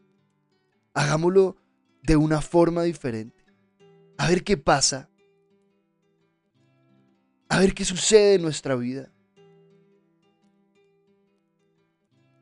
Hagámoslo 0.93 1.55
de 2.01 2.17
una 2.17 2.41
forma 2.41 2.83
diferente. 2.83 3.45
A 4.17 4.27
ver 4.27 4.43
qué 4.43 4.57
pasa. 4.57 5.09
A 7.47 7.59
ver 7.59 7.73
qué 7.73 7.85
sucede 7.85 8.33
en 8.33 8.41
nuestra 8.41 8.75
vida. 8.75 9.09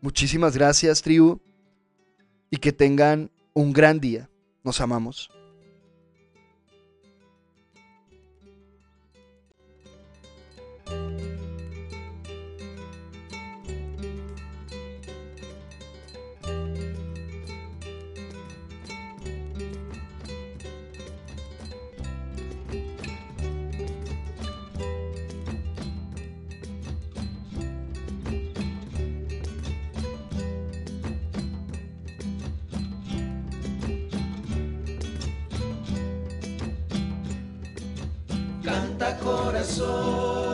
Muchísimas 0.01 0.57
gracias, 0.57 1.03
tribu. 1.03 1.39
Y 2.49 2.57
que 2.57 2.71
tengan 2.73 3.29
un 3.53 3.71
gran 3.71 3.99
día. 3.99 4.31
Nos 4.63 4.81
amamos. 4.81 5.29
Canta 39.81 39.93
corazón. 39.93 40.20